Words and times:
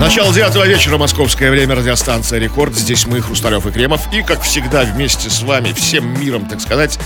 Начало 0.00 0.32
девятого 0.32 0.66
вечера, 0.66 0.98
московское 0.98 1.50
время, 1.50 1.74
радиостанция 1.74 2.38
«Рекорд». 2.38 2.76
Здесь 2.76 3.06
мы, 3.06 3.22
Хрусталев 3.22 3.66
и 3.66 3.70
Кремов. 3.70 4.02
И, 4.12 4.22
как 4.22 4.42
всегда, 4.42 4.82
вместе 4.82 5.30
с 5.30 5.42
вами, 5.42 5.72
всем 5.72 6.20
миром, 6.20 6.46
так 6.46 6.60
сказать, 6.60 6.98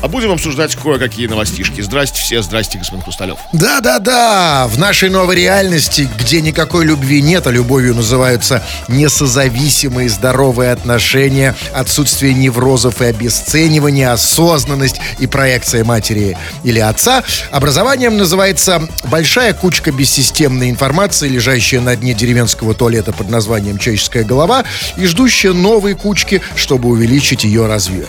а 0.00 0.08
будем 0.08 0.30
обсуждать 0.30 0.76
кое-какие 0.76 1.26
новостишки. 1.26 1.80
Здрасте 1.80 2.20
все, 2.20 2.40
здрасте, 2.40 2.78
господин 2.78 3.02
Хрусталев. 3.02 3.38
Да-да-да, 3.52 4.68
в 4.68 4.78
нашей 4.78 5.10
новой 5.10 5.34
реальности, 5.34 6.08
где 6.16 6.40
никакой 6.40 6.84
любви 6.84 7.20
нет, 7.20 7.48
а 7.48 7.50
любовью 7.50 7.96
называются 7.96 8.62
несозависимые 8.86 10.08
здоровые 10.08 10.70
отношения, 10.70 11.56
отсутствие 11.74 12.34
неврозов 12.34 13.02
и 13.02 13.06
обесценивания, 13.06 14.12
осознанность 14.12 15.00
и 15.18 15.26
проекция 15.26 15.84
матери 15.84 16.38
или 16.62 16.78
отца, 16.78 17.24
образованием 17.50 18.16
называется 18.16 18.88
большая 19.04 19.52
кучка 19.54 19.90
бессистемной 19.90 20.70
информации, 20.70 21.28
лежащая 21.28 21.80
на 21.80 21.96
дне 21.96 22.14
деревенского 22.28 22.74
туалета 22.74 23.12
под 23.12 23.30
названием 23.30 23.78
«Человеческая 23.78 24.22
голова» 24.22 24.64
и 24.98 25.06
ждущая 25.06 25.54
новой 25.54 25.94
кучки, 25.94 26.42
чтобы 26.56 26.90
увеличить 26.90 27.44
ее 27.44 27.66
размер. 27.66 28.08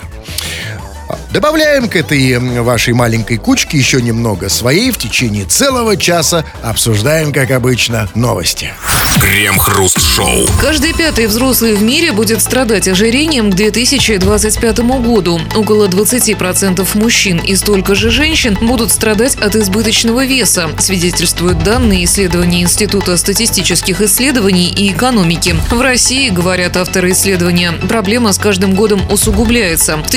Добавляем 1.32 1.90
к 1.90 1.96
этой 1.96 2.40
вашей 2.62 2.94
маленькой 2.94 3.38
кучке 3.38 3.78
еще 3.78 4.02
немного 4.02 4.50
своей 4.50 4.90
в 4.90 4.98
течение 4.98 5.46
целого 5.46 5.96
часа. 5.96 6.44
Обсуждаем, 6.64 7.32
как 7.32 7.52
обычно, 7.52 8.10
новости. 8.16 8.74
Крем-хруст-шоу. 9.22 10.48
Каждый 10.62 10.94
пятый 10.94 11.28
взрослый 11.28 11.76
в 11.76 11.84
мире 11.84 12.14
будет 12.14 12.42
страдать 12.42 12.88
ожирением 12.88 13.52
к 13.52 13.56
2025 13.56 14.80
году. 14.80 15.42
Около 15.56 15.88
20% 15.88 16.88
мужчин 16.98 17.38
и 17.38 17.56
столько 17.56 17.96
же 17.96 18.10
женщин 18.10 18.58
будут 18.62 18.92
страдать 18.92 19.36
от 19.36 19.56
избыточного 19.56 20.26
веса, 20.26 20.70
свидетельствуют 20.80 21.64
данные 21.64 22.06
исследования 22.06 22.62
Института 22.62 23.18
статистических 23.18 24.02
исследований 24.02 24.70
и 24.70 24.92
экономики. 24.92 25.56
В 25.70 25.82
России, 25.82 26.30
говорят 26.30 26.78
авторы 26.78 27.12
исследования, 27.12 27.74
проблема 27.88 28.32
с 28.32 28.38
каждым 28.38 28.74
годом 28.74 29.02
усугубляется. 29.12 29.98
В 29.98 30.10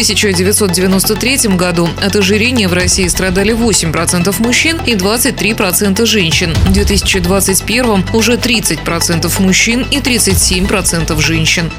1993 1.05 1.57
году 1.57 1.89
от 2.01 2.17
ожирения 2.17 2.69
в 2.69 2.73
России 2.73 3.09
страдали 3.09 3.55
8% 3.55 4.35
мужчин 4.41 4.81
и 4.87 4.95
23% 4.95 6.07
женщин. 6.07 6.55
В 6.55 6.73
2021 6.73 8.05
уже 8.13 8.35
30% 8.35 9.43
мужчин 9.43 9.87
и 9.91 9.99
37% 9.99 11.21
женщин. 11.21 11.71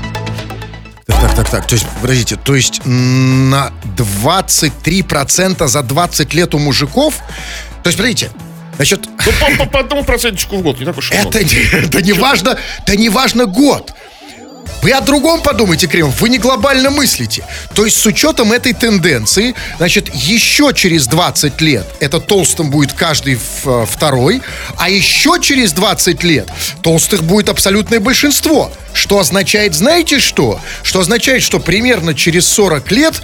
Так, 1.06 1.36
так, 1.36 1.50
так. 1.50 1.68
То 1.68 1.76
есть, 1.76 1.86
подождите, 2.02 2.36
то 2.36 2.56
есть 2.56 2.82
на 2.86 3.72
23% 3.98 5.68
за 5.68 5.82
20 5.82 6.34
лет 6.34 6.54
у 6.54 6.60
мужиков? 6.60 7.16
То 7.84 7.90
есть, 7.90 7.98
подождите, 7.98 8.32
Значит, 8.76 9.08
ну, 9.26 9.32
по, 9.40 9.66
по, 9.66 9.70
по 9.70 9.80
одному 9.82 10.04
процентчику 10.04 10.58
в 10.58 10.64
год, 10.64 10.80
не 10.80 10.86
так 10.86 10.98
уж 10.98 11.12
это, 11.12 11.40
это 11.40 12.02
не 12.02 12.14
важно, 12.14 12.58
это 12.80 12.96
не 12.96 13.10
важно 13.10 13.46
год. 13.46 13.94
Вы 14.84 14.92
о 14.92 15.00
другом 15.00 15.42
подумайте, 15.42 15.88
Кремов, 15.88 16.20
вы 16.20 16.28
не 16.28 16.40
глобально 16.40 16.90
мыслите. 16.90 17.46
То 17.74 17.86
есть 17.86 17.96
с 17.96 18.06
учетом 18.06 18.52
этой 18.52 18.74
тенденции, 18.74 19.56
значит, 19.78 20.14
еще 20.14 20.74
через 20.76 21.08
20 21.08 21.62
лет 21.62 21.86
это 22.02 22.20
толстым 22.20 22.70
будет 22.70 22.92
каждый 22.92 23.40
э, 23.64 23.86
второй, 23.90 24.42
а 24.78 24.90
еще 24.90 25.38
через 25.42 25.72
20 25.72 26.22
лет 26.26 26.50
толстых 26.82 27.24
будет 27.24 27.48
абсолютное 27.48 28.02
большинство. 28.02 28.74
Что 28.94 29.20
означает, 29.20 29.74
знаете 29.74 30.20
что? 30.20 30.60
Что 30.84 31.00
означает, 31.00 31.44
что 31.44 31.62
примерно 31.62 32.14
через 32.14 32.46
40 32.48 32.92
лет 32.92 33.22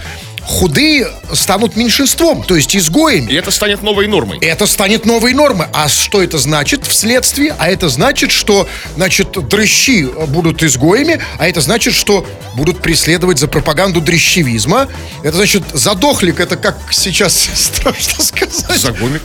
худые 0.50 1.08
станут 1.32 1.76
меньшинством, 1.76 2.42
то 2.42 2.56
есть 2.56 2.76
изгоями. 2.76 3.30
И 3.30 3.34
это 3.36 3.50
станет 3.52 3.82
новой 3.82 4.08
нормой. 4.08 4.38
Это 4.40 4.66
станет 4.66 5.06
новой 5.06 5.32
нормой. 5.32 5.68
А 5.72 5.88
что 5.88 6.22
это 6.22 6.38
значит 6.38 6.84
вследствие? 6.84 7.54
А 7.58 7.68
это 7.68 7.88
значит, 7.88 8.32
что, 8.32 8.68
значит, 8.96 9.30
дрыщи 9.48 10.04
будут 10.26 10.62
изгоями, 10.62 11.20
а 11.38 11.48
это 11.48 11.60
значит, 11.60 11.94
что 11.94 12.26
будут 12.54 12.82
преследовать 12.82 13.38
за 13.38 13.46
пропаганду 13.46 14.00
дрыщевизма. 14.00 14.88
Это 15.22 15.36
значит, 15.36 15.62
задохлик, 15.72 16.40
это 16.40 16.56
как 16.56 16.76
сейчас 16.90 17.48
страшно 17.54 18.24
сказать. 18.24 18.80
Загомик. 18.80 19.22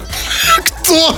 Кто? 0.83 1.17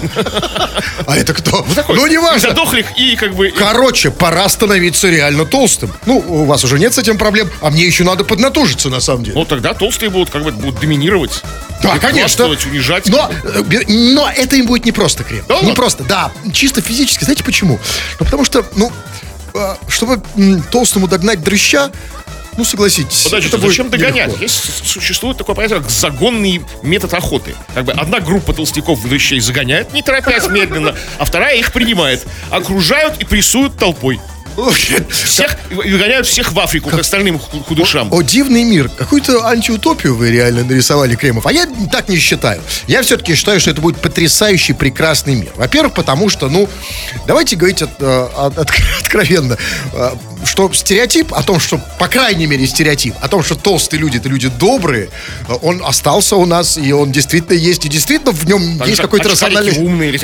А 1.06 1.18
это 1.18 1.34
кто? 1.34 1.66
Ну, 1.68 1.76
такой, 1.76 1.98
ну, 1.98 2.08
не 2.08 2.18
важно. 2.18 2.50
Задохлик 2.50 2.86
и 2.96 3.18
как 3.18 3.36
бы... 3.36 3.52
Короче, 3.52 4.12
пора 4.12 4.48
становиться 4.48 5.10
реально 5.10 5.46
толстым. 5.46 5.92
Ну, 6.06 6.24
у 6.26 6.46
вас 6.46 6.64
уже 6.64 6.80
нет 6.80 6.94
с 6.94 6.98
этим 6.98 7.18
проблем, 7.18 7.50
а 7.62 7.70
мне 7.70 7.86
еще 7.86 8.06
надо 8.06 8.24
поднатужиться, 8.24 8.90
на 8.90 9.02
самом 9.02 9.26
деле. 9.26 9.38
Ну, 9.38 9.44
тогда 9.44 9.74
толстые 9.98 10.10
будут 10.10 10.30
как 10.30 10.44
бы 10.44 10.52
будут 10.52 10.80
доминировать. 10.80 11.42
Да, 11.82 11.98
конечно. 11.98 12.46
унижать. 12.46 13.08
Но, 13.08 13.32
э, 13.44 13.64
но 13.88 14.30
это 14.30 14.56
им 14.56 14.68
будет 14.68 14.86
не 14.86 14.92
просто, 14.92 15.24
Крем. 15.24 15.44
Да? 15.48 15.62
Не 15.62 15.74
просто, 15.74 16.04
да. 16.04 16.32
Чисто 16.54 16.82
физически. 16.82 17.24
Знаете 17.24 17.44
почему? 17.44 17.80
Ну, 18.20 18.26
потому 18.26 18.46
что, 18.46 18.66
ну, 18.76 18.92
э, 19.54 19.76
чтобы 19.88 20.22
толстому 20.72 21.08
догнать 21.08 21.44
дрыща, 21.44 21.92
ну, 22.58 22.66
согласитесь. 22.66 23.24
Подождите, 23.24 23.56
это 23.56 23.68
зачем 23.68 23.90
догонять? 23.90 24.28
Нелегко. 24.28 24.42
Есть, 24.42 24.88
существует 24.88 25.38
такое 25.38 25.56
понятие, 25.56 25.80
как 25.80 25.90
загонный 25.92 26.64
метод 26.82 27.14
охоты. 27.14 27.56
Как 27.76 27.86
бы 27.86 27.92
одна 27.94 28.20
группа 28.20 28.54
толстяков 28.54 29.02
дрыщей 29.04 29.40
загоняет, 29.40 29.94
не 29.94 30.02
торопясь 30.02 30.48
медленно, 30.48 30.96
а 31.20 31.26
вторая 31.26 31.58
их 31.58 31.72
принимает. 31.72 32.26
Окружают 32.50 33.22
и 33.22 33.26
прессуют 33.26 33.78
толпой. 33.78 34.20
Всех, 35.10 35.56
выгоняют 35.70 36.26
всех 36.26 36.52
в 36.52 36.60
Африку, 36.60 36.90
как 36.90 37.02
остальным 37.02 37.40
худышам. 37.40 38.12
О, 38.12 38.18
о, 38.18 38.22
дивный 38.24 38.64
мир. 38.64 38.90
Какую-то 38.90 39.46
антиутопию 39.46 40.16
вы 40.16 40.32
реально 40.32 40.64
нарисовали, 40.64 41.16
Кремов. 41.16 41.46
А 41.46 41.52
я 41.52 41.68
так 41.92 42.10
не 42.10 42.18
считаю. 42.18 42.62
Я 42.88 43.04
все-таки 43.04 43.36
считаю, 43.36 43.60
что 43.60 43.70
это 43.70 43.82
будет 43.82 44.02
потрясающий, 44.02 44.74
прекрасный 44.74 45.36
мир. 45.36 45.52
Во-первых, 45.56 45.94
потому 45.94 46.30
что, 46.30 46.50
ну, 46.50 46.68
давайте 47.28 47.56
говорить 47.56 47.82
от, 47.82 47.92
э, 48.00 48.30
от, 48.36 48.58
от, 48.58 48.72
откровенно 49.02 49.58
что 50.46 50.72
стереотип 50.74 51.34
о 51.34 51.44
том, 51.44 51.60
что, 51.60 51.80
по 52.00 52.08
крайней 52.08 52.46
мере, 52.46 52.66
стереотип 52.68 53.16
о 53.22 53.28
том, 53.28 53.44
что 53.44 53.56
толстые 53.56 54.00
люди 54.00 54.18
это 54.18 54.30
люди 54.30 54.50
добрые, 54.50 55.10
он 55.62 55.84
остался 55.86 56.36
у 56.36 56.46
нас, 56.46 56.78
и 56.78 56.92
он 56.92 57.12
действительно 57.12 57.56
есть, 57.56 57.86
и 57.86 57.90
действительно 57.90 58.32
в 58.32 58.46
нем 58.46 58.78
так 58.78 58.88
есть 58.88 59.02
какой-то 59.02 59.30
рациональный... 59.30 59.78
умные, 59.78 60.20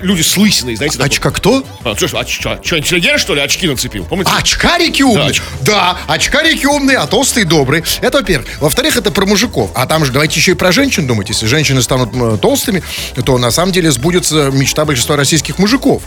люди 0.00 0.22
с 0.22 0.36
лысиной, 0.36 0.76
знаете. 0.76 0.98
А, 1.00 1.04
очка 1.04 1.30
кто? 1.30 1.64
А, 1.84 1.96
что, 1.96 2.06
а, 2.18 2.26
что, 2.26 2.58
что, 2.62 2.78
интеллигент, 2.78 3.20
что 3.20 3.34
ли, 3.34 3.40
очки 3.40 3.66
нацепил? 3.66 4.04
Помните? 4.04 4.30
Очкарики 4.36 5.02
умные. 5.02 5.34
Да, 5.60 5.96
да, 6.06 6.14
очкарики 6.14 6.66
умные, 6.66 6.98
а 6.98 7.06
толстые 7.06 7.44
добрые. 7.44 7.84
Это 8.00 8.18
во-первых. 8.18 8.48
Во-вторых, 8.60 8.96
это 8.96 9.10
про 9.10 9.26
мужиков. 9.26 9.70
А 9.74 9.86
там 9.86 10.04
же 10.04 10.12
давайте 10.12 10.38
еще 10.38 10.52
и 10.52 10.54
про 10.54 10.72
женщин 10.72 11.06
думать. 11.06 11.28
Если 11.28 11.46
женщины 11.46 11.82
станут 11.82 12.40
толстыми, 12.40 12.82
то 13.24 13.38
на 13.38 13.50
самом 13.50 13.72
деле 13.72 13.90
сбудется 13.90 14.50
мечта 14.50 14.84
большинства 14.84 15.16
российских 15.16 15.58
мужиков 15.58 16.02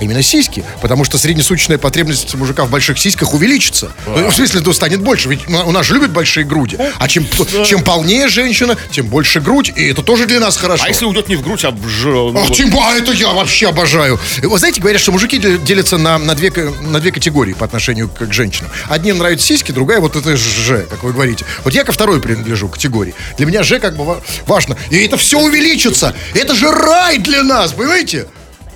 а, 0.00 0.04
именно 0.04 0.22
сиськи. 0.22 0.64
Потому 0.80 1.04
что 1.04 1.18
среднесуточная 1.18 1.78
потребность 1.78 2.34
мужика 2.34 2.64
в 2.64 2.70
больших 2.70 2.98
сиськах 2.98 3.34
увеличится. 3.34 3.92
Да. 4.06 4.30
В 4.30 4.34
смысле, 4.34 4.60
то 4.60 4.72
станет 4.72 5.00
больше. 5.00 5.28
Ведь 5.28 5.48
у 5.48 5.70
нас 5.70 5.86
же 5.86 5.94
любят 5.94 6.10
большие 6.10 6.44
груди. 6.44 6.78
А 6.98 7.08
чем, 7.08 7.26
чем 7.66 7.82
полнее 7.82 8.28
женщина, 8.28 8.76
тем 8.90 9.06
больше 9.06 9.40
грудь. 9.40 9.72
И 9.76 9.88
это 9.88 10.02
тоже 10.02 10.26
для 10.26 10.40
нас 10.40 10.56
хорошо. 10.56 10.84
А 10.84 10.88
если 10.88 11.04
уйдет 11.04 11.28
не 11.28 11.36
в 11.36 11.42
грудь, 11.42 11.64
а 11.64 11.70
в 11.70 11.88
ж... 11.88 12.06
а, 12.08 12.52
тем, 12.52 12.76
а 12.78 12.94
это 12.94 13.12
я 13.12 13.28
вообще 13.28 13.68
обожаю. 13.68 14.18
Вы 14.42 14.58
знаете, 14.58 14.80
говорят, 14.80 15.00
что 15.00 15.12
мужики 15.12 15.38
делятся 15.38 15.98
на, 15.98 16.18
на, 16.18 16.34
две, 16.34 16.50
на 16.50 17.00
две 17.00 17.12
категории 17.12 17.52
по 17.52 17.64
отношению 17.64 18.08
к, 18.08 18.26
к 18.26 18.32
женщинам. 18.32 18.70
Одним 18.88 19.18
нравятся 19.18 19.46
сиськи, 19.46 19.72
другая 19.72 20.00
вот 20.00 20.16
это 20.16 20.36
Ж, 20.36 20.86
как 20.88 21.02
вы 21.02 21.12
говорите. 21.12 21.44
Вот 21.64 21.74
я 21.74 21.84
ко 21.84 21.92
второй 21.92 22.20
принадлежу 22.20 22.68
категории. 22.68 23.14
Для 23.36 23.46
меня 23.46 23.62
Ж 23.62 23.78
как 23.78 23.96
бы 23.96 24.20
важно. 24.46 24.76
И 24.90 24.96
это 25.04 25.16
все 25.16 25.38
увеличится. 25.38 26.14
Это 26.34 26.54
же 26.54 26.70
рай 26.70 27.18
для 27.18 27.42
нас, 27.42 27.72
понимаете? 27.72 28.26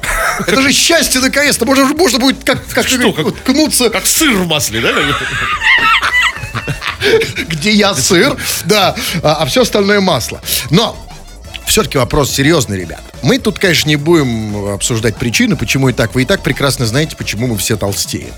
Это 0.46 0.62
же 0.62 0.72
счастье 0.72 1.20
наконец-то. 1.20 1.64
Можно, 1.64 1.86
можно 1.86 2.18
будет 2.18 2.44
как, 2.44 2.66
как, 2.68 2.86
Что, 2.86 3.12
как, 3.12 3.24
вот, 3.24 3.40
кнуться. 3.40 3.90
Как 3.90 4.06
сыр 4.06 4.34
в 4.34 4.46
масле, 4.46 4.80
да? 4.80 4.92
Где 7.48 7.72
я 7.72 7.94
сыр, 7.94 8.36
да, 8.64 8.94
а, 9.22 9.36
а 9.40 9.46
все 9.46 9.62
остальное 9.62 10.00
масло. 10.00 10.40
Но 10.70 10.96
все-таки 11.66 11.98
вопрос 11.98 12.30
серьезный, 12.30 12.78
ребят. 12.78 13.02
Мы 13.22 13.38
тут, 13.38 13.58
конечно, 13.58 13.88
не 13.88 13.96
будем 13.96 14.68
обсуждать 14.68 15.16
причины, 15.16 15.56
почему 15.56 15.88
и 15.88 15.92
так. 15.92 16.14
Вы 16.14 16.22
и 16.22 16.24
так 16.24 16.42
прекрасно 16.42 16.86
знаете, 16.86 17.16
почему 17.16 17.46
мы 17.46 17.58
все 17.58 17.76
толстеем. 17.76 18.32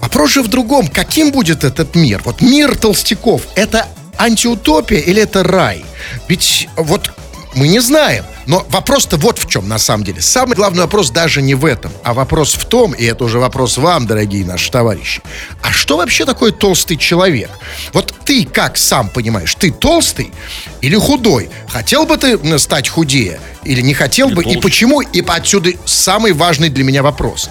Вопрос 0.00 0.32
же 0.32 0.42
в 0.42 0.48
другом. 0.48 0.88
Каким 0.88 1.32
будет 1.32 1.64
этот 1.64 1.94
мир? 1.94 2.20
Вот 2.24 2.40
мир 2.40 2.76
толстяков. 2.76 3.42
Это 3.54 3.88
антиутопия 4.18 5.00
или 5.00 5.22
это 5.22 5.42
рай? 5.42 5.84
Ведь 6.28 6.68
вот 6.76 7.10
мы 7.54 7.68
не 7.68 7.80
знаем. 7.80 8.24
Но 8.46 8.64
вопрос-то 8.68 9.16
вот 9.16 9.38
в 9.38 9.48
чем 9.48 9.68
на 9.68 9.78
самом 9.78 10.04
деле. 10.04 10.20
Самый 10.20 10.54
главный 10.54 10.82
вопрос 10.82 11.10
даже 11.10 11.42
не 11.42 11.54
в 11.54 11.64
этом, 11.64 11.92
а 12.02 12.14
вопрос 12.14 12.54
в 12.54 12.64
том, 12.64 12.92
и 12.92 13.04
это 13.04 13.24
уже 13.24 13.38
вопрос 13.38 13.78
вам, 13.78 14.06
дорогие 14.06 14.44
наши 14.44 14.70
товарищи, 14.70 15.22
а 15.62 15.72
что 15.72 15.96
вообще 15.96 16.24
такое 16.24 16.52
толстый 16.52 16.96
человек? 16.96 17.50
Вот 17.92 18.14
ты 18.24 18.44
как 18.44 18.76
сам 18.76 19.08
понимаешь, 19.08 19.54
ты 19.54 19.70
толстый 19.70 20.32
или 20.80 20.96
худой? 20.96 21.50
Хотел 21.68 22.06
бы 22.06 22.16
ты 22.16 22.58
стать 22.58 22.88
худее 22.88 23.40
или 23.64 23.80
не 23.80 23.94
хотел 23.94 24.28
или 24.28 24.34
бы? 24.34 24.42
Толще. 24.42 24.58
И 24.58 24.62
почему? 24.62 25.00
И 25.00 25.24
отсюда 25.26 25.70
самый 25.84 26.32
важный 26.32 26.68
для 26.68 26.84
меня 26.84 27.02
вопрос. 27.02 27.50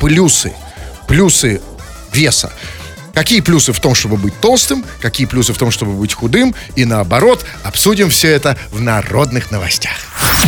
Плюсы. 0.00 0.52
Плюсы 1.06 1.60
веса. 2.12 2.52
Какие 3.14 3.40
плюсы 3.40 3.72
в 3.72 3.80
том, 3.80 3.94
чтобы 3.94 4.16
быть 4.16 4.40
толстым, 4.40 4.84
какие 5.00 5.26
плюсы 5.26 5.52
в 5.52 5.58
том, 5.58 5.70
чтобы 5.70 5.92
быть 5.92 6.14
худым, 6.14 6.54
и 6.76 6.84
наоборот, 6.84 7.44
обсудим 7.62 8.08
все 8.08 8.28
это 8.28 8.56
в 8.70 8.80
народных 8.80 9.50
новостях. 9.50 9.92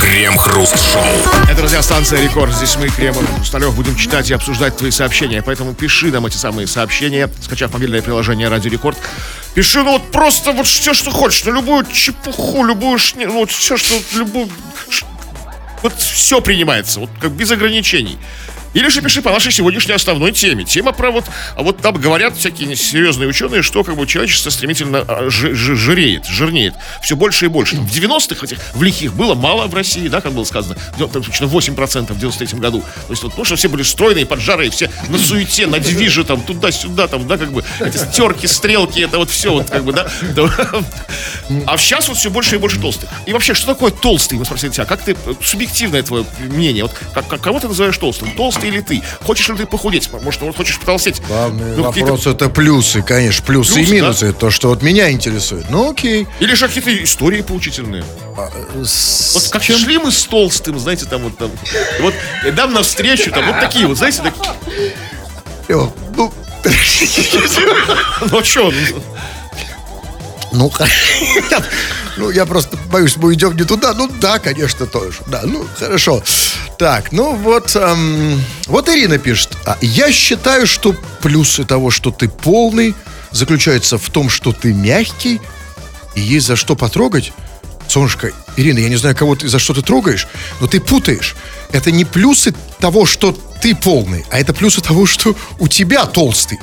Крем-хруст-шоу. 0.00 1.04
Это 1.50 1.62
радиостанция 1.62 2.22
Рекорд. 2.22 2.54
Здесь 2.54 2.76
мы, 2.76 2.88
Кремов 2.88 3.24
Сталев, 3.44 3.74
будем 3.74 3.96
читать 3.96 4.30
и 4.30 4.34
обсуждать 4.34 4.76
твои 4.76 4.90
сообщения. 4.90 5.42
Поэтому 5.42 5.74
пиши 5.74 6.10
нам 6.10 6.24
эти 6.26 6.36
самые 6.36 6.66
сообщения, 6.66 7.30
скачав 7.42 7.72
мобильное 7.72 8.00
приложение 8.00 8.48
Радио 8.48 8.70
Рекорд. 8.70 8.96
Пиши, 9.54 9.82
ну 9.82 9.92
вот 9.92 10.10
просто 10.10 10.52
вот 10.52 10.66
все, 10.66 10.94
что 10.94 11.10
хочешь, 11.10 11.44
ну 11.44 11.52
любую 11.52 11.86
чепуху, 11.86 12.64
любую 12.64 12.98
шни, 12.98 13.26
ну 13.26 13.34
вот 13.34 13.50
все, 13.50 13.76
что, 13.76 13.94
любую... 14.14 14.48
Вот 15.82 15.92
все 15.98 16.40
принимается, 16.40 17.00
вот 17.00 17.10
как 17.20 17.32
без 17.32 17.50
ограничений. 17.50 18.18
Или 18.74 18.88
же 18.88 19.00
пиши 19.02 19.22
по 19.22 19.30
нашей 19.30 19.52
сегодняшней 19.52 19.94
основной 19.94 20.32
теме. 20.32 20.64
Тема 20.64 20.92
про 20.92 21.10
вот, 21.10 21.24
а 21.56 21.62
вот 21.62 21.78
там 21.78 21.94
говорят 21.94 22.36
всякие 22.36 22.74
серьезные 22.76 23.28
ученые, 23.28 23.62
что 23.62 23.82
как 23.84 23.96
бы 23.96 24.06
человечество 24.06 24.50
стремительно 24.50 25.04
а, 25.06 25.30
жи- 25.30 25.54
жи- 25.54 25.76
жиреет, 25.76 26.26
жирнеет. 26.26 26.74
Все 27.02 27.16
больше 27.16 27.46
и 27.46 27.48
больше. 27.48 27.76
В 27.76 27.86
90-х 27.86 28.44
этих, 28.44 28.58
в 28.74 28.82
лихих, 28.82 29.14
было 29.14 29.34
мало 29.34 29.66
в 29.66 29.74
России, 29.74 30.08
да, 30.08 30.20
как 30.20 30.32
было 30.32 30.44
сказано, 30.44 30.76
там, 30.98 31.08
точно 31.10 31.44
8% 31.46 32.12
в 32.12 32.18
93 32.18 32.58
году. 32.58 32.80
То 33.06 33.12
есть 33.12 33.22
вот, 33.22 33.38
ну, 33.38 33.44
что 33.44 33.56
все 33.56 33.68
были 33.68 33.82
стройные, 33.82 34.26
поджарые, 34.26 34.70
все 34.70 34.90
на 35.08 35.18
суете, 35.18 35.66
на 35.66 35.78
движе, 35.78 36.24
там, 36.24 36.40
туда-сюда, 36.42 37.06
там, 37.08 37.26
да, 37.28 37.38
как 37.38 37.52
бы, 37.52 37.64
эти 37.80 37.96
стерки, 37.96 38.46
стрелки, 38.46 39.00
это 39.00 39.18
вот 39.18 39.30
все, 39.30 39.52
вот, 39.52 39.70
как 39.70 39.84
бы, 39.84 39.92
да. 39.92 40.10
Да. 40.34 40.48
А 41.66 41.76
сейчас 41.78 42.08
вот 42.08 42.16
все 42.16 42.30
больше 42.30 42.56
и 42.56 42.58
больше 42.58 42.80
толстых. 42.80 43.08
И 43.26 43.32
вообще, 43.32 43.54
что 43.54 43.66
такое 43.66 43.90
толстый, 43.90 44.38
мы 44.38 44.44
спросили 44.44 44.70
тебя, 44.70 44.84
как 44.84 45.02
ты, 45.02 45.12
э, 45.12 45.34
субъективное 45.42 46.02
твое 46.02 46.24
мнение, 46.38 46.84
вот, 46.84 46.92
как, 47.12 47.28
как- 47.28 47.40
кого 47.40 47.60
ты 47.60 47.68
называешь 47.68 47.96
толстым? 47.98 48.30
Толстый 48.32 48.63
или 48.68 48.80
ты? 48.80 49.02
Хочешь 49.22 49.48
ли 49.48 49.56
ты 49.56 49.66
похудеть? 49.66 50.10
Может, 50.12 50.40
вот 50.42 50.56
хочешь 50.56 50.78
потолстеть? 50.78 51.20
Главный 51.28 51.76
Ну, 51.76 51.82
вопрос 51.84 52.26
это 52.26 52.48
плюсы, 52.48 53.02
конечно, 53.02 53.44
плюсы, 53.44 53.74
Плюсы, 53.74 53.90
и 53.90 53.94
минусы. 53.94 54.26
Это 54.26 54.38
то, 54.40 54.50
что 54.50 54.68
вот 54.68 54.82
меня 54.82 55.10
интересует. 55.10 55.66
Ну 55.70 55.90
окей. 55.90 56.26
Или 56.40 56.54
же 56.54 56.66
какие-то 56.68 57.02
истории 57.04 57.42
поучительные? 57.42 58.04
Вот 58.36 59.48
как 59.50 59.62
чем? 59.62 59.78
шли 59.78 59.98
мы 59.98 60.10
с 60.10 60.24
толстым, 60.24 60.78
знаете, 60.78 61.06
там 61.06 61.22
вот 61.22 61.36
там. 61.38 61.50
Вот 62.00 62.14
и 62.46 62.50
нам 62.50 62.72
навстречу, 62.72 63.30
там 63.30 63.46
вот 63.46 63.60
такие 63.60 63.86
вот, 63.86 63.96
знаете, 63.96 64.22
такие. 64.22 64.54
Э, 65.68 65.86
Ну, 66.16 66.32
Ну 68.30 68.38
а 68.38 68.44
что? 68.44 68.72
Ну, 70.54 70.72
ну, 72.16 72.30
я 72.30 72.46
просто 72.46 72.76
боюсь, 72.90 73.16
мы 73.16 73.34
идем 73.34 73.56
не 73.56 73.64
туда. 73.64 73.92
Ну, 73.94 74.08
да, 74.20 74.38
конечно, 74.38 74.86
тоже. 74.86 75.18
Да, 75.26 75.42
ну, 75.44 75.66
хорошо. 75.78 76.22
Так, 76.78 77.12
ну 77.12 77.34
вот, 77.34 77.74
эм, 77.76 78.40
вот 78.66 78.88
Ирина 78.88 79.18
пишет. 79.18 79.50
«А 79.64 79.76
Я 79.80 80.12
считаю, 80.12 80.66
что 80.66 80.94
плюсы 81.20 81.64
того, 81.64 81.90
что 81.90 82.10
ты 82.10 82.28
полный, 82.28 82.94
заключаются 83.30 83.98
в 83.98 84.10
том, 84.10 84.30
что 84.30 84.52
ты 84.52 84.72
мягкий, 84.72 85.40
и 86.14 86.20
есть 86.20 86.46
за 86.46 86.56
что 86.56 86.76
потрогать. 86.76 87.32
Солнышко, 87.88 88.32
Ирина, 88.56 88.78
я 88.78 88.88
не 88.88 88.96
знаю, 88.96 89.14
кого 89.16 89.36
ты 89.36 89.48
за 89.48 89.58
что 89.58 89.74
ты 89.74 89.82
трогаешь, 89.82 90.26
но 90.60 90.66
ты 90.66 90.80
путаешь. 90.80 91.36
Это 91.70 91.90
не 91.90 92.04
плюсы 92.04 92.54
того, 92.78 93.04
что 93.04 93.36
ты 93.60 93.74
полный, 93.74 94.24
а 94.30 94.38
это 94.38 94.54
плюсы 94.54 94.80
того, 94.80 95.06
что 95.06 95.36
у 95.58 95.68
тебя 95.68 96.06
толстый. 96.06 96.58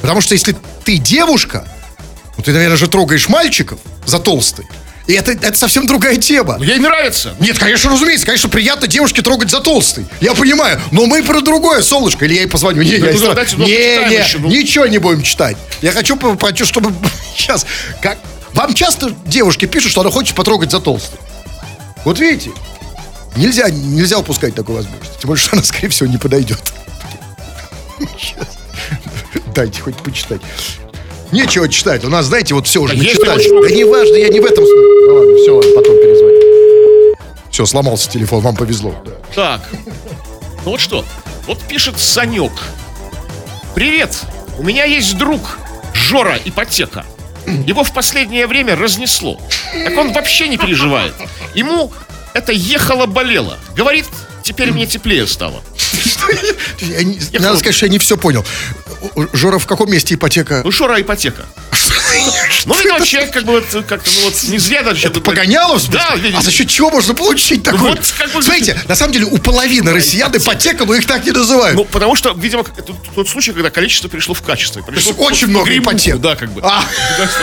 Потому 0.00 0.20
что 0.20 0.34
если 0.34 0.56
ты 0.84 0.98
девушка, 0.98 1.66
ну 2.36 2.42
ты, 2.42 2.52
наверное, 2.52 2.76
же 2.76 2.88
трогаешь 2.88 3.28
мальчиков 3.28 3.78
за 4.06 4.18
толстый. 4.18 4.66
И 5.06 5.14
это, 5.14 5.32
это 5.32 5.56
совсем 5.56 5.86
другая 5.86 6.16
тема. 6.16 6.58
Ей 6.60 6.78
нравится. 6.78 7.34
Нет, 7.40 7.58
конечно, 7.58 7.90
разумеется, 7.90 8.24
конечно, 8.24 8.48
приятно 8.48 8.86
девушке 8.86 9.20
трогать 9.20 9.50
за 9.50 9.60
толстый. 9.60 10.06
Я 10.20 10.34
понимаю, 10.34 10.80
но 10.92 11.06
мы 11.06 11.22
про 11.22 11.40
другое, 11.40 11.82
солнышко. 11.82 12.24
Или 12.24 12.34
я 12.34 12.40
ей 12.42 12.46
позвоню. 12.46 12.82
Не, 12.82 12.98
Да 12.98 13.10
я 13.10 13.12
ну, 13.12 13.34
ну, 13.56 13.64
не, 13.64 14.08
не, 14.08 14.16
еще, 14.16 14.38
ну. 14.38 14.48
ничего 14.48 14.86
не 14.86 14.98
будем 14.98 15.22
читать. 15.22 15.56
Я 15.80 15.92
хочу, 15.92 16.16
чтобы 16.64 16.92
сейчас... 17.36 17.66
Как, 18.00 18.18
вам 18.52 18.74
часто 18.74 19.12
девушки 19.26 19.66
пишут, 19.66 19.90
что 19.90 20.02
она 20.02 20.10
хочет 20.10 20.36
потрогать 20.36 20.70
за 20.70 20.78
толстый? 20.78 21.18
Вот 22.04 22.18
видите, 22.20 22.50
нельзя, 23.36 23.70
нельзя 23.70 24.18
упускать 24.18 24.54
такую 24.54 24.76
возможность. 24.76 25.18
Тем 25.18 25.28
более, 25.28 25.42
что 25.42 25.54
она, 25.54 25.64
скорее 25.64 25.88
всего, 25.88 26.08
не 26.08 26.18
подойдет. 26.18 26.60
Сейчас. 28.18 28.46
Дайте 29.54 29.80
хоть 29.80 29.96
почитать. 29.96 30.40
Нечего 31.32 31.68
читать. 31.68 32.04
У 32.04 32.08
нас, 32.10 32.26
знаете, 32.26 32.54
вот 32.54 32.66
все 32.66 32.80
уже 32.80 32.94
есть 32.94 33.18
начитали. 33.18 33.62
Да 33.62 33.74
не 33.74 33.84
важно, 33.84 34.16
я 34.16 34.28
не 34.28 34.40
в 34.40 34.44
этом 34.44 34.64
смысле. 34.64 35.06
Да 35.06 35.12
ладно, 35.14 35.36
все, 35.36 35.54
ладно, 35.54 35.70
потом 35.74 35.96
перезвоню. 35.96 37.16
Все, 37.50 37.66
сломался 37.66 38.10
телефон, 38.10 38.40
вам 38.40 38.54
повезло. 38.54 38.94
Да. 39.04 39.12
Так. 39.34 39.70
Ну 40.64 40.72
вот 40.72 40.80
что? 40.80 41.04
Вот 41.46 41.58
пишет 41.62 41.98
Санек. 41.98 42.52
Привет. 43.74 44.14
У 44.58 44.62
меня 44.62 44.84
есть 44.84 45.16
друг 45.16 45.58
Жора 45.94 46.38
Ипотека. 46.44 47.04
Его 47.66 47.82
в 47.82 47.92
последнее 47.92 48.46
время 48.46 48.76
разнесло. 48.76 49.40
Так 49.72 49.96
он 49.98 50.12
вообще 50.12 50.48
не 50.48 50.58
переживает. 50.58 51.14
Ему 51.54 51.90
это 52.34 52.52
ехало-болело. 52.52 53.58
Говорит, 53.74 54.04
теперь 54.42 54.70
мне 54.70 54.86
теплее 54.86 55.26
стало. 55.26 55.62
Надо 57.32 57.56
сказать, 57.56 57.74
что 57.74 57.86
я 57.86 57.92
не 57.92 57.98
все 57.98 58.16
понял. 58.16 58.44
Жора, 59.32 59.58
в 59.58 59.66
каком 59.66 59.90
месте 59.90 60.14
ипотека? 60.14 60.62
Ну, 60.64 60.70
Жора 60.70 61.00
Ипотека. 61.00 61.44
Ну, 62.66 62.74
видимо, 62.78 63.04
человек 63.04 63.32
как 63.32 63.44
бы 63.44 63.52
вот, 63.52 63.84
как-то, 63.86 64.10
ну 64.10 64.24
вот, 64.24 64.42
не 64.44 64.58
зря 64.58 64.82
даже... 64.82 65.06
Это 65.06 65.20
Погоняло, 65.20 65.78
в? 65.78 65.90
Да. 65.90 66.14
А 66.34 66.42
за 66.42 66.50
счет 66.50 66.68
чего 66.68 66.90
можно 66.90 67.14
получить 67.14 67.62
такое? 67.62 67.90
Вот 67.90 68.14
как 68.16 68.30
бы- 68.32 68.42
Смотрите, 68.42 68.80
на 68.86 68.94
самом 68.94 69.12
деле 69.12 69.26
у 69.26 69.38
половины 69.38 69.92
россиян 69.92 70.30
ипотека, 70.34 70.84
но 70.84 70.94
их 70.94 71.06
так 71.06 71.24
не 71.24 71.32
называют. 71.32 71.76
Ну, 71.76 71.84
потому 71.84 72.14
что, 72.14 72.32
видимо, 72.32 72.64
это 72.76 72.92
тот 73.14 73.28
случай, 73.28 73.52
когда 73.52 73.70
количество 73.70 74.08
перешло 74.08 74.34
в 74.34 74.42
качество. 74.42 74.82
Перешло 74.82 75.12
есть 75.12 75.20
очень 75.20 75.48
много 75.48 75.76
ипотек. 75.76 76.18
Да, 76.18 76.36
как 76.36 76.52
бы. 76.52 76.60
А. 76.62 76.84
То 77.16 77.22
есть, 77.22 77.34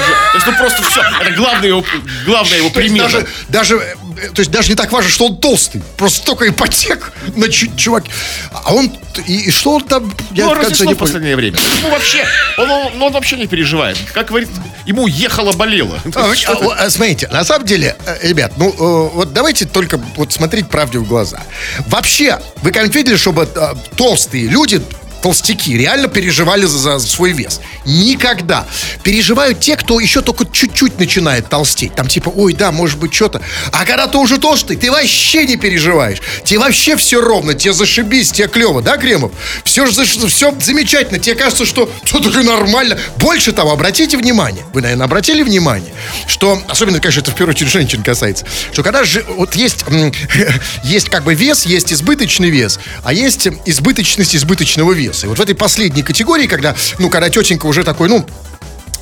то 0.46 0.52
ну, 0.52 0.58
просто 0.58 0.84
все. 0.84 1.02
Это 1.22 1.32
главная 1.36 1.68
его, 1.70 1.84
главная 2.26 2.58
его 2.58 2.70
То 2.70 2.76
примера. 2.76 3.04
даже, 3.04 3.28
даже, 3.50 3.98
то 4.34 4.40
есть 4.40 4.52
даже 4.52 4.70
не 4.70 4.76
так 4.76 4.92
важно, 4.92 5.10
что 5.10 5.28
он 5.28 5.38
толстый. 5.38 5.82
Просто 5.98 6.20
столько 6.20 6.48
ипотек 6.48 7.12
на 7.36 7.46
чу- 7.50 7.76
чувак. 7.76 8.04
А 8.52 8.74
он, 8.74 8.92
и, 9.28 9.36
и 9.48 9.52
что 9.52 9.76
он 9.76 9.84
там, 9.84 10.14
я 10.32 10.46
Ну, 10.46 10.54
разнесло 10.54 10.86
не 10.86 10.94
в 10.94 10.98
последнее 10.98 11.36
время. 11.36 11.58
Ну, 11.82 11.90
вообще, 11.90 12.26
он, 12.58 12.70
он- 12.70 13.02
он 13.02 13.12
вообще 13.14 13.38
не 13.38 13.48
переживает. 13.48 13.98
Как 14.14 14.28
говорит, 14.28 14.50
ему 14.86 15.08
ехало-болело. 15.08 16.00
А, 16.16 16.34
а, 16.48 16.86
а, 16.86 16.90
смотрите, 16.90 17.28
на 17.30 17.44
самом 17.44 17.66
деле, 17.66 17.96
э, 18.06 18.28
ребят, 18.28 18.54
ну 18.58 18.70
э, 18.70 19.10
вот 19.14 19.34
давайте 19.34 19.66
только 19.66 19.98
вот 20.16 20.34
смотреть 20.34 20.68
правде 20.70 21.00
в 21.00 21.08
глаза. 21.08 21.42
Вообще, 21.88 22.40
вы 22.62 22.72
когда 22.72 22.88
видели, 22.92 23.16
чтобы 23.16 23.48
э, 23.54 23.74
толстые 23.96 24.48
люди 24.48 24.82
толстяки 25.22 25.78
реально 25.78 26.08
переживали 26.08 26.66
за, 26.66 27.00
за 27.00 27.08
свой 27.08 27.32
вес. 27.32 27.62
Никогда. 27.86 28.66
Переживают 29.04 29.60
те, 29.60 29.76
кто 29.76 30.00
еще 30.00 30.22
только 30.22 30.46
чуть-чуть 30.46 31.00
начинает 31.00 31.50
толстеть. 31.50 31.96
Там 31.96 32.08
типа, 32.08 32.30
ой, 32.30 32.54
да, 32.54 32.72
может 32.72 33.00
быть, 33.00 33.14
что-то. 33.14 33.42
А 33.72 33.86
когда 33.86 34.08
ты 34.08 34.18
уже 34.18 34.38
толстый, 34.38 34.76
ты 34.76 34.92
вообще 34.92 35.46
не 35.46 35.58
переживаешь. 35.58 36.20
Тебе 36.44 36.60
вообще 36.60 36.96
все 36.96 37.22
ровно, 37.22 37.54
тебе 37.54 37.74
зашибись, 37.74 38.32
тебе 38.32 38.48
клево, 38.48 38.82
да, 38.82 38.98
Кремов? 38.98 39.32
Все, 39.64 39.86
же 39.86 40.04
все 40.04 40.54
замечательно. 40.62 41.20
Тебе 41.20 41.36
кажется, 41.36 41.66
что 41.66 41.92
все 42.04 42.20
такое 42.20 42.44
нормально. 42.44 42.98
Больше 43.18 43.52
того, 43.52 43.72
обратите 43.72 44.18
внимание. 44.18 44.64
Вы, 44.74 44.82
наверное, 44.82 45.06
обратили 45.06 45.44
внимание, 45.44 45.94
что, 46.28 46.62
особенно, 46.68 47.00
конечно, 47.00 47.22
это 47.22 47.32
в 47.32 47.36
первую 47.36 47.56
очередь 47.56 47.72
женщин 47.72 48.04
касается, 48.04 48.46
что 48.72 48.84
когда 48.84 49.04
же 49.04 49.26
вот 49.28 49.56
есть, 49.56 49.86
есть 50.84 51.10
как 51.10 51.24
бы 51.24 51.34
вес, 51.34 51.66
есть 51.66 51.92
избыточный 51.92 52.50
вес, 52.50 52.80
а 53.04 53.14
есть 53.14 53.48
избыточность 53.66 54.36
избыточного 54.36 54.94
веса. 54.94 55.09
И 55.24 55.28
вот 55.28 55.38
в 55.38 55.42
этой 55.42 55.56
последней 55.56 56.04
категории, 56.04 56.48
когда, 56.48 56.76
ну, 56.98 57.10
когда 57.10 57.30
тетенька 57.30 57.66
уже 57.66 57.84
такой, 57.84 58.10
ну, 58.10 58.26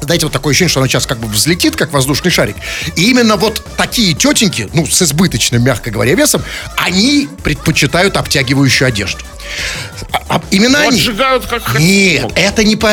знаете, 0.01 0.25
вот 0.25 0.33
такое 0.33 0.51
ощущение, 0.51 0.69
что 0.69 0.79
она 0.79 0.87
сейчас 0.87 1.05
как 1.05 1.17
бы 1.19 1.27
взлетит, 1.27 1.75
как 1.75 1.91
воздушный 1.91 2.31
шарик. 2.31 2.55
И 2.95 3.09
именно 3.09 3.35
вот 3.35 3.63
такие 3.77 4.13
тетеньки, 4.13 4.69
ну, 4.73 4.85
с 4.85 5.01
избыточным, 5.01 5.63
мягко 5.63 5.89
говоря, 5.91 6.13
весом, 6.13 6.43
они 6.77 7.27
предпочитают 7.43 8.15
обтягивающую 8.15 8.87
одежду. 8.87 9.23
А- 10.11 10.21
а 10.29 10.41
именно 10.51 10.79
они. 10.81 10.97
отжигают 10.99 11.45
как... 11.47 11.79
Нет, 11.79 12.31
это 12.35 12.63
не, 12.63 12.75
по, 12.75 12.87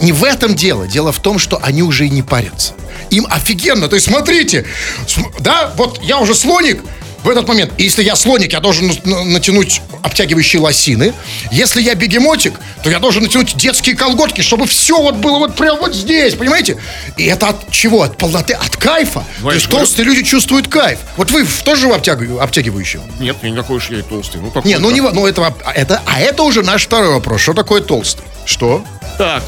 не 0.00 0.12
в 0.12 0.24
этом 0.24 0.54
дело. 0.54 0.86
Дело 0.86 1.12
в 1.12 1.20
том, 1.20 1.38
что 1.38 1.60
они 1.62 1.82
уже 1.82 2.06
и 2.06 2.10
не 2.10 2.22
парятся. 2.22 2.72
Им 3.10 3.26
офигенно. 3.28 3.88
То 3.88 3.96
есть, 3.96 4.06
смотрите, 4.06 4.66
см- 5.06 5.34
да, 5.40 5.72
вот 5.76 6.00
я 6.02 6.18
уже 6.18 6.34
слоник 6.34 6.80
в 7.22 7.28
этот 7.28 7.46
момент. 7.48 7.72
Если 7.78 8.02
я 8.02 8.16
слоник, 8.16 8.52
я 8.52 8.60
должен 8.60 8.88
на- 8.88 9.16
на- 9.16 9.24
натянуть 9.24 9.80
обтягивающие 10.02 10.60
лосины. 10.60 11.12
Если 11.50 11.82
я 11.82 11.94
бегемотик, 11.94 12.54
то 12.82 12.90
я 12.90 12.98
должен 12.98 13.22
натянуть 13.22 13.54
детские 13.56 13.94
колготки, 13.96 14.40
чтобы 14.40 14.66
все 14.66 15.00
вот 15.00 15.16
было 15.16 15.38
вот 15.38 15.56
прям 15.56 15.78
вот 15.78 15.94
здесь, 15.94 16.34
понимаете? 16.34 16.78
И 17.16 17.24
это 17.26 17.48
от 17.48 17.70
чего? 17.70 18.02
От 18.02 18.16
полноты, 18.16 18.54
от 18.54 18.76
кайфа. 18.76 19.24
То 19.42 19.52
есть 19.52 19.66
говорю- 19.66 19.86
толстые 19.86 20.06
люди 20.06 20.22
чувствуют 20.22 20.68
кайф. 20.68 20.98
Вот 21.16 21.30
вы 21.30 21.46
тоже 21.64 21.88
в 21.88 21.92
обтягиваю- 21.92 22.40
обтягивающем? 22.42 23.02
Нет, 23.18 23.36
я 23.42 23.50
никакой 23.50 23.76
уж 23.76 23.90
я 23.90 23.98
и 23.98 24.02
толстый. 24.02 24.40
Ну, 24.40 24.50
такой, 24.50 24.68
Не, 24.70 24.78
ну 24.78 24.88
да. 24.88 24.94
не, 24.94 25.00
ну 25.02 25.26
это, 25.26 25.54
а 25.64 25.72
это, 25.72 26.00
а 26.06 26.20
это 26.20 26.42
уже 26.42 26.62
наш 26.62 26.84
второй 26.86 27.10
вопрос. 27.10 27.40
Что 27.42 27.52
такое 27.54 27.80
толстый? 27.82 28.22
Что? 28.46 28.84
Так. 29.18 29.42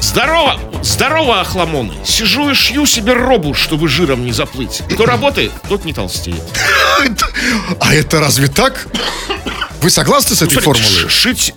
Здорово, 0.00 0.58
здорово, 0.82 1.40
охламоны. 1.40 1.94
Сижу 2.04 2.50
и 2.50 2.54
шью 2.54 2.86
себе 2.86 3.12
робу, 3.12 3.54
чтобы 3.54 3.88
жиром 3.88 4.24
не 4.24 4.32
заплыть. 4.32 4.82
Кто 4.92 5.06
работает, 5.06 5.52
тот 5.68 5.84
не 5.84 5.92
толстеет. 5.92 6.42
А 7.80 7.94
это 7.94 8.20
разве 8.20 8.48
так? 8.48 8.88
Вы 9.80 9.90
согласны 9.90 10.34
с 10.34 10.42
этой 10.42 10.60
Смотри, 10.60 10.82
формулой? 10.82 11.08
Шить... 11.08 11.54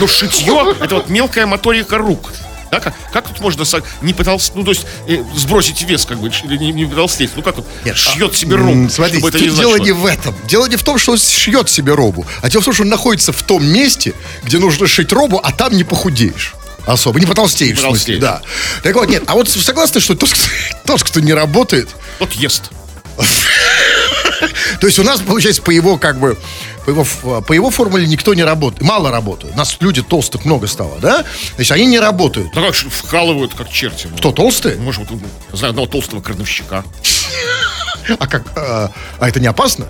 Ну, 0.00 0.06
шитье– 0.06 0.74
это 0.80 0.96
вот 0.96 1.08
мелкая 1.08 1.46
моторика 1.46 1.98
рук. 1.98 2.32
Да, 2.70 2.80
как, 2.80 2.94
как 3.12 3.28
тут 3.28 3.40
можно 3.40 3.64
не 4.02 4.12
потолстеть, 4.12 4.54
ну, 4.54 4.62
то 4.62 4.72
есть 4.72 4.86
э, 5.06 5.22
сбросить 5.34 5.80
вес, 5.82 6.04
как 6.04 6.18
бы, 6.18 6.28
или 6.28 6.56
не, 6.58 6.72
не 6.72 6.84
потолстеть? 6.84 7.30
Ну, 7.34 7.42
как 7.42 7.56
вот 7.56 7.66
шьет 7.94 8.36
себе 8.36 8.56
М, 8.56 8.90
Смотрите, 8.90 9.18
чтобы 9.20 9.28
это 9.36 9.40
не 9.40 9.56
дело 9.56 9.76
не 9.76 9.92
в 9.92 10.04
этом. 10.04 10.34
Дело 10.46 10.66
не 10.66 10.76
в 10.76 10.82
том, 10.82 10.98
что 10.98 11.12
он 11.12 11.18
шьет 11.18 11.70
себе 11.70 11.94
робу, 11.94 12.26
а 12.42 12.50
дело 12.50 12.60
в 12.60 12.64
том, 12.66 12.74
что 12.74 12.82
он 12.82 12.90
находится 12.90 13.32
в 13.32 13.42
том 13.42 13.64
месте, 13.64 14.12
где 14.42 14.58
нужно 14.58 14.86
шить 14.86 15.12
робу, 15.12 15.40
а 15.42 15.52
там 15.52 15.74
не 15.74 15.84
похудеешь. 15.84 16.54
Особо, 16.88 17.20
не 17.20 17.26
потолстеешь, 17.26 17.76
Не 17.76 17.82
в 17.82 17.86
смысле, 17.86 18.18
потолстеешь. 18.18 18.20
да. 18.20 18.80
Так 18.82 18.94
вот, 18.94 19.08
нет, 19.08 19.22
а 19.26 19.34
вот 19.34 19.48
согласны, 19.48 20.00
что 20.00 20.14
тот, 20.14 20.30
кто, 20.30 20.42
тот, 20.86 21.02
кто 21.02 21.20
не 21.20 21.32
работает, 21.34 21.88
Тот 22.18 22.32
ест. 22.32 22.70
то 24.80 24.86
есть 24.86 24.98
у 24.98 25.02
нас, 25.02 25.20
получается, 25.20 25.62
по 25.62 25.70
его, 25.70 25.98
как 25.98 26.18
бы, 26.18 26.38
по 26.86 26.90
его, 26.90 27.40
по 27.42 27.52
его 27.52 27.70
формуле 27.70 28.06
никто 28.06 28.32
не 28.34 28.44
работает, 28.44 28.82
мало 28.82 29.10
работают. 29.10 29.54
У 29.54 29.58
нас 29.58 29.76
люди 29.80 30.02
толстых 30.02 30.44
много 30.44 30.66
стало, 30.66 30.98
да? 31.00 31.24
Значит, 31.56 31.72
они 31.72 31.86
не 31.86 31.98
работают. 31.98 32.48
Ну, 32.54 32.64
как 32.64 32.74
вкалывают, 32.74 33.54
как 33.54 33.70
черти. 33.70 34.06
ну. 34.10 34.16
Кто, 34.16 34.32
толстые? 34.32 34.76
Может, 34.76 35.10
вот, 35.10 35.20
ну, 35.20 35.56
знаю 35.56 35.70
одного 35.70 35.86
толстого 35.88 36.22
крановщика. 36.22 36.84
А 38.18 38.26
как, 38.26 38.44
а, 38.56 38.90
а 39.18 39.28
это 39.28 39.38
не 39.40 39.48
опасно? 39.48 39.86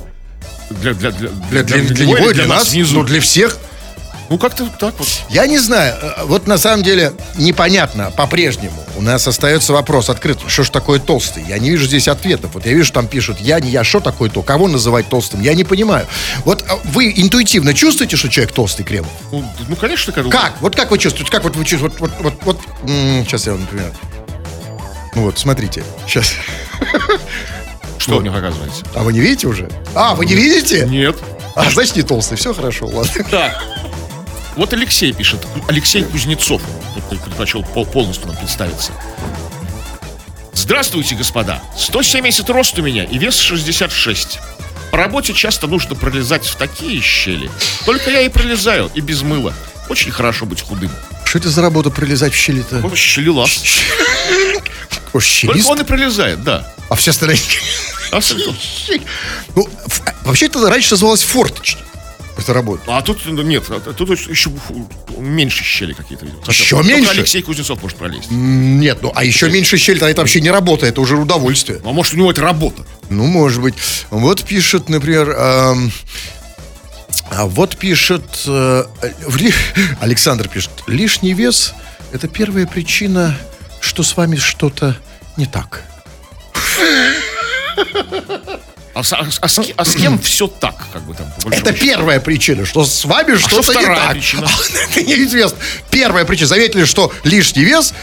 Для, 0.71 0.93
для, 0.95 1.11
для, 1.13 1.29
Для, 1.51 1.63
для- 1.63 1.79
для 1.83 2.07
него 2.07 2.31
и 2.31 2.35
для 2.35 2.47
нас, 2.47 2.71
снизу. 2.71 2.95
ну, 2.97 3.05
для 3.05 3.21
всех. 3.21 3.57
Ну, 4.31 4.37
как-то 4.37 4.67
так 4.79 4.95
вот. 4.99 5.09
Я 5.31 5.47
не 5.47 5.59
знаю. 5.59 5.97
Э, 6.03 6.25
Вот 6.25 6.47
на 6.47 6.59
самом 6.59 6.83
деле 6.83 7.13
непонятно 7.37 8.11
по-прежнему. 8.11 8.85
У 8.97 9.01
нас 9.03 9.27
остается 9.27 9.73
вопрос 9.73 10.11
открыт. 10.11 10.39
Что 10.47 10.65
ж 10.65 10.71
такое 10.71 10.99
толстый? 10.99 11.45
Я 11.49 11.59
не 11.59 11.71
вижу 11.71 11.87
здесь 11.87 12.09
ответов. 12.09 12.51
Вот 12.55 12.67
я 12.67 12.73
вижу, 12.73 12.93
там 12.93 13.07
пишут, 13.07 13.41
я 13.41 13.59
не 13.61 13.71
я, 13.71 13.85
что 13.85 14.01
такое 14.01 14.29
то? 14.29 14.43
Кого 14.43 14.69
называть 14.69 15.09
толстым? 15.09 15.41
Я 15.41 15.55
не 15.55 15.65
понимаю. 15.65 16.07
Вот 16.45 16.63
а, 16.69 16.77
вы 16.85 17.13
интуитивно 17.17 17.73
чувствуете, 17.73 18.17
что 18.17 18.29
человек 18.29 18.53
толстый, 18.53 18.83
Кремов? 18.85 19.11
Ну, 19.33 19.45
ну, 19.69 19.77
конечно, 19.77 20.13
как... 20.13 20.29
Как? 20.29 20.61
Вот 20.61 20.77
как 20.77 20.91
вы 20.91 20.99
чувствуете? 20.99 21.31
Как 21.33 21.45
вот 21.45 21.57
вы 21.57 21.65
чувствуете? 21.65 21.97
Вот, 22.01 22.11
вот, 22.21 22.35
вот, 22.45 22.59
вот. 22.83 22.91
М, 22.91 23.25
сейчас 23.25 23.47
я 23.47 23.53
вам, 23.53 23.63
например. 23.63 23.93
Ну 25.15 25.23
вот, 25.23 25.39
смотрите. 25.39 25.83
Сейчас. 26.07 26.33
Что 27.99 28.17
вы 28.17 28.21
мне 28.21 28.31
показываете? 28.31 28.85
А 28.95 29.03
вы 29.03 29.13
не 29.13 29.21
видите 29.21 29.47
уже? 29.47 29.71
А, 29.95 30.15
вы 30.15 30.27
не 30.27 30.35
видите? 30.35 30.87
Нет. 30.87 31.17
А, 31.55 31.71
значит, 31.71 31.97
не 31.97 32.03
толстый. 32.03 32.37
Все 32.37 32.53
хорошо, 32.55 32.87
ладно. 32.87 33.25
Так. 33.31 33.63
Вот 34.59 34.73
Алексей 34.73 35.13
пишет. 35.13 35.47
Алексей 35.69 36.03
Кузнецов. 36.03 36.61
Тут 37.09 37.21
предпочел 37.23 37.63
пол- 37.63 37.87
полностью 37.87 38.27
нам 38.27 38.37
представиться. 38.37 38.91
Здравствуйте, 40.53 41.15
господа. 41.15 41.63
170 41.79 42.51
рост 42.51 42.77
у 42.77 42.83
меня 42.83 43.05
и 43.05 43.19
вес 43.19 43.37
66. 43.39 44.41
По 44.91 44.99
работе 44.99 45.33
часто 45.33 45.69
нужно 45.69 45.95
пролезать 45.95 46.45
в 46.45 46.57
такие 46.57 47.01
щели. 47.01 47.49
Только 47.87 48.11
я 48.11 48.23
и 48.23 48.29
пролезаю, 48.29 48.91
и 48.97 49.01
без 49.01 49.23
мыла. 49.23 49.55
Очень 49.89 50.11
хорошо 50.11 50.45
быть 50.45 50.61
худым. 50.63 50.91
Что 51.25 51.39
это 51.39 51.51
за 51.51 51.63
работа 51.63 51.91
пролезать 51.91 52.35
в 52.35 52.37
щели-то? 52.37 52.81
Он 52.85 52.97
щелелаз. 52.97 53.63
Только 55.13 55.69
он 55.69 55.81
и 55.81 55.85
пролезает, 55.85 56.43
да. 56.43 56.67
А 56.91 56.97
все 56.97 57.13
остальные... 57.13 57.39
Абсолютно. 58.11 58.57
Ну, 59.55 59.69
ф- 59.87 60.03
вообще 60.25 60.47
это 60.47 60.69
раньше 60.69 60.91
называлось 60.93 61.23
форточник. 61.23 61.85
Это 62.49 62.55
работа. 62.55 62.97
А 62.97 63.03
тут 63.03 63.19
ну, 63.27 63.43
нет, 63.43 63.65
а 63.69 63.93
тут 63.93 64.09
еще 64.09 64.51
меньше 65.19 65.63
щели 65.63 65.93
какие-то. 65.93 66.25
Еще 66.47 66.77
Только 66.77 66.89
меньше? 66.89 67.11
Алексей 67.11 67.43
Кузнецов 67.43 67.83
может 67.83 67.99
пролезть. 67.99 68.31
Нет, 68.31 69.01
ну 69.03 69.13
а 69.15 69.23
еще 69.23 69.51
меньше 69.51 69.77
щель, 69.77 69.99
тогда 69.99 70.09
это 70.09 70.23
вообще 70.23 70.41
не 70.41 70.51
работа, 70.51 70.87
это 70.87 71.03
уже 71.03 71.19
удовольствие. 71.19 71.83
А 71.85 71.93
может 71.93 72.15
у 72.15 72.17
него 72.17 72.31
это 72.31 72.41
работа? 72.41 72.87
Ну, 73.11 73.27
может 73.27 73.61
быть. 73.61 73.75
Вот 74.09 74.45
пишет, 74.45 74.89
например, 74.89 75.29
эм, 75.29 75.93
а 77.31 77.45
вот 77.45 77.77
пишет, 77.77 78.25
э, 78.47 78.85
Александр 80.01 80.49
пишет, 80.49 80.71
лишний 80.87 81.35
вес– 81.35 81.75
это 82.13 82.29
первая 82.29 82.67
причина, 82.67 83.39
что 83.83 84.03
с 84.03 84.17
вами 84.17 84.37
что-то 84.37 84.97
не 85.37 85.45
так. 85.45 85.83
А, 88.99 89.03
с- 89.05 89.13
а 89.13 89.25
с- 89.31 89.39
а 89.41 89.49
с, 89.49 89.61
а 89.77 89.85
с 89.85 89.95
кем 89.95 90.19
все 90.19 90.49
так, 90.49 90.75
как 90.93 91.03
бы 91.03 91.15
там, 91.15 91.29
Это 91.53 91.73
счету? 91.73 91.85
первая 91.85 92.19
причина, 92.19 92.67
что 92.67 92.85
с 92.85 93.05
вами 93.05 93.37
что-то 93.37 93.73
не 93.73 93.79
А 93.79 93.81
вторая 93.81 94.01
так. 94.01 94.11
причина? 94.13 94.49
Это 94.91 95.03
неизвестно. 95.05 95.59
Первая 95.91 96.25
причина. 96.25 96.49
Заметили, 96.49 96.85
что 96.85 97.13
лишний 97.23 97.63
вес, 97.65 97.95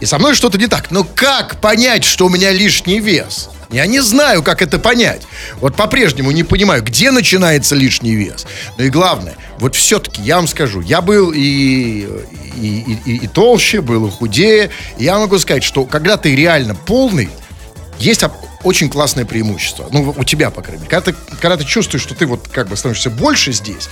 и 0.00 0.06
со 0.06 0.16
мной 0.18 0.36
что-то 0.36 0.56
не 0.56 0.68
так. 0.68 0.92
Но 0.92 1.02
как 1.02 1.60
понять, 1.60 2.04
что 2.04 2.26
у 2.26 2.28
меня 2.28 2.52
лишний 2.52 3.00
вес? 3.00 3.48
Я 3.72 3.86
не 3.86 3.98
знаю, 4.00 4.44
как 4.44 4.62
это 4.62 4.78
понять. 4.78 5.22
Вот 5.56 5.74
по-прежнему 5.74 6.30
не 6.30 6.44
понимаю, 6.44 6.84
где 6.84 7.10
начинается 7.10 7.74
лишний 7.74 8.14
вес. 8.14 8.46
Ну 8.78 8.84
и 8.84 8.90
главное, 8.90 9.34
вот 9.58 9.74
все-таки 9.74 10.22
я 10.22 10.36
вам 10.36 10.46
скажу, 10.46 10.80
я 10.82 11.00
был 11.02 11.32
и, 11.32 12.06
и, 12.56 12.96
и- 13.04 13.16
и- 13.24 13.26
толще, 13.26 13.80
был 13.80 14.06
и 14.06 14.10
худее. 14.12 14.70
И 14.98 15.04
я 15.04 15.18
могу 15.18 15.36
сказать, 15.40 15.64
что 15.64 15.84
когда 15.84 16.16
ты 16.16 16.36
реально 16.36 16.76
полный, 16.76 17.28
есть 17.98 18.22
очень 18.62 18.88
классное 18.88 19.24
преимущество. 19.24 19.88
Ну, 19.90 20.14
у 20.16 20.24
тебя, 20.24 20.50
по 20.50 20.62
крайней 20.62 20.82
мере. 20.82 20.90
Когда 20.90 21.12
ты, 21.12 21.18
когда 21.40 21.56
ты 21.56 21.64
чувствуешь, 21.64 22.02
что 22.02 22.14
ты 22.14 22.26
вот 22.26 22.48
как 22.48 22.68
бы 22.68 22.76
становишься 22.76 23.10
больше 23.10 23.52
здесь, 23.52 23.88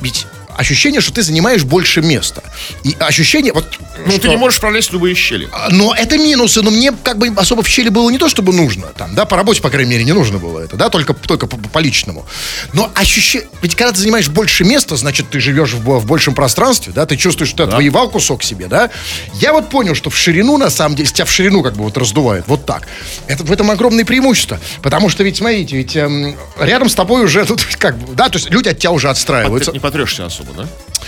ведь 0.00 0.26
ощущение, 0.56 1.00
что 1.00 1.12
ты 1.12 1.22
занимаешь 1.22 1.64
больше 1.64 2.00
места. 2.02 2.42
И 2.82 2.96
ощущение, 2.98 3.52
вот... 3.52 3.78
Ну, 4.06 4.12
что- 4.12 4.20
ты 4.22 4.28
не 4.28 4.36
можешь 4.36 4.60
пролезть 4.60 4.90
в 4.90 4.92
любые 4.92 5.14
щели. 5.14 5.48
а, 5.52 5.68
Но 5.70 5.94
это 5.94 6.16
минусы, 6.18 6.62
но 6.62 6.70
мне 6.70 6.92
как 6.92 7.18
бы 7.18 7.28
особо 7.36 7.62
в 7.62 7.68
щели 7.68 7.88
было 7.88 8.10
не 8.10 8.18
то, 8.18 8.28
чтобы 8.28 8.52
нужно. 8.52 8.88
Там, 8.96 9.14
да, 9.14 9.24
по 9.24 9.36
работе, 9.36 9.60
по 9.62 9.70
крайней 9.70 9.90
мере, 9.90 10.04
не 10.04 10.12
нужно 10.12 10.38
было 10.38 10.60
это, 10.60 10.76
да, 10.76 10.88
только, 10.90 11.14
только 11.14 11.46
по, 11.46 11.56
по 11.56 11.78
личному. 11.78 12.26
Но 12.72 12.90
ощущение... 12.94 13.48
Ведь 13.62 13.74
когда 13.76 13.92
ты 13.92 14.00
занимаешь 14.00 14.28
больше 14.28 14.64
места, 14.64 14.96
значит, 14.96 15.30
ты 15.30 15.40
живешь 15.40 15.72
в, 15.74 15.98
в 15.98 16.06
большем 16.06 16.34
пространстве, 16.34 16.92
да, 16.94 17.06
ты 17.06 17.16
чувствуешь, 17.16 17.50
что 17.50 17.58
ты 17.58 17.62
отвоевал 17.70 18.10
кусок 18.10 18.42
себе, 18.42 18.66
да. 18.66 18.90
Я 19.34 19.52
вот 19.52 19.68
понял, 19.70 19.94
что 19.94 20.10
в 20.10 20.16
ширину, 20.16 20.56
на 20.58 20.70
самом 20.70 20.96
деле, 20.96 21.08
тебя 21.08 21.24
в 21.24 21.30
ширину 21.30 21.62
как 21.62 21.74
бы 21.74 21.84
вот 21.84 21.96
раздувает, 21.96 22.44
вот 22.46 22.66
так. 22.66 22.88
Это, 23.26 23.44
в 23.44 23.52
этом 23.52 23.70
огромное 23.70 24.04
преимущество. 24.04 24.60
Потому 24.82 25.08
что 25.08 25.22
ведь, 25.24 25.36
смотрите, 25.38 25.76
ведь 25.76 25.96
эм, 25.96 26.36
рядом 26.58 26.88
с 26.88 26.94
тобой 26.94 27.24
уже 27.24 27.44
тут 27.46 27.64
как 27.78 27.96
бы, 27.98 28.14
да, 28.14 28.28
то 28.28 28.38
есть 28.38 28.50
люди 28.50 28.68
от 28.68 28.78
тебя 28.78 28.90
уже 28.90 29.06
Ты 29.08 29.12
отстраиваются. 29.12 29.72
не 29.72 29.78
потрешься 29.80 30.26
особо, 30.26 30.52
да? 30.54 30.66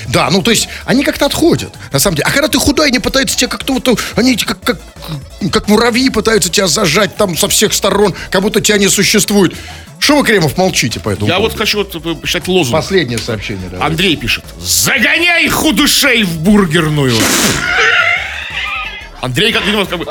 Да, 0.08 0.30
ну 0.30 0.42
то 0.42 0.50
есть 0.50 0.68
они 0.84 1.02
как-то 1.02 1.24
отходят, 1.26 1.72
на 1.90 1.98
самом 1.98 2.16
деле. 2.16 2.26
А 2.28 2.30
когда 2.30 2.48
ты 2.48 2.58
худой, 2.76 2.88
они 2.88 2.98
пытаются 2.98 3.36
тебя 3.36 3.48
как-то 3.48 3.72
вот, 3.72 4.00
они 4.16 4.34
эти 4.34 4.44
как, 4.44 4.60
как, 4.60 4.78
как 5.50 5.68
муравьи 5.68 6.10
пытаются 6.10 6.50
тебя 6.50 6.66
зажать 6.66 7.16
там 7.16 7.36
со 7.36 7.48
всех 7.48 7.72
сторон, 7.72 8.14
как 8.30 8.42
будто 8.42 8.60
тебя 8.60 8.76
не 8.78 8.88
существует. 8.88 9.54
Что 9.98 10.18
вы, 10.18 10.26
Кремов, 10.26 10.58
молчите 10.58 11.00
по 11.00 11.08
этому 11.08 11.26
Я 11.26 11.38
вот 11.38 11.52
поводу? 11.52 11.58
хочу 11.58 11.78
вот 11.78 11.94
э, 11.94 12.14
почитать 12.20 12.46
лозунг. 12.48 12.76
Последнее 12.76 13.18
сообщение, 13.18 13.70
да. 13.70 13.84
Андрей 13.86 14.14
пишет. 14.16 14.44
Загоняй 14.60 15.48
худышей 15.48 16.22
в 16.22 16.38
бургерную. 16.40 17.16
Андрей, 19.22 19.52
как 19.52 19.64
видимо, 19.64 19.86
как 19.86 19.98
бы... 19.98 20.06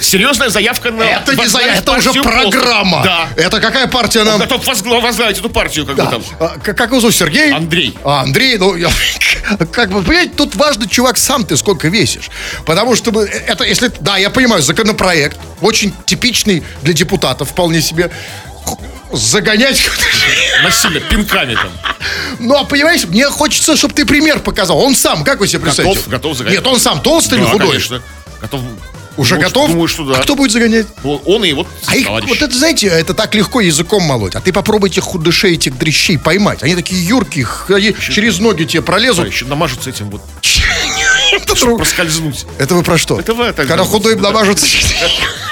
Серьезная 0.00 0.48
заявка 0.48 0.90
на... 0.92 1.02
Это 1.02 1.32
не 1.32 1.46
за, 1.48 1.58
возглавить 1.58 1.78
это 1.80 1.92
уже 1.92 2.12
программа. 2.22 3.02
Да. 3.02 3.28
Это 3.36 3.60
какая 3.60 3.88
партия 3.88 4.20
Он 4.20 4.26
нам? 4.26 4.38
готов 4.38 4.64
возгла- 4.66 5.00
возглавить 5.00 5.38
эту 5.38 5.50
партию, 5.50 5.86
как 5.86 5.96
бы 5.96 6.02
Да. 6.02 6.10
там. 6.10 6.22
А, 6.38 6.48
к- 6.58 6.72
как 6.74 6.90
его 6.90 7.00
зовут, 7.00 7.16
Сергей? 7.16 7.52
Андрей. 7.52 7.98
А, 8.04 8.20
Андрей, 8.22 8.56
ну, 8.58 8.76
я- 8.76 8.90
как 9.72 9.90
бы, 9.90 10.02
понимаете, 10.02 10.32
тут 10.36 10.54
важно, 10.54 10.88
чувак, 10.88 11.18
сам 11.18 11.44
ты 11.44 11.56
сколько 11.56 11.88
весишь. 11.88 12.30
Потому 12.64 12.94
что 12.94 13.10
мы- 13.10 13.24
это, 13.24 13.64
если, 13.64 13.90
да, 14.00 14.16
я 14.18 14.30
понимаю, 14.30 14.62
законопроект, 14.62 15.36
очень 15.60 15.92
типичный 16.06 16.62
для 16.82 16.92
депутатов, 16.92 17.50
вполне 17.50 17.80
себе. 17.82 18.10
Загонять 19.12 19.80
Насильно, 20.62 21.00
пинками 21.00 21.54
там. 21.54 21.70
Ну, 22.38 22.54
а 22.56 22.64
понимаешь, 22.64 23.04
мне 23.06 23.26
хочется, 23.30 23.74
чтобы 23.76 23.94
ты 23.94 24.04
пример 24.04 24.38
показал. 24.40 24.78
Он 24.78 24.94
сам, 24.94 25.24
как 25.24 25.40
вы 25.40 25.48
себе 25.48 25.60
представляете? 25.60 26.00
Готов, 26.00 26.12
готов 26.12 26.36
загонять. 26.36 26.58
Нет, 26.60 26.66
он 26.72 26.78
сам 26.78 27.00
толстый 27.00 27.38
или 27.38 27.44
Да, 27.46 27.50
худой? 27.52 27.68
конечно. 27.68 28.02
Готов. 28.40 28.60
Уже 29.18 29.34
Думаю, 29.34 29.48
готов? 29.48 29.64
что- 29.64 29.72
Думаю, 29.72 29.88
что 29.88 30.04
да. 30.04 30.14
А 30.18 30.22
кто 30.22 30.34
будет 30.36 30.52
загонять? 30.52 30.86
Он- 31.02 31.44
и 31.44 31.52
вот 31.52 31.66
А 31.86 31.96
их, 31.96 32.08
вот 32.08 32.40
это, 32.40 32.56
знаете, 32.56 32.86
это 32.86 33.14
так 33.14 33.34
легко 33.34 33.60
языком 33.60 34.02
молоть. 34.04 34.34
А 34.36 34.40
ты 34.40 34.52
попробуй 34.52 34.90
этих 34.90 35.02
худышей, 35.02 35.54
этих 35.54 35.76
дрищей 35.76 36.16
поймать. 36.18 36.62
Они 36.62 36.76
такие 36.76 37.04
юркие, 37.04 37.44
х- 37.44 37.74
они 37.74 37.94
через 37.98 38.38
ноги 38.38 38.64
тебе 38.64 38.80
пролезут. 38.80 39.26
Еще 39.26 39.44
намажутся 39.44 39.90
этим 39.90 40.08
вот, 40.10 40.22
тру- 41.58 41.76
проскользнуть. 41.78 42.46
Это 42.58 42.74
вы 42.76 42.82
про 42.84 42.96
что? 42.96 43.18
Это 43.18 43.34
вы 43.34 43.52
Когда 43.52 43.82
худой 43.84 44.14
Да. 44.14 44.22
намажутся. 44.22 44.66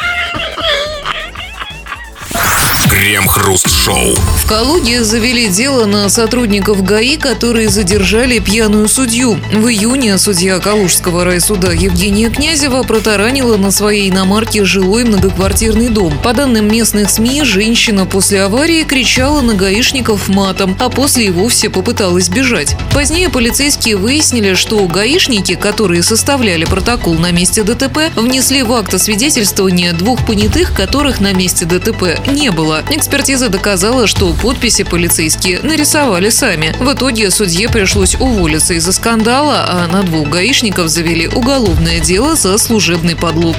Крем-хруст-шоу. 3.07 4.17
В 4.17 4.49
Калуге 4.49 5.05
завели 5.05 5.47
дело 5.47 5.85
на 5.87 6.09
сотрудников 6.09 6.83
ГАИ, 6.83 7.17
которые 7.19 7.69
задержали 7.69 8.41
пьяную 8.41 8.89
судью. 8.89 9.39
В 9.53 9.69
июне 9.69 10.19
судья 10.19 10.59
Калужского 10.59 11.25
райсуда 11.25 11.71
Евгения 11.71 12.31
Князева 12.31 12.83
протаранила 12.83 13.57
на 13.59 13.71
своей 13.71 14.11
иномарке 14.11 14.65
жилой 14.65 15.05
многоквартирный 15.05 15.89
дом. 15.89 16.19
По 16.19 16.33
данным 16.33 16.67
местных 16.67 17.09
СМИ, 17.09 17.45
женщина 17.45 18.07
после 18.07 18.43
аварии 18.43 18.83
кричала 18.83 19.41
на 19.41 19.55
гаишников 19.55 20.27
матом, 20.27 20.77
а 20.81 20.89
после 20.89 21.27
и 21.27 21.31
вовсе 21.31 21.71
попыталась 21.71 22.29
бежать. 22.29 22.77
Позднее 22.93 23.29
полицейские 23.31 23.99
выяснили, 23.99 24.55
что 24.55 24.85
гаишники, 24.89 25.55
которые 25.55 26.03
составляли 26.03 26.65
протокол 26.65 27.15
на 27.15 27.31
месте 27.31 27.63
ДТП, 27.63 28.11
внесли 28.17 28.65
в 28.65 28.73
акт 28.73 28.93
освидетельствования 28.95 29.93
двух 29.93 30.27
понятых, 30.27 30.75
которых 30.75 31.21
на 31.21 31.33
месте 31.33 31.67
ДТП 31.67 32.19
не 32.27 32.51
было. 32.51 32.83
Экспертиза 32.97 33.51
доказала, 33.51 34.07
что 34.07 34.33
подписи 34.33 34.83
полицейские 34.83 35.61
нарисовали 35.61 36.31
сами. 36.31 36.75
В 36.81 36.95
итоге 36.95 37.31
судье 37.31 37.69
пришлось 37.69 38.15
уволиться 38.15 38.73
из-за 38.73 38.91
скандала, 38.91 39.67
а 39.69 39.87
на 39.87 40.03
двух 40.03 40.31
гаишников 40.31 40.89
завели 40.89 41.29
уголовное 41.29 42.01
дело 42.01 42.37
за 42.37 42.57
служебный 42.57 43.15
подлог. 43.15 43.55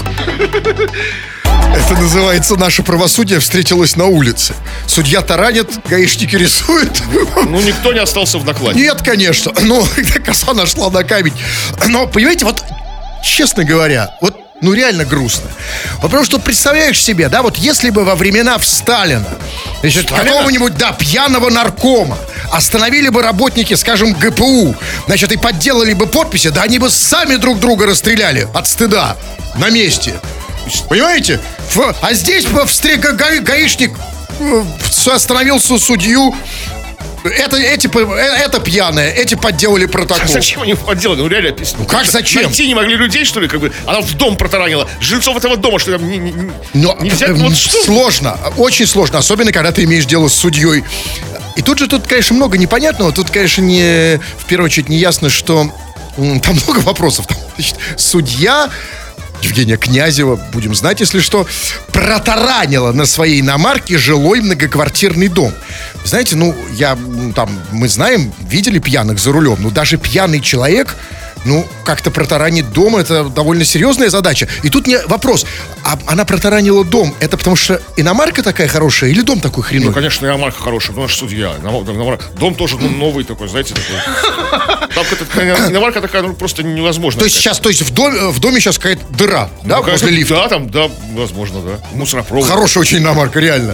Это 1.72 2.02
называется 2.02 2.56
«Наше 2.56 2.82
правосудие 2.82 3.40
встретилось 3.40 3.96
на 3.96 4.06
улице». 4.06 4.56
Судья 4.88 5.22
таранит, 5.22 5.70
гаишники 5.88 6.36
рисуют. 6.36 7.04
Ну, 7.48 7.62
никто 7.62 7.94
не 7.94 8.00
остался 8.00 8.40
в 8.40 8.44
накладе. 8.44 8.80
Нет, 8.80 9.04
конечно. 9.04 9.54
Ну, 9.62 9.86
коса 10.26 10.56
нашла 10.56 10.90
на 10.90 11.04
камень. 11.04 11.34
Но, 11.86 12.08
понимаете, 12.08 12.44
вот, 12.44 12.64
честно 13.24 13.64
говоря, 13.64 14.16
вот 14.20 14.47
ну 14.62 14.74
реально 14.74 15.06
грустно. 15.06 15.50
Потому 16.02 16.24
что 16.26 16.40
представляешь 16.40 17.02
себе, 17.02 17.30
да, 17.30 17.42
вот 17.42 17.58
если 17.58 17.90
бы 17.90 18.04
во 18.04 18.16
времена 18.16 18.58
в 18.58 18.66
Сталина, 18.66 19.26
значит, 19.82 20.10
какого-нибудь, 20.26 20.76
да, 20.78 20.92
пьяного 20.94 21.50
наркома 21.50 22.18
остановили 22.52 23.10
бы 23.10 23.22
работники, 23.22 23.74
скажем, 23.76 24.14
ГПУ, 24.14 24.76
значит, 25.06 25.32
и 25.32 25.38
подделали 25.38 25.94
бы 25.94 26.08
подписи, 26.08 26.50
да 26.50 26.64
они 26.64 26.80
бы 26.80 26.90
сами 26.90 27.36
друг 27.36 27.60
друга 27.60 27.86
расстреляли 27.86 28.48
от 28.54 28.68
стыда 28.68 29.16
на 29.56 29.70
месте. 29.70 30.14
Понимаете? 30.90 31.40
А 32.02 32.14
здесь 32.14 32.46
бы 32.46 32.62
встре- 32.64 32.98
га- 32.98 33.14
га- 33.14 33.40
гаишник 33.40 33.94
э, 34.40 34.64
остановил 35.14 35.60
су- 35.60 35.80
судью. 35.80 36.36
Это, 37.24 37.58
эти, 37.58 37.88
э, 37.88 38.22
это 38.46 38.60
пьяные, 38.60 39.14
эти 39.14 39.36
подделали 39.36 39.86
протокол. 39.86 40.24
А 40.24 40.28
зачем 40.28 40.62
они 40.62 40.76
подделали? 40.76 41.20
Ну, 41.20 41.28
реально, 41.28 41.50
пис- 41.50 41.76
как 41.88 42.04
что, 42.04 42.12
зачем? 42.14 42.44
Найти 42.44 42.68
не 42.68 42.76
могли 42.76 42.96
людей, 42.96 43.26
что 43.26 43.40
ли? 43.40 43.48
Как 43.48 43.60
бы, 43.60 43.72
она 43.86 44.02
в 44.02 44.14
дом 44.14 44.38
протаранила. 44.38 44.88
Жильцов 45.02 45.36
этого 45.36 45.58
дома, 45.58 45.80
что 45.80 45.98
там 45.98 46.08
не, 46.10 46.18
не- 46.18 46.52
Но 46.74 46.96
нельзя... 47.02 47.28
э, 47.28 47.34
Вот 47.34 47.56
что? 47.56 47.84
сложно, 47.84 48.38
очень 48.58 48.86
сложно, 48.88 49.18
особенно 49.20 49.52
когда 49.52 49.72
ты 49.72 49.84
имеешь 49.84 50.06
дело 50.06 50.28
с 50.30 50.34
судьей. 50.36 50.84
И 51.56 51.62
тут 51.62 51.80
же 51.80 51.88
тут, 51.88 52.08
конечно, 52.08 52.36
много 52.36 52.58
непонятного. 52.58 53.12
Тут, 53.12 53.32
конечно, 53.32 53.62
не 53.62 54.20
в 54.38 54.46
первую 54.46 54.66
очередь 54.68 54.90
не 54.90 54.98
ясно, 54.98 55.30
что 55.30 55.70
там 56.16 56.56
много 56.66 56.80
вопросов. 56.82 57.28
Там, 57.28 57.38
значит, 57.56 57.76
судья 57.98 58.70
Евгения 59.42 59.78
Князева, 59.78 60.36
будем 60.52 60.76
знать, 60.76 61.00
если 61.00 61.20
что, 61.20 61.46
протаранила 61.92 62.92
на 62.92 63.06
своей 63.06 63.42
иномарке 63.42 63.98
жилой 63.98 64.42
многоквартирный 64.42 65.28
дом. 65.28 65.54
Знаете, 66.04 66.36
ну, 66.36 66.56
я, 66.74 66.92
м, 66.94 67.34
там, 67.34 67.50
мы 67.72 67.88
знаем, 67.88 68.34
видели 68.40 68.80
пьяных 68.80 69.20
за 69.20 69.32
рулем, 69.32 69.58
но 69.60 69.70
даже 69.70 69.98
пьяный 69.98 70.40
человек, 70.40 70.96
ну, 71.48 71.68
как-то 71.86 72.12
протаранить 72.12 72.72
дом, 72.72 72.96
это 72.98 73.24
довольно 73.26 73.66
серьезная 73.66 74.10
задача. 74.10 74.48
И 74.64 74.70
тут 74.70 74.86
мне 74.88 75.00
вопрос, 75.08 75.46
а 75.84 75.98
она 76.06 76.26
протаранила 76.26 76.84
дом, 76.86 77.16
это 77.20 77.38
потому 77.38 77.56
что 77.56 77.82
иномарка 77.96 78.44
такая 78.44 78.68
хорошая 78.68 79.10
или 79.10 79.22
дом 79.22 79.40
такой 79.40 79.64
Ну, 79.64 79.70
хреновый? 79.70 79.94
конечно, 79.94 80.26
иномарка 80.26 80.62
хорошая, 80.62 80.96
но 80.96 81.04
наш 81.04 81.16
судья. 81.16 81.54
Дом 82.40 82.56
тоже 82.56 82.78
ну, 82.80 82.90
новый 82.90 83.24
такой, 83.24 83.48
знаете, 83.48 83.74
такой. 83.74 84.88
Там 84.94 85.06
какая-то 85.06 85.72
иномарка 85.72 86.02
такая, 86.02 86.22
ну, 86.24 86.34
просто 86.34 86.64
невозможно. 86.64 87.20
То 87.20 87.26
есть 87.26 87.38
сейчас, 87.38 87.60
то 87.60 87.70
есть 87.70 87.82
в 87.82 87.94
доме, 87.94 88.20
в 88.30 88.40
доме 88.40 88.60
сейчас 88.60 88.78
какая-то 88.78 89.04
дыра, 89.10 89.50
да, 89.64 89.78
Ну, 89.78 89.84
как- 89.84 89.94
возле 89.94 90.12
лифта? 90.12 90.36
Да, 90.36 90.48
там, 90.50 90.70
да, 90.70 90.90
возможно, 91.14 91.62
да. 91.62 91.80
Мусоропровод. 91.94 92.48
Хорошая 92.48 92.82
очень 92.82 92.98
иномарка, 92.98 93.40
реально. 93.40 93.74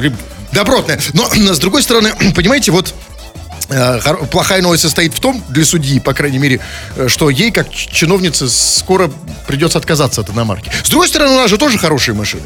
Добротная. 0.51 0.99
Но, 1.13 1.27
с 1.33 1.59
другой 1.59 1.81
стороны, 1.81 2.13
понимаете, 2.35 2.71
вот 2.71 2.93
плохая 4.31 4.61
новость 4.61 4.83
состоит 4.83 5.13
в 5.13 5.19
том, 5.19 5.43
для 5.49 5.65
судьи, 5.65 5.99
по 5.99 6.13
крайней 6.13 6.37
мере, 6.39 6.59
э, 6.95 7.07
что 7.07 7.29
ей, 7.29 7.51
как 7.51 7.69
чиновнице, 7.71 8.47
скоро 8.49 9.11
придется 9.47 9.77
отказаться 9.77 10.21
от 10.21 10.29
иномарки. 10.29 10.71
С 10.83 10.89
другой 10.89 11.07
стороны, 11.07 11.33
у 11.33 11.37
нас 11.37 11.49
же 11.49 11.57
тоже 11.57 11.77
хорошие 11.77 12.15
машины. 12.15 12.43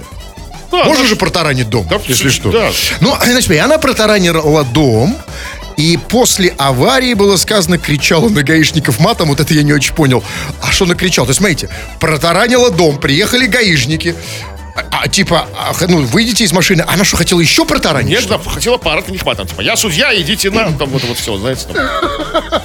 Да, 0.72 0.84
Можно 0.84 1.04
да. 1.04 1.10
же 1.10 1.16
протаранить 1.16 1.70
дом, 1.70 1.88
Да, 1.90 2.00
если 2.08 2.30
что. 2.30 2.52
да. 2.52 2.72
Ну, 3.00 3.16
значит, 3.24 3.52
и 3.52 3.58
она 3.58 3.78
протаранила 3.78 4.64
дом, 4.66 5.18
и 5.78 5.98
после 6.10 6.54
аварии 6.58 7.14
было 7.14 7.38
сказано, 7.38 7.78
кричала 7.78 8.28
на 8.30 8.44
гаишников 8.44 9.00
матом, 9.00 9.30
вот 9.30 9.40
это 9.40 9.54
я 9.54 9.64
не 9.64 9.72
очень 9.74 9.94
понял. 9.94 10.24
А 10.62 10.72
что 10.72 10.86
накричал? 10.86 11.26
То 11.26 11.30
есть, 11.30 11.38
смотрите, 11.38 11.70
протаранила 12.00 12.70
дом, 12.72 13.00
приехали 13.00 13.46
гаишники, 13.46 14.16
а, 14.92 15.08
типа, 15.08 15.48
а, 15.58 15.74
ну, 15.88 16.02
выйдите 16.04 16.44
из 16.44 16.52
машины. 16.54 16.84
Она 16.88 17.04
что, 17.04 17.18
хотела 17.18 17.40
еще 17.40 17.66
протаранить? 17.66 18.10
Нет, 18.10 18.28
да, 18.28 18.38
хотела 18.38 18.78
парад 18.78 19.10
них 19.10 19.26
матом. 19.26 19.48
Типа, 19.48 19.62
я 19.62 19.76
судья, 19.76 20.14
идите 20.20 20.50
на, 20.52 20.72
там 20.74 20.90
вот, 20.90 21.04
вот 21.04 21.18
все, 21.18 21.38
знаете, 21.38 21.68
там. 21.74 21.86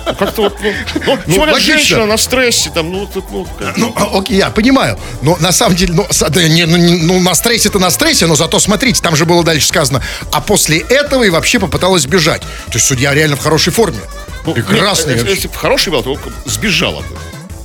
Ну, 0.07 0.15
как-то 0.15 0.43
вот, 0.43 0.57
ну, 0.63 1.19
ну, 1.27 1.37
более 1.37 1.55
логично. 1.55 1.75
женщина 1.79 2.07
на 2.07 2.17
стрессе, 2.17 2.71
там, 2.71 2.93
ну, 2.93 3.07
тут, 3.07 3.25
ну, 3.31 3.47
как- 3.59 3.77
Ну, 3.77 3.93
а, 3.97 4.19
окей, 4.19 4.37
я 4.37 4.51
понимаю. 4.51 4.99
Но 5.23 5.37
на 5.39 5.53
самом 5.53 5.77
деле, 5.77 5.95
ну, 5.95 6.07
да, 6.29 6.49
не, 6.49 6.67
ну, 6.67 6.77
ну, 6.79 7.21
на 7.21 7.35
стрессе-то 7.35 7.79
на 7.79 7.91
стрессе, 7.91 8.27
но 8.27 8.37
зато 8.37 8.59
смотрите, 8.59 9.01
там 9.03 9.17
же 9.17 9.25
было 9.25 9.43
дальше 9.43 9.67
сказано, 9.67 10.03
а 10.33 10.41
после 10.41 10.79
этого 10.79 11.23
и 11.25 11.31
вообще 11.31 11.59
попыталась 11.59 12.07
бежать. 12.07 12.43
То 12.43 12.75
есть 12.75 12.87
судья 12.87 13.15
реально 13.15 13.37
в 13.37 13.41
хорошей 13.41 13.73
форме. 13.73 13.99
ну, 14.47 14.55
Прекрасный. 14.55 15.15
нет, 15.15 15.21
вообще. 15.23 15.35
Если 15.37 15.49
бы 15.49 15.55
хороший 15.55 15.93
был, 15.93 16.03
то 16.03 16.19
сбежала 16.47 17.01
бы. 17.01 17.17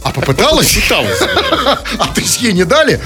А 0.03 0.11
попыталась? 0.11 0.73
Пыталась. 0.73 1.19
А 1.99 2.07
есть 2.15 2.41
ей 2.41 2.53
не 2.53 2.63
дали? 2.63 3.01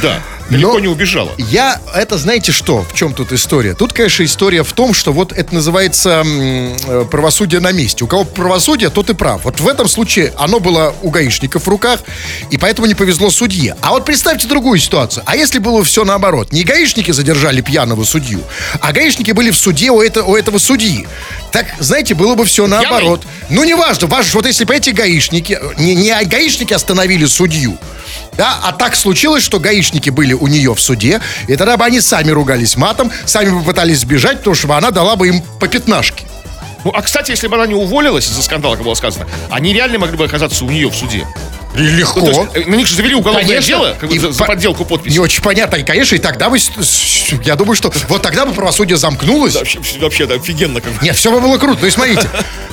Да, 0.00 0.20
далеко 0.50 0.72
Но- 0.74 0.78
не 0.80 0.88
убежала. 0.88 1.32
Я, 1.38 1.80
это 1.94 2.18
знаете 2.18 2.52
что, 2.52 2.82
в 2.82 2.94
чем 2.94 3.12
тут 3.12 3.32
история? 3.32 3.74
Тут, 3.74 3.92
конечно, 3.92 4.24
история 4.24 4.62
в 4.62 4.72
том, 4.72 4.94
что 4.94 5.12
вот 5.12 5.32
это 5.32 5.54
называется 5.54 6.22
м, 6.24 6.76
э, 6.86 7.04
правосудие 7.10 7.60
на 7.60 7.72
месте. 7.72 8.04
У 8.04 8.06
кого 8.06 8.24
правосудие, 8.24 8.90
тот 8.90 9.10
и 9.10 9.14
прав. 9.14 9.44
Вот 9.44 9.60
в 9.60 9.68
этом 9.68 9.88
случае 9.88 10.32
оно 10.36 10.60
было 10.60 10.94
у 11.02 11.10
гаишников 11.10 11.64
в 11.64 11.68
руках, 11.68 12.00
и 12.50 12.58
поэтому 12.58 12.86
не 12.86 12.94
повезло 12.94 13.30
судье. 13.30 13.76
А 13.80 13.90
вот 13.90 14.04
представьте 14.04 14.46
другую 14.48 14.78
ситуацию. 14.78 15.22
А 15.26 15.36
если 15.36 15.58
было 15.58 15.82
все 15.84 16.04
наоборот? 16.04 16.52
Не 16.52 16.64
гаишники 16.64 17.10
задержали 17.10 17.60
пьяного 17.60 18.04
судью, 18.04 18.40
а 18.80 18.92
гаишники 18.92 19.32
были 19.32 19.50
в 19.50 19.56
суде 19.56 19.90
у, 19.90 20.00
это- 20.00 20.22
у 20.24 20.36
этого 20.36 20.58
судьи. 20.58 21.06
Так, 21.56 21.68
знаете, 21.78 22.14
было 22.14 22.34
бы 22.34 22.44
все 22.44 22.66
наоборот. 22.66 23.22
Ну, 23.48 23.64
неважно, 23.64 24.08
важно, 24.08 24.30
вот 24.34 24.44
если 24.44 24.64
бы 24.64 24.76
эти 24.76 24.90
гаишники, 24.90 25.58
не, 25.78 25.94
не 25.94 26.12
гаишники 26.26 26.74
остановили 26.74 27.24
судью, 27.24 27.78
да, 28.36 28.58
а 28.62 28.72
так 28.72 28.94
случилось, 28.94 29.42
что 29.42 29.58
гаишники 29.58 30.10
были 30.10 30.34
у 30.34 30.48
нее 30.48 30.74
в 30.74 30.80
суде, 30.82 31.18
и 31.48 31.56
тогда 31.56 31.78
бы 31.78 31.86
они 31.86 32.02
сами 32.02 32.30
ругались 32.30 32.76
матом, 32.76 33.10
сами 33.24 33.48
бы 33.48 33.62
пытались 33.62 34.00
сбежать, 34.00 34.40
потому 34.40 34.54
что 34.54 34.70
она 34.74 34.90
дала 34.90 35.16
бы 35.16 35.28
им 35.28 35.42
по 35.58 35.66
пятнашке. 35.66 36.26
Ну, 36.84 36.90
а, 36.90 37.00
кстати, 37.00 37.30
если 37.30 37.48
бы 37.48 37.54
она 37.54 37.66
не 37.66 37.74
уволилась 37.74 38.26
из-за 38.26 38.42
скандала, 38.42 38.76
как 38.76 38.84
было 38.84 38.92
сказано, 38.92 39.26
они 39.48 39.72
реально 39.72 39.98
могли 39.98 40.18
бы 40.18 40.26
оказаться 40.26 40.62
у 40.62 40.68
нее 40.68 40.90
в 40.90 40.94
суде. 40.94 41.26
Легко. 41.76 42.20
Ну, 42.20 42.26
есть, 42.28 42.40
э, 42.54 42.70
на 42.70 42.74
них 42.74 42.86
же 42.86 42.94
завели 42.94 43.14
уголовное 43.14 43.44
Конечно. 43.46 43.66
дело 43.68 43.96
как 43.98 44.08
бы, 44.08 44.14
И 44.16 44.18
за, 44.18 44.32
за 44.32 44.38
по- 44.38 44.46
подделку 44.46 44.84
подписи. 44.84 45.12
Не 45.12 45.18
очень 45.18 45.42
понятно, 45.42 45.76
и, 45.76 45.82
конечно, 45.82 46.14
и 46.14 46.18
тогда 46.18 46.48
бы, 46.48 46.58
я 47.44 47.56
думаю, 47.56 47.76
что 47.76 47.92
вот 48.08 48.22
тогда 48.22 48.46
бы 48.46 48.52
правосудие 48.54 48.96
замкнулось. 48.96 49.54
Вообще, 49.54 49.78
вообще, 50.00 50.26
да, 50.26 50.34
офигенно. 50.36 50.80
Как. 50.80 51.02
Нет, 51.02 51.16
все 51.16 51.30
бы 51.30 51.40
было 51.40 51.58
круто. 51.58 51.80
То 51.80 51.86
есть, 51.86 51.96
смотрите, 51.96 52.28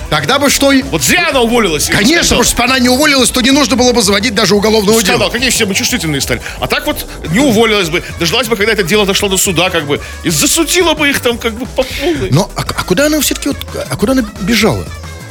тогда 0.10 0.40
бы 0.40 0.50
что... 0.50 0.72
и- 0.72 0.84
Вот 0.84 1.04
зря 1.04 1.30
она 1.30 1.42
уволилась. 1.42 1.88
Конечно, 1.88 2.22
потому 2.24 2.44
что 2.44 2.52
если 2.62 2.64
она 2.72 2.80
не 2.80 2.90
уволилась, 2.90 3.30
то 3.30 3.42
не 3.42 3.52
нужно 3.52 3.76
было 3.76 3.92
бы 3.92 4.02
заводить 4.02 4.34
даже 4.36 4.56
уголовного 4.56 5.00
Скандал, 5.00 5.20
дела. 5.20 5.30
какие 5.32 5.50
все 5.50 5.66
мы 5.66 5.76
чувствительные 5.76 6.22
стали. 6.22 6.42
А 6.60 6.68
так 6.68 6.86
вот 6.86 7.06
не 7.30 7.40
уволилась 7.40 7.90
бы, 7.90 8.04
дождалась 8.20 8.48
бы, 8.48 8.56
когда 8.56 8.72
это 8.74 8.84
дело 8.84 9.06
дошло 9.06 9.28
до 9.30 9.38
суда, 9.38 9.70
как 9.70 9.86
бы, 9.86 10.00
и 10.24 10.30
засудила 10.30 10.94
бы 10.94 11.10
их 11.10 11.20
там, 11.20 11.38
как 11.38 11.54
бы, 11.58 11.66
по 11.66 11.84
полной. 11.84 12.30
Но 12.32 12.50
а, 12.56 12.62
а 12.62 12.84
куда 12.84 13.08
она 13.08 13.20
все-таки, 13.22 13.50
вот, 13.50 13.58
а 13.90 13.96
куда 13.96 14.14
она 14.14 14.24
бежала? 14.42 14.86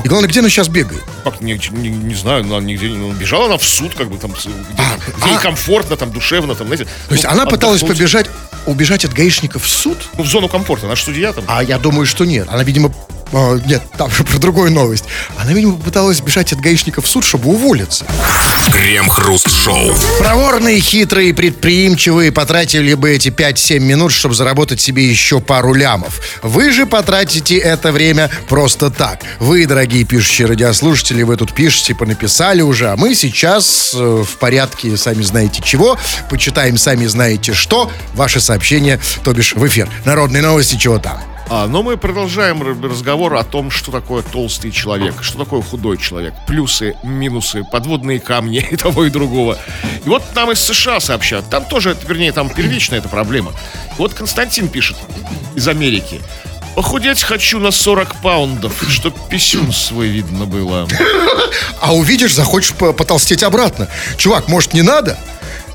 И 0.05 0.09
главное, 0.09 0.29
где 0.29 0.41
она 0.41 0.49
сейчас 0.49 0.69
бегает? 0.69 1.03
Как, 1.23 1.41
не, 1.41 1.61
не, 1.71 1.91
не 1.91 2.15
знаю, 2.15 2.45
она 2.45 2.59
нигде 2.61 2.91
не... 2.91 2.97
ну, 2.97 3.13
бежала 3.13 3.47
она 3.47 3.57
в 3.59 3.63
суд, 3.65 3.95
как 3.95 4.11
бы, 4.11 4.19
там, 4.19 4.35
с- 4.37 4.47
где, 4.47 5.29
ей 5.29 5.37
а. 5.37 5.39
комфортно, 5.39 5.97
там, 5.97 6.11
душевно, 6.11 6.55
там, 6.55 6.67
знаете. 6.67 6.87
То 7.09 7.15
есть 7.15 7.25
ну, 7.25 7.31
она 7.31 7.47
пыталась 7.47 7.83
отдохнуть. 7.83 7.99
побежать, 7.99 8.31
убежать 8.67 9.05
от 9.05 9.13
гаишников 9.13 9.65
в 9.65 9.69
суд? 9.69 9.99
Ну, 10.17 10.25
в 10.25 10.27
зону 10.27 10.49
комфорта, 10.49 10.87
наш 10.87 11.03
судья 11.05 11.33
там. 11.33 11.45
А 11.47 11.63
я 11.63 11.79
думаю, 11.79 12.07
что 12.07 12.25
нет. 12.25 12.49
Она, 12.51 12.65
видимо, 12.65 12.93
а, 13.33 13.59
нет, 13.67 13.83
там 13.97 14.11
же 14.11 14.25
про 14.25 14.39
другую 14.39 14.71
новость. 14.73 15.05
Она, 15.39 15.53
видимо, 15.53 15.77
пыталась 15.77 16.21
бежать 16.21 16.53
от 16.53 16.61
гаишников 16.61 17.07
в 17.07 17.09
суд, 17.09 17.25
чтобы 17.25 17.51
уволиться. 17.51 18.05
Крем-хруст-шоу. 18.71 19.95
Проворные, 20.19 20.81
хитрые, 20.81 21.35
предприимчивые 21.35 22.31
потратили 22.31 22.95
бы 22.95 23.11
эти 23.11 23.29
5-7 23.29 23.81
минут, 23.81 24.13
чтобы 24.13 24.35
заработать 24.35 24.81
себе 24.81 25.07
еще 25.09 25.41
пару 25.41 25.73
лямов. 25.73 26.21
Вы 26.43 26.73
же 26.73 26.87
потратите 26.87 27.57
это 27.57 27.91
время 27.91 28.31
просто 28.49 28.91
так. 28.91 29.21
Вы, 29.41 29.67
дорогие 29.67 30.05
пишущие 30.05 30.47
радиослушатели, 30.47 31.23
вы 31.23 31.37
тут 31.37 31.53
пишете, 31.55 31.95
понаписали 31.95 32.61
уже, 32.61 32.91
а 32.91 32.97
мы 32.97 33.15
сейчас 33.15 33.95
э, 33.95 34.25
в 34.27 34.37
порядке, 34.39 34.97
сами 34.97 35.23
знаете 35.23 35.63
чего, 35.63 35.99
почитаем 36.31 36.77
сами 36.77 37.07
знаете 37.07 37.55
что, 37.55 37.91
ваши 38.15 38.41
сообщения, 38.41 39.01
то 39.25 39.33
бишь 39.33 39.55
в 39.55 39.67
эфир. 39.67 39.89
Народные 40.05 40.43
новости, 40.43 40.77
чего 40.77 40.99
там. 40.99 41.32
А, 41.55 41.67
но 41.69 41.83
мы 41.83 41.99
продолжаем 41.99 42.63
разговор 42.83 43.35
о 43.35 43.45
том, 43.45 43.71
что 43.71 43.93
такое 43.93 44.23
толстый 44.23 44.71
человек, 44.71 45.17
что 45.21 45.37
такое 45.37 45.61
худой 45.61 45.99
человек, 45.99 46.33
плюсы, 46.47 46.97
минусы, 47.03 47.63
подводные 47.63 48.21
камни 48.21 48.67
и 48.71 48.77
того 48.77 49.05
и 49.05 49.11
другого. 49.11 49.59
И 50.03 50.09
вот 50.09 50.23
нам 50.35 50.51
из 50.51 50.61
США 50.61 50.99
сообщают, 50.99 51.51
там 51.51 51.67
тоже, 51.67 51.95
вернее, 52.09 52.33
там 52.33 52.49
первичная 52.49 53.01
эта 53.01 53.11
проблема. 53.11 53.53
Вот 53.99 54.15
Константин 54.15 54.69
пишет 54.69 54.97
из 55.55 55.69
Америки. 55.69 56.23
Похудеть 56.75 57.23
хочу 57.23 57.59
на 57.59 57.71
40 57.71 58.23
паундов, 58.23 58.73
чтоб 58.89 59.15
писюн 59.29 59.73
свой 59.73 60.09
видно 60.09 60.47
было. 60.47 60.89
А 61.83 61.95
увидишь, 61.95 62.35
захочешь 62.35 62.73
по- 62.73 62.95
потолстеть 62.95 63.43
обратно. 63.43 63.89
Чувак, 64.17 64.49
может, 64.49 64.73
не 64.73 64.81
надо? 64.81 65.19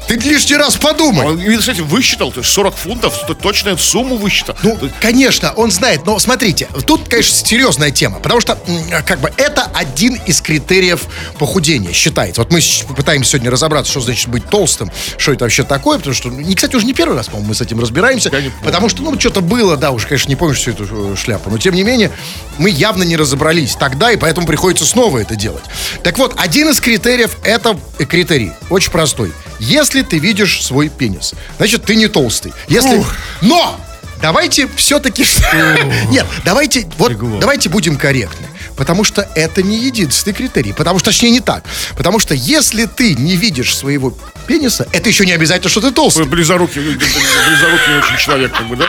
Ты 0.08 0.16
лишний 0.16 0.56
раз 0.56 0.78
подумай. 0.78 1.26
Он, 1.26 1.58
кстати, 1.58 1.82
высчитал, 1.82 2.32
то 2.32 2.40
есть 2.40 2.52
40 2.52 2.76
фунтов, 2.76 3.26
то 3.28 3.34
точная 3.34 3.76
сумму 3.76 4.16
высчитал. 4.16 4.56
Ну, 4.64 4.78
конечно, 5.02 5.52
он 5.56 5.70
знает, 5.70 6.06
но 6.06 6.18
смотрите, 6.20 6.70
тут, 6.86 7.10
конечно, 7.10 7.36
серьезная 7.36 7.92
тема, 7.92 8.20
потому 8.20 8.40
что, 8.40 8.58
как 9.06 9.20
бы, 9.20 9.32
это 9.36 9.70
один 9.74 10.16
из 10.26 10.40
критериев 10.42 11.06
похудения, 11.38 11.92
считается. 11.92 12.42
Вот 12.42 12.52
мы 12.52 12.62
пытаемся 12.96 13.32
сегодня 13.32 13.52
разобраться, 13.52 13.92
что 13.92 14.00
значит 14.00 14.30
быть 14.30 14.50
толстым, 14.50 14.92
что 15.18 15.34
это 15.34 15.44
вообще 15.44 15.64
такое, 15.64 15.98
потому 15.98 16.16
что, 16.16 16.30
ну, 16.30 16.40
не, 16.40 16.56
кстати, 16.56 16.76
уже 16.76 16.86
не 16.86 16.94
первый 16.94 17.18
раз, 17.18 17.28
по-моему, 17.28 17.50
мы 17.50 17.56
с 17.56 17.62
этим 17.62 17.80
разбираемся, 17.80 18.32
потому 18.64 18.88
что, 18.88 19.02
ну, 19.02 19.20
что-то 19.20 19.42
было, 19.42 19.76
да, 19.76 19.92
уж, 19.92 20.06
конечно, 20.06 20.30
не 20.30 20.38
помнишь 20.38 20.60
всю 20.60 20.72
эту 20.72 20.88
э, 20.90 21.16
шляпу, 21.18 21.50
но, 21.50 21.58
тем 21.58 21.76
не 21.76 21.84
менее, 21.84 22.12
мы 22.58 22.70
явно 22.70 23.04
не 23.04 23.18
разобрались 23.18 23.76
тогда, 23.76 24.12
и 24.12 24.16
поэтому 24.16 24.48
приходится 24.48 24.86
снова 24.86 25.18
это 25.18 25.36
делать. 25.36 25.64
Так 26.04 26.18
вот, 26.18 26.36
один 26.38 26.70
из 26.70 26.80
критериев, 26.80 27.38
это 27.44 27.78
э, 28.00 28.06
критерий, 28.06 28.54
очень 28.70 28.92
простой. 28.92 29.34
Если 29.60 30.02
ты 30.02 30.20
видишь 30.20 30.64
свой 30.64 30.90
пенис, 30.90 31.34
значит, 31.58 31.84
ты 31.86 31.96
не 31.96 32.08
толстый. 32.08 32.54
Если... 32.68 33.04
Но! 33.42 33.80
Давайте 34.22 34.68
все-таки... 34.76 35.24
Нет, 36.10 36.26
давайте, 36.44 36.88
вот, 36.98 37.40
давайте 37.40 37.70
будем 37.70 37.98
корректны. 37.98 38.48
Потому 38.78 39.04
что 39.04 39.28
это 39.36 39.62
не 39.64 39.78
единственный 39.78 40.34
критерий. 40.34 40.74
Потому 40.74 41.00
что, 41.00 41.10
точнее, 41.10 41.32
не 41.32 41.40
так. 41.40 41.64
Потому 41.96 42.20
что 42.20 42.34
если 42.34 42.86
ты 42.86 43.16
не 43.16 43.36
видишь 43.36 43.76
своего 43.76 44.16
пениса, 44.48 44.88
это 44.92 45.10
еще 45.10 45.26
не 45.26 45.34
обязательно, 45.34 45.70
что 45.70 45.82
ты 45.82 45.92
толстый. 45.92 46.26
близорукий, 46.26 46.82
близорукий 46.82 47.98
очень 47.98 48.18
человек, 48.18 48.54
как 48.54 48.68
бы, 48.68 48.76
да? 48.76 48.88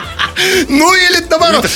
Ну 0.68 0.94
или 0.94 1.24
наоборот. 1.28 1.66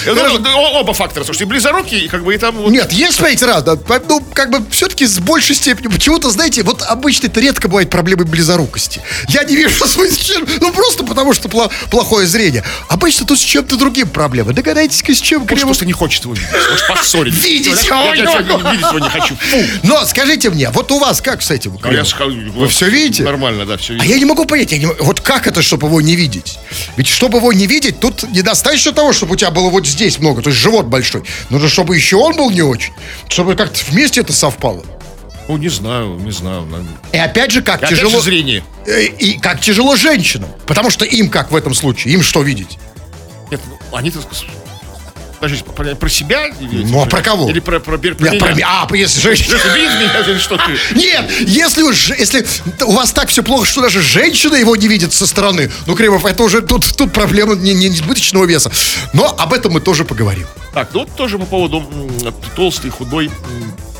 Оба 0.74 0.94
фактора, 0.94 1.24
слушайте, 1.24 1.46
близорукий, 1.46 2.08
как 2.08 2.24
бы 2.24 2.34
и 2.34 2.38
там. 2.38 2.70
Нет, 2.70 2.92
есть, 2.92 3.16
смотрите, 3.16 3.46
раз, 3.46 3.62
да, 3.64 3.76
ну, 4.08 4.20
как 4.34 4.50
бы 4.50 4.62
все-таки 4.70 5.06
с 5.06 5.18
большей 5.18 5.56
степенью. 5.56 5.90
Почему-то, 5.90 6.30
знаете, 6.30 6.62
вот 6.62 6.82
обычно 6.82 7.26
это 7.26 7.40
редко 7.40 7.68
бывает 7.68 7.90
проблемы 7.90 8.24
близорукости. 8.24 9.00
Я 9.28 9.44
не 9.44 9.56
вижу 9.56 9.84
свой 9.88 10.14
член, 10.14 10.46
ну 10.60 10.72
просто 10.72 11.04
потому 11.04 11.34
что 11.34 11.48
пло- 11.48 11.70
плохое 11.90 12.26
зрение. 12.26 12.62
Обычно 12.88 13.26
тут 13.26 13.38
с 13.38 13.42
чем-то 13.42 13.76
другим 13.76 14.08
проблема. 14.08 14.52
Догадайтесь-ка, 14.52 15.14
с 15.14 15.20
чем 15.20 15.40
Может, 15.42 15.60
просто 15.60 15.86
не 15.86 15.92
хочет 15.92 16.24
его 16.24 16.34
видеть, 16.34 16.50
может, 16.52 16.86
поссорить. 16.86 17.34
Видеть 17.34 17.88
Его 18.04 18.14
я- 18.14 18.24
не 18.24 18.32
я 18.32 18.56
могу. 18.56 18.70
Видеть 18.70 18.86
его 18.86 18.98
не 18.98 19.08
хочу. 19.08 19.36
Фу. 19.36 19.56
Но 19.82 20.04
скажите 20.04 20.50
мне, 20.50 20.70
вот 20.70 20.90
у 20.92 20.98
вас 20.98 21.20
как 21.20 21.42
с 21.42 21.50
этим? 21.50 21.78
А 21.82 21.92
я 21.92 22.04
Вы 22.54 22.68
все 22.68 22.88
видите? 22.88 23.22
Нормально, 23.22 23.66
да, 23.66 23.76
все 23.76 23.96
А 23.98 24.04
я 24.04 24.18
не 24.18 24.24
могу 24.24 24.44
понять, 24.44 24.72
я 24.72 24.78
не 24.78 24.86
вот 24.86 25.20
как 25.20 25.46
это, 25.46 25.62
чтобы 25.62 25.86
его 25.88 26.00
не 26.00 26.16
видеть? 26.16 26.58
Ведь 26.96 27.08
чтобы 27.08 27.38
его 27.38 27.52
не 27.52 27.66
видеть, 27.66 28.00
тут 28.00 28.22
недостаточно 28.30 28.92
того, 28.92 29.12
чтобы 29.12 29.34
у 29.34 29.36
тебя 29.36 29.50
было 29.50 29.70
вот 29.70 29.86
здесь 29.86 30.18
много, 30.18 30.42
то 30.42 30.50
есть 30.50 30.60
живот 30.60 30.86
большой. 30.86 31.22
Нужно, 31.50 31.68
чтобы 31.68 31.96
еще 31.96 32.16
он 32.16 32.36
был 32.36 32.50
не 32.50 32.62
очень. 32.62 32.92
Чтобы 33.28 33.54
как-то 33.56 33.78
вместе 33.88 34.20
это 34.20 34.32
совпало. 34.32 34.84
Ну, 35.48 35.56
не 35.56 35.68
знаю, 35.68 36.14
не 36.20 36.30
знаю. 36.30 36.66
И 37.12 37.18
опять 37.18 37.50
же, 37.50 37.62
как 37.62 37.82
И 37.82 37.84
опять 37.84 37.98
тяжело... 37.98 38.12
же 38.18 38.20
зрение. 38.20 38.64
Э, 38.86 39.02
И 39.04 39.38
как 39.38 39.60
тяжело 39.60 39.96
женщинам. 39.96 40.48
Потому 40.66 40.88
что 40.90 41.04
им 41.04 41.28
как 41.28 41.50
в 41.50 41.56
этом 41.56 41.74
случае? 41.74 42.14
Им 42.14 42.22
что 42.22 42.42
видеть? 42.42 42.78
Нет, 43.50 43.60
ну, 43.68 43.96
они 43.96 44.10
так 44.10 44.22
сказать, 44.22 44.46
Подождите, 45.42 45.64
про, 45.72 45.96
про 45.96 46.08
себя? 46.08 46.46
Или, 46.60 46.84
Ну, 46.84 47.02
а 47.02 47.06
про 47.06 47.20
кого? 47.20 47.50
Или 47.50 47.58
про, 47.58 47.80
про, 47.80 47.98
про, 47.98 48.10
Нет, 48.10 48.38
про 48.38 48.50
меня? 48.50 48.54
ми- 48.54 48.62
А, 48.62 48.88
если 48.94 49.20
женщина... 49.20 49.56
Или 49.56 50.38
что 50.38 50.56
ты? 50.56 50.78
Нет, 50.94 51.28
если, 51.40 51.82
уж, 51.82 52.10
если 52.10 52.46
у 52.84 52.92
вас 52.92 53.10
так 53.10 53.28
все 53.28 53.42
плохо, 53.42 53.66
что 53.66 53.80
даже 53.80 54.02
женщина 54.02 54.54
его 54.54 54.76
не 54.76 54.86
видит 54.86 55.12
со 55.12 55.26
стороны, 55.26 55.68
ну, 55.86 55.96
Кремов, 55.96 56.26
это 56.26 56.44
уже 56.44 56.60
тут, 56.62 56.96
тут 56.96 57.12
проблема 57.12 57.56
не, 57.56 57.74
не 57.74 57.88
избыточного 57.88 58.44
веса. 58.44 58.70
Но 59.14 59.34
об 59.36 59.52
этом 59.52 59.72
мы 59.72 59.80
тоже 59.80 60.04
поговорим. 60.04 60.46
Так, 60.74 60.90
ну 60.92 61.00
вот 61.00 61.16
тоже 61.16 61.40
по 61.40 61.46
поводу 61.46 61.90
толстый, 62.54 62.90
худой, 62.92 63.28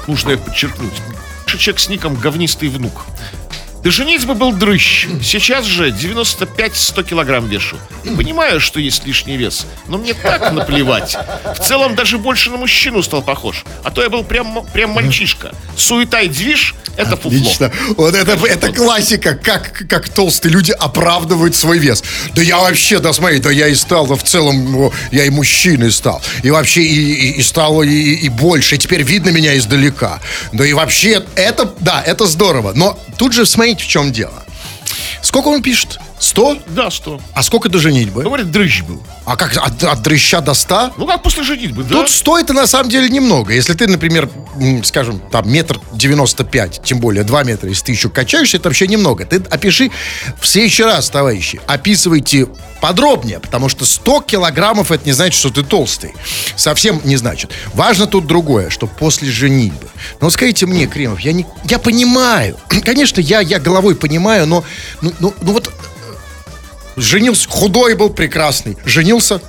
нужно 0.06 0.36
подчеркнуть. 0.36 0.92
Пишет 1.44 1.60
Человек 1.60 1.80
с 1.80 1.88
ником 1.88 2.14
говнистый 2.14 2.68
внук. 2.68 3.04
До 3.82 3.90
женитьбы 3.90 4.34
был 4.34 4.52
дрыщ. 4.52 5.08
Сейчас 5.22 5.64
же 5.64 5.90
95-100 5.90 7.02
килограмм 7.02 7.48
вешу. 7.48 7.76
Понимаю, 8.16 8.60
что 8.60 8.78
есть 8.78 9.04
лишний 9.06 9.36
вес, 9.36 9.66
но 9.88 9.98
мне 9.98 10.14
так 10.14 10.52
наплевать. 10.52 11.16
В 11.56 11.66
целом 11.66 11.96
даже 11.96 12.18
больше 12.18 12.50
на 12.50 12.58
мужчину 12.58 13.02
стал 13.02 13.22
похож. 13.22 13.64
А 13.82 13.90
то 13.90 14.02
я 14.02 14.08
был 14.08 14.22
прям, 14.22 14.64
прям 14.72 14.90
мальчишка. 14.90 15.52
Суета 15.76 16.20
и 16.20 16.28
движ— 16.28 16.76
это 16.96 17.16
фуфло. 17.16 17.30
Лично. 17.30 17.72
Вот 17.96 18.14
это, 18.14 18.32
это 18.46 18.72
классика, 18.72 19.34
как, 19.34 19.84
как 19.88 20.08
толстые 20.08 20.52
люди 20.52 20.72
оправдывают 20.72 21.56
свой 21.56 21.78
вес. 21.78 22.04
Да 22.34 22.42
я 22.42 22.58
вообще, 22.58 23.00
да 23.00 23.12
смотри, 23.12 23.38
да 23.38 23.50
я 23.50 23.66
и 23.66 23.74
стал, 23.74 24.06
да 24.06 24.14
в 24.14 24.22
целом, 24.22 24.92
я 25.10 25.24
и 25.24 25.30
мужчиной 25.30 25.90
стал. 25.90 26.22
И 26.44 26.50
вообще 26.50 26.82
и, 26.82 27.12
и, 27.12 27.30
и 27.38 27.42
стало 27.42 27.82
и, 27.82 28.14
и 28.14 28.28
больше. 28.28 28.76
И 28.76 28.78
теперь 28.78 29.02
видно 29.02 29.30
меня 29.30 29.56
издалека. 29.56 30.20
Да 30.52 30.64
и 30.64 30.72
вообще, 30.72 31.24
это, 31.34 31.72
да, 31.80 32.02
это 32.04 32.26
здорово. 32.26 32.72
Но 32.74 32.98
тут 33.18 33.32
же 33.32 33.46
смотрите, 33.72 33.84
в 33.84 33.88
чем 33.88 34.12
дело. 34.12 34.44
Сколько 35.22 35.48
он 35.48 35.62
пишет? 35.62 35.98
100? 36.22 36.58
Да, 36.68 36.90
что? 36.90 37.20
А 37.34 37.42
сколько 37.42 37.68
до 37.68 37.78
женитьбы? 37.78 38.22
Ну, 38.22 38.28
говорит, 38.28 38.50
дрыщ 38.52 38.82
был. 38.82 39.02
А 39.24 39.36
как 39.36 39.56
от, 39.56 39.82
от 39.82 40.02
дрыща 40.02 40.40
до 40.40 40.54
100? 40.54 40.92
Ну, 40.96 41.06
как 41.06 41.22
после 41.22 41.42
женитьбы, 41.42 41.82
да? 41.82 41.96
Тут 41.96 42.10
стоит 42.10 42.48
на 42.50 42.68
самом 42.68 42.90
деле 42.90 43.08
немного. 43.08 43.52
Если 43.52 43.74
ты, 43.74 43.88
например, 43.88 44.30
скажем, 44.84 45.20
там 45.32 45.50
метр 45.50 45.80
девяносто 45.92 46.44
пять, 46.44 46.80
тем 46.84 47.00
более 47.00 47.24
два 47.24 47.42
метра, 47.42 47.68
если 47.68 47.86
ты 47.86 47.92
еще 47.92 48.08
качаешься, 48.08 48.58
это 48.58 48.68
вообще 48.68 48.86
немного. 48.86 49.26
Ты 49.26 49.42
опиши 49.50 49.90
в 50.40 50.46
следующий 50.46 50.84
раз, 50.84 51.10
товарищи, 51.10 51.60
описывайте 51.66 52.46
подробнее, 52.80 53.40
потому 53.40 53.68
что 53.68 53.84
100 53.84 54.22
килограммов 54.22 54.92
это 54.92 55.04
не 55.04 55.12
значит, 55.12 55.38
что 55.38 55.50
ты 55.50 55.64
толстый. 55.64 56.14
Совсем 56.54 57.00
не 57.04 57.16
значит. 57.16 57.50
Важно 57.74 58.06
тут 58.06 58.28
другое, 58.28 58.70
что 58.70 58.86
после 58.86 59.28
женитьбы. 59.28 59.88
Но 60.20 60.26
вот 60.26 60.32
скажите 60.32 60.66
мне, 60.66 60.86
Кремов, 60.86 61.18
я, 61.20 61.32
не, 61.32 61.46
я 61.64 61.80
понимаю, 61.80 62.56
конечно, 62.68 63.20
я, 63.20 63.40
я 63.40 63.58
головой 63.58 63.96
понимаю, 63.96 64.46
но 64.46 64.64
ну, 65.00 65.12
ну, 65.18 65.34
ну 65.42 65.52
вот 65.52 65.72
Женился, 66.96 67.48
худой 67.48 67.94
был, 67.94 68.10
прекрасный. 68.10 68.76
Женился, 68.84 69.40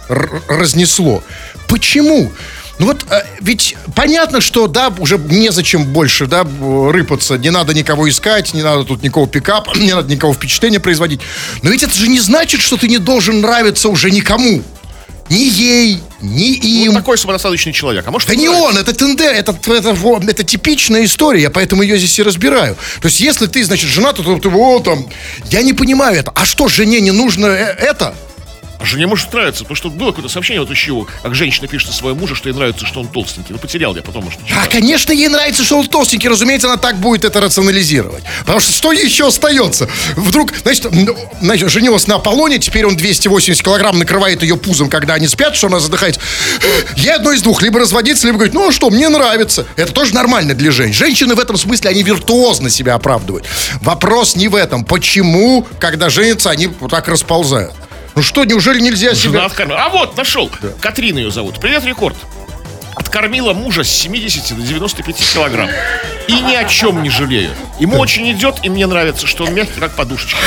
разнесло. 0.48 1.24
Почему? 1.68 2.32
Ну 2.80 2.88
вот, 2.88 3.06
э, 3.12 3.22
ведь 3.40 3.76
понятно, 3.96 4.42
что, 4.42 4.68
да, 4.68 4.92
уже 4.98 5.18
незачем 5.18 5.86
больше, 5.86 6.26
да, 6.26 6.44
рыпаться, 6.44 7.38
не 7.38 7.52
надо 7.52 7.74
никого 7.74 8.10
искать, 8.10 8.54
не 8.54 8.64
надо 8.64 8.84
тут 8.84 9.04
никакого 9.04 9.28
пикапа, 9.28 9.74
не 9.78 9.94
надо 9.94 10.12
никого 10.12 10.34
впечатления 10.34 10.80
производить. 10.80 11.22
Но 11.62 11.70
ведь 11.70 11.84
это 11.84 11.94
же 11.94 12.08
не 12.08 12.20
значит, 12.20 12.62
что 12.62 12.78
ты 12.78 12.88
не 12.88 12.98
должен 12.98 13.42
нравиться 13.42 13.90
уже 13.90 14.10
никому. 14.10 14.64
Ни 15.34 15.50
ей, 15.50 16.00
ни 16.22 16.54
им. 16.84 16.94
Ну, 16.94 17.00
такой 17.00 17.18
самодостаточный 17.18 17.74
человек. 17.74 18.06
А 18.08 18.12
может, 18.12 18.30
Да 18.30 18.36
не 18.36 18.48
нравится? 18.48 18.70
он, 18.70 18.78
это 18.78 18.94
тендер, 18.94 19.32
это, 19.34 19.58
это, 19.72 19.94
во- 19.94 20.20
это 20.20 20.44
типичная 20.44 21.06
история, 21.06 21.42
я 21.44 21.50
поэтому 21.50 21.82
ее 21.82 21.98
здесь 21.98 22.20
и 22.20 22.24
разбираю. 22.24 22.76
То 23.02 23.08
есть, 23.08 23.20
если 23.20 23.48
ты, 23.48 23.64
значит, 23.64 23.90
жена, 23.90 24.14
то 24.14 24.22
ты, 24.38 24.50
о, 24.50 24.80
там, 24.80 25.08
я 25.50 25.64
не 25.64 25.74
понимаю 25.74 26.18
это. 26.20 26.32
А 26.36 26.46
что, 26.46 26.68
жене 26.68 27.02
не 27.02 27.12
нужно 27.12 27.48
э- 27.48 27.76
это? 27.80 28.14
А 28.84 28.86
жене 28.86 29.08
может 29.08 29.32
нравиться, 29.32 29.64
потому 29.64 29.78
что 29.78 29.90
было 29.90 30.10
какое-то 30.10 30.28
сообщение 30.28 30.60
вот 30.60 30.70
еще, 30.70 31.08
как 31.22 31.34
женщина 31.36 31.70
пишет 31.70 31.92
о 31.92 31.94
своем 31.94 32.18
муже, 32.18 32.36
что 32.36 32.50
ей 32.50 32.54
нравится, 32.54 32.86
что 32.86 33.00
он 33.00 33.08
толстенький. 33.08 33.54
Ну, 33.54 33.58
потерял 33.58 33.96
я 33.96 34.02
потом, 34.02 34.26
может, 34.26 34.46
читал. 34.46 34.62
А, 34.62 34.68
конечно, 34.68 35.14
ей 35.14 35.30
нравится, 35.30 35.64
что 35.64 35.80
он 35.80 35.88
толстенький, 35.88 36.28
разумеется, 36.28 36.68
она 36.68 36.76
так 36.76 36.98
будет 36.98 37.24
это 37.24 37.40
рационализировать. 37.40 38.26
Потому 38.42 38.60
что 38.60 38.74
что 38.74 38.92
еще 38.92 39.28
остается? 39.28 39.88
Вдруг, 40.18 40.52
значит, 40.64 40.92
значит 41.40 41.70
женилась 41.70 42.08
на 42.08 42.16
Аполлоне, 42.16 42.60
теперь 42.60 42.86
он 42.86 42.98
280 42.98 43.64
килограмм 43.64 43.98
накрывает 43.98 44.44
ее 44.44 44.58
пузом, 44.58 44.90
когда 44.90 45.14
они 45.14 45.30
спят, 45.30 45.56
что 45.56 45.68
она 45.68 45.80
задыхается. 45.80 46.20
Ей 46.98 47.14
одно 47.14 47.32
из 47.32 47.42
двух, 47.42 47.62
либо 47.62 47.80
разводиться, 47.80 48.28
либо 48.28 48.40
говорить, 48.40 48.54
ну 48.54 48.68
а 48.68 48.72
что, 48.74 48.90
мне 48.90 49.08
нравится. 49.08 49.66
Это 49.78 49.94
тоже 49.94 50.14
нормально 50.14 50.56
для 50.56 50.72
женщин. 50.72 50.94
Женщины 50.94 51.36
в 51.36 51.40
этом 51.40 51.56
смысле, 51.56 51.90
они 51.90 52.04
виртуозно 52.04 52.70
себя 52.70 52.96
оправдывают. 52.96 53.46
Вопрос 53.80 54.36
не 54.36 54.50
в 54.50 54.56
этом. 54.56 54.84
Почему, 54.84 55.66
когда 55.80 56.10
женятся, 56.10 56.50
они 56.50 56.68
вот 56.68 56.92
так 56.92 57.08
расползают? 57.08 57.74
Ну 58.16 58.22
что, 58.22 58.44
неужели 58.46 58.80
нельзя 58.80 59.16
себя... 59.16 59.32
Жена 59.32 59.46
откормила. 59.46 59.84
А 59.84 59.90
вот, 59.90 60.18
нашел. 60.18 60.50
Катрина 60.80 61.20
ее 61.20 61.32
зовут. 61.32 61.60
Привет, 61.60 61.84
рекорд. 61.86 62.16
Откормила 62.96 63.54
мужа 63.54 63.84
с 63.84 63.90
70 63.90 64.56
до 64.56 64.62
95 64.62 65.16
килограмм. 65.34 65.70
И 66.28 66.34
ни 66.42 66.56
о 66.56 66.64
чем 66.66 67.04
не 67.04 67.10
жалею. 67.10 67.52
Ему 67.80 67.98
очень 67.98 68.32
идет, 68.32 68.56
и 68.64 68.70
мне 68.70 68.88
нравится, 68.88 69.28
что 69.28 69.46
он 69.46 69.54
мягкий, 69.54 69.80
как 69.80 69.96
подушечка. 69.96 70.40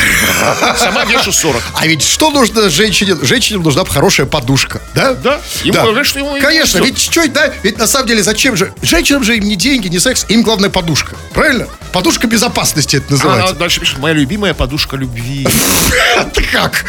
Сама 0.76 1.04
вешу 1.04 1.32
40. 1.32 1.62
А 1.74 1.86
ведь 1.86 2.02
что 2.02 2.30
нужно 2.30 2.70
женщине? 2.70 3.16
Женщине 3.22 3.60
нужна 3.60 3.84
хорошая 3.84 4.26
подушка, 4.26 4.80
да? 4.94 5.14
Да. 5.14 5.40
Ему 5.64 5.82
говорят, 5.82 6.06
что 6.06 6.18
ему 6.20 6.38
Конечно, 6.40 6.78
ведь 6.78 6.98
что, 6.98 7.26
да? 7.28 7.52
Ведь 7.62 7.78
на 7.78 7.86
самом 7.86 8.08
деле 8.08 8.22
зачем 8.22 8.56
же? 8.56 8.72
Женщинам 8.82 9.24
же 9.24 9.36
им 9.36 9.44
не 9.44 9.56
деньги, 9.56 9.88
не 9.88 9.98
секс, 9.98 10.24
им 10.28 10.42
главное 10.42 10.70
подушка. 10.70 11.16
Правильно? 11.32 11.66
Подушка 11.92 12.26
безопасности 12.26 12.96
это 12.96 13.06
Она 13.08 13.16
называется. 13.16 13.54
дальше 13.54 13.80
пишет, 13.80 13.98
моя 13.98 14.14
любимая 14.14 14.54
подушка 14.54 14.96
любви. 14.96 15.46
Это 16.16 16.42
как? 16.42 16.84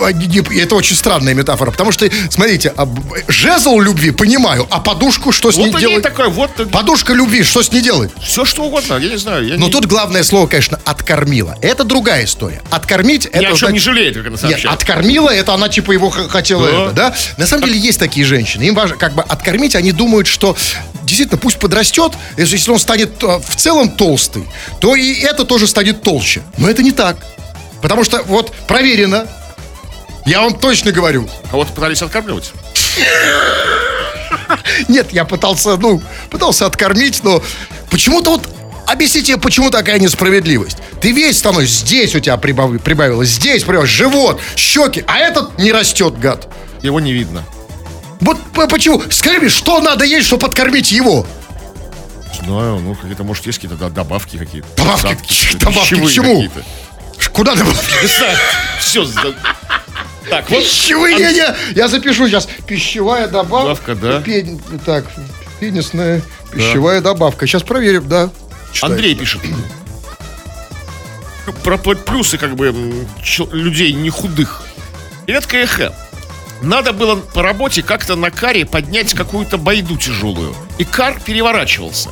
А, 0.00 0.10
Это 0.10 0.74
очень 0.74 0.96
странная 0.96 1.34
метафора, 1.34 1.70
потому 1.70 1.92
что, 1.92 2.08
смотрите, 2.30 2.72
а, 2.76 2.88
жезл 3.28 3.80
любви 3.80 4.10
понимаю, 4.10 4.66
а 4.70 4.80
подушку 4.80 5.32
что 5.32 5.52
с 5.52 5.56
ней 5.56 5.72
делать? 5.72 6.06
Подушка 6.70 7.12
любви, 7.14 7.42
что 7.42 7.62
с 7.62 7.72
ней 7.72 7.82
делать? 7.82 8.10
Все 8.24 8.44
что 8.44 8.62
угодно, 8.64 8.94
я 8.98 9.10
не 9.10 9.16
знаю. 9.18 9.46
Я 9.46 9.56
Но 9.58 9.66
не, 9.66 9.72
тут 9.72 9.86
главное 9.86 10.22
слово, 10.22 10.46
конечно, 10.46 10.78
откормила. 10.84 11.56
Это 11.60 11.84
другая 11.84 12.24
история. 12.24 12.62
Откормить 12.70 13.24
ни 13.24 13.30
это 13.30 13.38
о 13.40 13.50
чем 13.50 13.56
значит- 13.58 13.72
не 13.74 13.78
жалеет, 13.80 14.14
как 14.14 14.22
она 14.26 14.30
Нет, 14.32 14.40
сообщает. 14.40 14.74
откормила, 14.74 15.28
это 15.30 15.54
она 15.54 15.68
типа 15.68 15.92
его 15.92 16.10
хотела, 16.10 16.66
Да. 16.70 16.84
это, 16.84 16.92
да? 16.92 17.14
На 17.36 17.46
самом 17.46 17.64
деле 17.66 17.78
есть 17.78 17.98
такие 17.98 18.24
женщины. 18.24 18.62
Им 18.64 18.74
важно 18.74 18.96
как 18.96 19.14
бы 19.14 19.22
откормить, 19.22 19.74
они 19.74 19.92
думают, 19.92 20.26
что 20.28 20.56
действительно 21.04 21.38
пусть 21.38 21.58
подрастет, 21.58 22.12
если 22.36 22.56
если 22.56 22.70
он 22.70 22.78
станет 22.78 23.22
э, 23.22 23.40
в 23.44 23.56
целом 23.56 23.90
толстый, 23.90 24.44
то 24.80 24.94
и 24.94 25.14
это 25.20 25.44
тоже 25.44 25.66
станет 25.66 26.02
толще. 26.02 26.42
Но 26.58 26.68
это 26.70 26.82
не 26.82 26.92
так. 26.92 27.16
Потому 27.80 28.04
что 28.04 28.22
вот 28.22 28.52
проверено, 28.68 29.26
я 30.24 30.40
вам 30.42 30.56
точно 30.56 30.92
говорю. 30.92 31.28
Кого-то 31.50 31.72
пытались 31.72 32.00
откармливать? 32.02 32.52
Нет, 34.88 35.12
я 35.12 35.24
пытался, 35.24 35.76
ну, 35.76 36.02
пытался 36.30 36.66
откормить, 36.66 37.22
но 37.24 37.42
почему-то 37.90 38.30
вот 38.32 38.48
Объясните, 38.84 39.36
почему 39.38 39.70
такая 39.70 40.00
несправедливость? 40.00 40.78
Ты 41.00 41.12
весь 41.12 41.38
становишься, 41.38 41.86
здесь 41.86 42.14
у 42.16 42.20
тебя 42.20 42.34
прибав- 42.34 42.78
прибавилось, 42.80 43.28
здесь 43.28 43.62
прибавилось, 43.62 43.88
живот, 43.90 44.40
щеки, 44.56 45.04
а 45.06 45.18
этот 45.18 45.56
не 45.56 45.70
растет, 45.72 46.18
гад. 46.18 46.48
Его 46.82 46.98
не 46.98 47.12
видно. 47.12 47.44
Вот 48.20 48.38
почему? 48.68 49.00
Скажи 49.08 49.38
мне, 49.38 49.48
что 49.48 49.80
надо 49.80 50.04
есть, 50.04 50.26
чтобы 50.26 50.42
подкормить 50.42 50.90
его? 50.90 51.24
Знаю, 52.44 52.80
ну 52.80 52.94
какие-то, 52.96 53.22
может, 53.22 53.46
есть 53.46 53.60
какие-то 53.60 53.88
добавки 53.88 54.36
какие-то. 54.36 54.66
Добавки? 54.76 55.16
Ч- 55.32 55.56
добавки 55.58 55.94
к 55.94 56.10
чему? 56.10 56.48
Куда 57.32 57.54
добавки? 57.54 57.86
Не 58.02 58.08
знаю. 58.08 58.36
Все. 58.80 59.06
Так, 60.30 60.48
вот. 60.50 60.60
Пищевые, 60.62 61.16
не, 61.16 61.32
не, 61.34 61.46
я 61.74 61.88
запишу 61.88 62.28
сейчас. 62.28 62.48
Пищевая 62.66 63.28
добавка. 63.28 63.92
Добавка, 63.92 63.94
да. 63.94 64.20
Пен- 64.20 64.60
так, 64.84 65.04
пенисная 65.60 66.22
пищевая 66.52 67.00
добавка. 67.00 67.46
Сейчас 67.46 67.62
проверим, 67.62 68.08
да. 68.08 68.30
Читай. 68.72 68.90
Андрей 68.90 69.14
пишет. 69.14 69.40
Про 71.64 71.74
пл- 71.76 71.96
плюсы, 71.96 72.38
как 72.38 72.54
бы, 72.54 72.72
людей 73.52 73.92
не 73.92 74.10
худых. 74.10 74.62
Привет, 75.26 75.46
КХ. 75.46 75.92
Надо 76.62 76.92
было 76.92 77.16
по 77.16 77.42
работе 77.42 77.82
как-то 77.82 78.14
на 78.14 78.30
каре 78.30 78.64
поднять 78.64 79.14
какую-то 79.14 79.58
байду 79.58 79.96
тяжелую. 79.96 80.54
И 80.78 80.84
кар 80.84 81.18
переворачивался. 81.24 82.10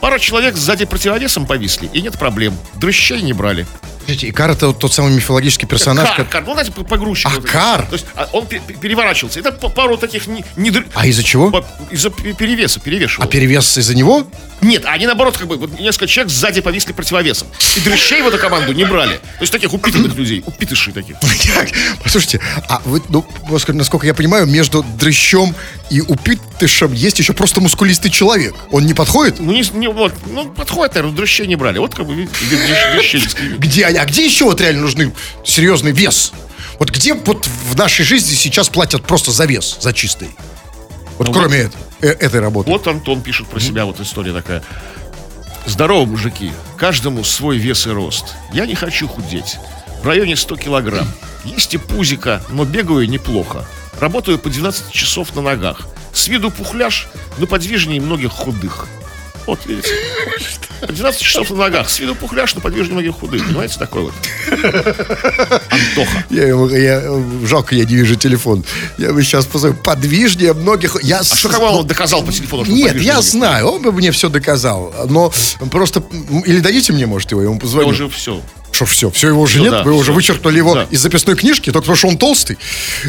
Пара 0.00 0.18
человек 0.18 0.56
сзади 0.56 0.86
противовесом 0.86 1.44
повисли, 1.46 1.90
и 1.92 2.00
нет 2.00 2.18
проблем. 2.18 2.56
Дрыщей 2.76 3.20
не 3.20 3.34
брали. 3.34 3.66
Подождите, 4.10 4.30
Икар 4.30 4.50
это 4.50 4.66
вот 4.68 4.78
тот 4.80 4.92
самый 4.92 5.12
мифологический 5.12 5.68
персонаж. 5.68 6.08
Кар, 6.08 6.16
как- 6.16 6.30
кар, 6.30 6.42
ну, 6.44 6.52
знаете, 6.54 6.72
погрузчик. 6.72 7.26
А, 7.30 7.34
вот 7.36 7.44
кар? 7.48 7.86
То 7.86 7.92
есть 7.92 8.06
а, 8.16 8.28
он 8.32 8.44
пе- 8.44 8.58
пе- 8.58 8.74
переворачивался. 8.74 9.38
Это 9.38 9.52
пару 9.52 9.96
таких 9.96 10.26
не, 10.26 10.44
не 10.56 10.72
А 10.94 11.06
из-за 11.06 11.22
чего? 11.22 11.64
Из-за 11.92 12.10
пе- 12.10 12.32
перевеса, 12.32 12.80
перевешивал. 12.80 13.24
А 13.24 13.28
перевес 13.28 13.78
из-за 13.78 13.94
него? 13.94 14.26
Нет, 14.62 14.82
они 14.84 15.06
наоборот, 15.06 15.38
как 15.38 15.46
бы, 15.46 15.56
вот 15.56 15.78
несколько 15.78 16.06
человек 16.08 16.30
сзади 16.32 16.60
повисли 16.60 16.92
противовесом. 16.92 17.46
И 17.76 17.80
дрыщей 17.80 18.20
в 18.22 18.28
эту 18.28 18.36
команду 18.38 18.72
не 18.72 18.84
брали. 18.84 19.14
То 19.16 19.42
есть 19.42 19.52
таких 19.52 19.72
упитанных 19.72 20.14
людей, 20.16 20.42
упитышей 20.44 20.92
таких. 20.92 21.16
Послушайте, 22.02 22.40
а 22.68 22.82
вы, 22.84 23.00
ну, 23.08 23.24
насколько 23.68 24.06
я 24.06 24.12
понимаю, 24.12 24.46
между 24.46 24.82
дрыщом 24.82 25.54
и 25.88 26.00
упитышем 26.00 26.92
есть 26.92 27.18
еще 27.18 27.32
просто 27.32 27.60
мускулистый 27.60 28.10
человек. 28.10 28.54
Он 28.70 28.84
не 28.84 28.92
подходит? 28.92 29.40
Ну, 29.40 29.52
не, 29.52 29.64
не- 29.78 29.88
вот, 29.88 30.12
ну, 30.26 30.44
подходит, 30.50 30.94
наверное, 30.94 31.16
дрыщей 31.16 31.46
не 31.46 31.56
брали. 31.56 31.78
Вот 31.78 31.94
как 31.94 32.06
бы, 32.06 32.28
дрыщей. 32.94 33.22
Где 33.56 33.86
они? 33.86 33.98
А 34.00 34.06
где 34.06 34.24
еще 34.24 34.46
вот 34.46 34.58
реально 34.62 34.80
нужны 34.80 35.12
серьезный 35.44 35.92
вес? 35.92 36.32
Вот 36.78 36.88
где 36.88 37.12
вот 37.12 37.46
в 37.46 37.76
нашей 37.76 38.02
жизни 38.02 38.34
сейчас 38.34 38.70
платят 38.70 39.02
просто 39.02 39.30
за 39.30 39.44
вес, 39.44 39.76
за 39.78 39.92
чистый? 39.92 40.30
Вот 41.18 41.28
Ну, 41.28 41.34
кроме 41.34 41.64
эт- 41.64 41.74
э- 42.00 42.06
этой 42.08 42.40
работы. 42.40 42.70
Вот 42.70 42.86
Антон 42.88 43.20
пишет 43.20 43.46
про 43.48 43.60
себя, 43.60 43.84
вот 43.84 44.00
история 44.00 44.32
такая. 44.32 44.62
Здорово, 45.66 46.06
мужики. 46.06 46.50
Каждому 46.78 47.24
свой 47.24 47.58
вес 47.58 47.86
и 47.86 47.90
рост. 47.90 48.36
Я 48.54 48.64
не 48.64 48.74
хочу 48.74 49.06
худеть. 49.06 49.58
В 50.02 50.06
районе 50.06 50.34
100 50.34 50.56
килограмм. 50.56 51.12
Есть 51.44 51.74
и 51.74 51.76
пузика, 51.76 52.42
но 52.48 52.64
бегаю 52.64 53.06
неплохо. 53.06 53.66
Работаю 54.00 54.38
по 54.38 54.48
12 54.48 54.90
часов 54.92 55.36
на 55.36 55.42
ногах. 55.42 55.86
С 56.14 56.26
виду 56.26 56.50
пухляш, 56.50 57.08
но 57.36 57.46
подвижнее 57.46 58.00
многих 58.00 58.32
худых. 58.32 58.88
Вот, 59.44 59.66
видите? 59.66 59.90
По 60.80 60.92
12 60.92 61.20
часов 61.20 61.50
на 61.50 61.56
ногах. 61.56 61.90
С 61.90 61.98
виду 62.00 62.14
пухляш, 62.14 62.54
но 62.54 62.60
подвижнее 62.60 62.94
многих 62.94 63.14
худых. 63.16 63.44
Понимаете, 63.46 63.78
такой 63.78 64.02
вот. 64.02 64.14
Антоха. 65.70 66.24
Я, 66.30 66.46
я- 66.48 67.22
жалко, 67.46 67.74
я 67.74 67.84
не 67.84 67.94
вижу 67.96 68.16
телефон. 68.16 68.64
Я 68.98 69.12
бы 69.12 69.22
сейчас 69.22 69.44
позову. 69.46 69.74
Подвижнее 69.74 70.52
многих... 70.54 70.96
Я 71.02 71.20
А 71.20 71.24
что 71.24 71.48
как 71.48 71.60
он 71.60 71.86
доказал 71.86 72.22
по 72.22 72.32
телефону, 72.32 72.64
что 72.64 72.72
Нет, 72.72 72.96
я 73.00 73.20
знаю, 73.20 73.66
он 73.68 73.82
бы 73.82 73.92
мне 73.92 74.10
все 74.12 74.28
доказал. 74.28 74.94
Но 75.08 75.32
просто... 75.70 76.02
Или 76.46 76.60
дадите 76.60 76.92
мне, 76.92 77.06
может, 77.06 77.30
его, 77.30 77.40
я 77.42 77.46
ему 77.46 77.54
Я 77.56 77.60
позвоню. 77.60 77.88
уже 77.88 78.08
все. 78.08 78.40
Что, 78.72 78.84
все, 78.86 79.10
все 79.10 79.28
его 79.28 79.42
уже 79.42 79.54
Всё, 79.54 79.62
нет? 79.62 79.70
да, 79.72 79.82
Вы 79.82 79.92
уже 79.92 80.04
всё. 80.04 80.12
вычеркнули 80.14 80.56
его 80.58 80.74
Да. 80.74 80.86
из 80.90 81.00
записной 81.00 81.36
книжки, 81.36 81.66
только 81.72 81.80
потому 81.80 81.96
что 81.96 82.08
он 82.08 82.16
толстый? 82.18 82.56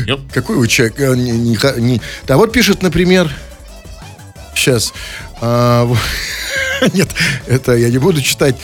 Нет. 0.07 0.19
Какой 0.33 0.57
вы 0.57 0.67
человек? 0.67 0.99
э, 0.99 1.15
не- 1.15 1.31
не 1.31 1.57
не- 1.77 2.01
Да 2.27 2.37
вот 2.37 2.51
пишет, 2.51 2.81
например... 2.81 3.31
Сейчас. 4.55 4.91
а, 5.39 5.89
Нет, 6.93 7.09
это 7.47 7.75
я 7.75 7.89
не 7.89 7.97
буду 7.97 8.21
читать. 8.21 8.55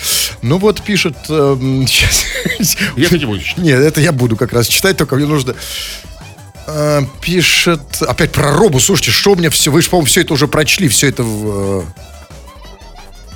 Ну 0.41 0.57
вот 0.57 0.81
пишет... 0.81 1.15
Сейчас. 1.27 2.25
Я 2.97 3.09
не 3.09 3.25
буду 3.25 3.39
читать. 3.41 3.63
Нет, 3.63 3.79
это 3.79 4.01
я 4.01 4.11
буду 4.11 4.35
как 4.35 4.53
раз 4.53 4.67
читать, 4.67 4.97
только 4.97 5.15
мне 5.15 5.25
нужно... 5.25 5.55
А, 6.67 7.03
Пишет... 7.21 8.01
Опять 8.01 8.31
про 8.31 8.51
робу. 8.51 8.79
Слушайте, 8.79 9.11
что 9.11 9.31
у 9.31 9.35
меня 9.35 9.49
все... 9.49 9.71
Вы 9.71 9.81
же, 9.81 9.89
по-моему, 9.89 10.07
все 10.07 10.21
это 10.21 10.33
уже 10.33 10.47
прочли, 10.47 10.87
все 10.89 11.07
это 11.09 11.23
в... 11.23 11.81
э, 11.81 11.85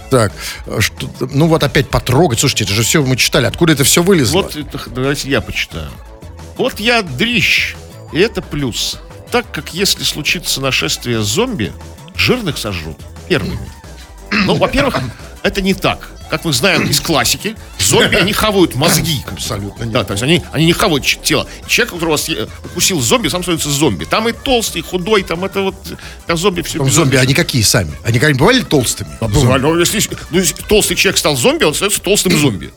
Так, 0.10 0.34
э, 0.65 0.80
что, 0.80 1.10
ну 1.32 1.48
вот 1.48 1.63
опять 1.63 1.89
потрогать. 1.89 2.39
Слушайте, 2.39 2.65
это 2.65 2.74
же 2.74 2.84
все 2.84 3.02
мы 3.04 3.15
читали. 3.15 3.46
Откуда 3.46 3.74
это 3.74 3.84
все 3.84 4.04
вылезло? 4.04 4.41
Вот 4.41 4.56
это, 4.56 4.80
давайте 4.89 5.30
я 5.30 5.41
почитаю. 5.41 5.89
Вот 6.58 6.80
я 6.80 7.02
дрищ, 7.04 7.76
и 8.12 8.20
это 8.20 8.41
плюс. 8.41 9.00
Так 9.32 9.50
как 9.52 9.74
если 9.74 10.04
случится 10.04 10.60
нашествие 10.60 11.22
зомби, 11.22 11.72
жирных 12.15 12.58
сожрут 12.58 12.98
первыми. 13.30 13.60
Ну, 14.32 14.56
во-первых, 14.56 14.96
это 15.44 15.62
не 15.62 15.74
так. 15.74 16.10
Как 16.30 16.46
мы 16.46 16.54
знаем 16.54 16.84
из 16.89 17.02
классики, 17.02 17.58
зомби, 17.78 18.15
они 18.15 18.32
хавают 18.32 18.76
мозги. 18.76 19.22
Абсолютно 19.30 19.84
нет. 19.84 19.91
Да, 19.91 20.04
то 20.06 20.13
есть 20.13 20.24
они, 20.24 20.41
они 20.54 20.65
не 20.67 20.72
хавают 20.72 21.04
тело. 21.06 21.46
Человек, 21.67 21.94
которого 21.94 22.15
съе- 22.15 22.50
укусил 22.63 23.02
зомби, 23.02 23.28
сам 23.28 23.41
становится 23.44 23.70
зомби. 23.70 24.06
Там 24.06 24.30
и 24.30 24.32
толстый, 24.32 24.78
и 24.78 24.82
худой, 24.82 25.24
там 25.24 25.44
это 25.44 25.62
вот... 25.62 25.76
Там 26.28 26.38
зомби 26.38 26.62
все 26.62 26.78
Там 26.78 26.89
зомби, 26.89 27.17
они 27.17 27.34
какие 27.34 27.62
сами? 27.63 27.91
Они 28.06 28.13
когда-нибудь 28.13 28.39
бывали 28.39 28.62
толстыми? 28.62 29.10
Бывали. 29.20 29.62
Ну, 29.62 29.78
если, 29.78 30.02
ну, 30.30 30.39
если 30.39 30.56
толстый 30.56 30.96
человек 30.96 31.17
стал 31.17 31.36
зомби, 31.36 31.65
он 31.65 31.74
становится 31.74 32.02
толстым 32.02 32.32
зомби. 32.38 32.72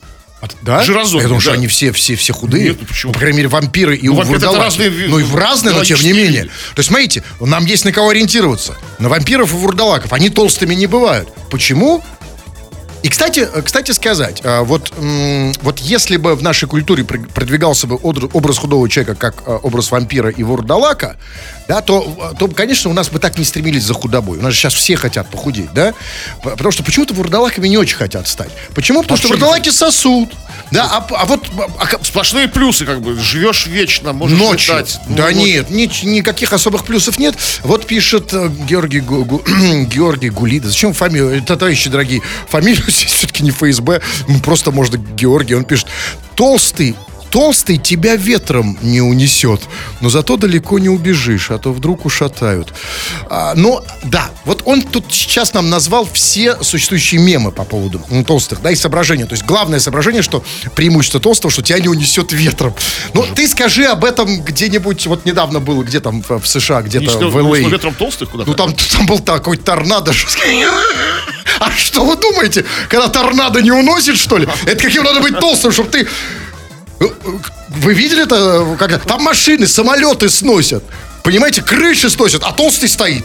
А, 0.45 0.49
Да? 0.63 0.83
Жирозомби, 0.83 1.23
Я 1.23 1.29
думаю, 1.29 1.41
что 1.41 1.51
да. 1.51 1.57
они 1.57 1.67
все, 1.69 1.93
все, 1.93 2.17
все 2.17 2.33
худые. 2.33 2.65
Нет, 2.71 2.77
ну 2.81 2.87
почему? 2.87 3.13
по 3.13 3.19
крайней 3.19 3.39
мере, 3.39 3.49
вампиры 3.49 3.97
и 3.97 4.09
Ну, 4.09 4.19
это 4.21 4.29
вурдалаки. 4.29 4.61
разные 4.61 4.91
Ну, 5.09 5.19
и 5.19 5.23
в 5.23 5.35
разные, 5.35 5.75
но 5.75 5.85
тем 5.85 6.01
не 6.01 6.13
менее. 6.13 6.45
То 6.45 6.79
есть, 6.79 6.89
смотрите, 6.89 7.23
нам 7.41 7.65
есть 7.67 7.85
на 7.85 7.93
кого 7.93 8.11
ориентироваться. 8.11 8.77
На 8.99 9.09
вампиров 9.09 9.53
и 9.53 9.57
вурдалаков. 9.57 10.13
Они 10.13 10.29
толстыми 10.31 10.75
не 10.75 10.87
бывают. 10.87 11.29
Почему? 11.51 12.03
И, 13.05 13.09
кстати, 13.11 13.41
э, 13.41 13.61
кстати 13.61 13.91
сказать, 13.93 14.41
а, 14.45 14.63
вот, 14.63 14.91
вот 15.61 15.79
если 15.81 16.17
бы 16.17 16.35
в 16.35 16.43
нашей 16.43 16.67
культуре 16.67 17.05
пр- 17.05 17.29
продвигался 17.35 17.87
бы 17.87 17.97
образ 18.03 18.57
худого 18.57 18.89
человека 18.89 19.15
как 19.15 19.43
а, 19.45 19.57
образ 19.57 19.91
вампира 19.91 20.31
и 20.31 20.43
вурдалака, 20.43 21.17
да, 21.69 21.83
то, 21.83 22.35
то, 22.39 22.49
конечно, 22.49 22.89
у 22.89 22.95
нас 22.95 23.11
бы 23.11 23.19
так 23.19 23.37
не 23.37 23.45
стремились 23.45 23.83
за 23.83 23.93
худобой. 23.93 24.39
У 24.39 24.43
нас 24.43 24.55
же 24.55 24.59
сейчас 24.59 24.73
все 24.73 24.97
хотят 24.97 25.29
похудеть, 25.29 25.71
да? 25.75 25.93
Потому 26.43 26.71
что 26.71 26.83
почему-то 26.83 27.13
вурдалаками 27.13 27.69
не 27.69 27.77
очень 27.77 27.97
хотят 27.97 28.27
стать. 28.27 28.49
Почему? 28.75 29.03
Потому 29.03 29.19
что 29.19 29.29
Вообще 29.29 29.39
не 29.39 29.43
вурдалаки 29.43 29.69
сосут. 29.69 30.33
Да, 30.71 30.85
а, 30.91 31.07
а 31.15 31.25
вот 31.27 31.49
а 31.79 31.87
Сплошные 32.05 32.49
плюсы, 32.49 32.85
как 32.85 33.01
бы. 33.01 33.19
Живешь 33.19 33.67
вечно, 33.67 34.13
можешь 34.13 34.39
ночью. 34.39 34.75
летать. 34.75 34.99
Ну, 35.09 35.17
да 35.17 35.25
вот. 35.27 35.35
нет, 35.35 35.71
ни- 35.71 36.07
никаких 36.07 36.53
особых 36.53 36.85
плюсов 36.85 37.19
нет. 37.19 37.35
Вот 37.63 37.87
пишет 37.87 38.33
э, 38.33 38.49
Георгий, 38.69 39.01
Гу- 39.01 39.25
Гу- 39.25 39.43
Георгий 39.87 40.31
Гулида. 40.31 40.69
Зачем 40.69 40.93
фамилию? 40.93 41.37
Это, 41.37 41.57
товарищи 41.57 41.89
дорогие, 41.91 42.23
фамилию 42.49 42.83
здесь 42.89 43.13
все-таки 43.13 43.43
не 43.43 43.51
ФСБ, 43.51 44.01
ну, 44.29 44.41
просто 44.41 44.71
можно 44.71 44.97
Георгий. 44.97 45.55
Он 45.55 45.65
пишет, 45.65 45.87
толстый, 46.35 46.95
толстый 47.35 47.79
тебя 47.79 48.15
ветром 48.15 48.79
не 48.81 49.01
унесет, 49.01 49.61
но 50.01 50.09
зато 50.09 50.37
далеко 50.37 50.79
не 50.79 50.89
убежишь, 50.89 51.51
а 51.51 51.59
то 51.59 51.73
вдруг 51.73 52.07
ушатают. 52.07 52.73
А, 53.29 53.55
но, 53.57 53.85
да, 54.05 54.31
вот 54.45 54.63
он 54.67 54.83
тут 54.83 55.07
сейчас 55.11 55.53
нам 55.53 55.69
назвал 55.69 56.09
все 56.13 56.63
существующие 56.63 57.21
мемы 57.21 57.51
по 57.51 57.65
поводу 57.65 58.01
м, 58.09 58.25
толстых, 58.25 58.63
да, 58.63 58.71
и 58.71 58.77
соображения. 58.77 59.27
То 59.27 59.33
есть 59.33 59.45
главное 59.45 59.81
соображение, 59.81 60.23
что 60.23 60.45
преимущество 60.77 61.19
толстого, 61.19 61.51
что 61.51 61.63
тебя 61.63 61.81
не 61.81 61.89
унесет 61.89 62.31
ветром. 62.31 62.73
Ну, 63.15 63.27
ты 63.35 63.49
скажи 63.49 63.85
об 63.87 64.05
этом 64.05 64.41
где-нибудь, 64.41 65.05
вот 65.09 65.25
недавно 65.25 65.59
было, 65.59 65.83
где 65.83 65.99
там 65.99 66.23
в, 66.23 66.47
США, 66.47 66.83
где-то 66.83 67.19
в 67.19 67.43
ну, 67.43 67.53
если 67.57 67.69
ветром 67.69 67.95
толстых 67.95 68.31
куда-то. 68.31 68.49
Ну, 68.49 68.57
там, 68.57 68.73
там 68.93 69.07
был 69.07 69.19
такой 69.19 69.57
торнадо. 69.57 70.13
А 71.59 71.71
что 71.73 72.05
вы 72.05 72.17
думаете, 72.17 72.65
когда 72.89 73.09
торнадо 73.09 73.61
не 73.61 73.73
уносит, 73.73 74.19
что 74.19 74.39
ли? 74.39 74.47
Это 74.67 74.81
каким 74.81 75.03
надо 75.03 75.21
быть 75.21 75.39
толстым, 75.41 75.73
чтобы 75.73 75.91
ты... 75.91 76.09
Вы 76.99 77.95
видели 77.95 78.25
это? 78.25 78.77
Как... 78.79 79.05
Там 79.05 79.23
машины, 79.23 79.67
самолеты 79.67 80.29
сносят. 80.29 80.85
Понимаете, 81.23 81.63
крыши 81.63 82.11
сносят, 82.11 82.43
а 82.45 82.53
толстый 82.53 82.89
стоит. 82.89 83.25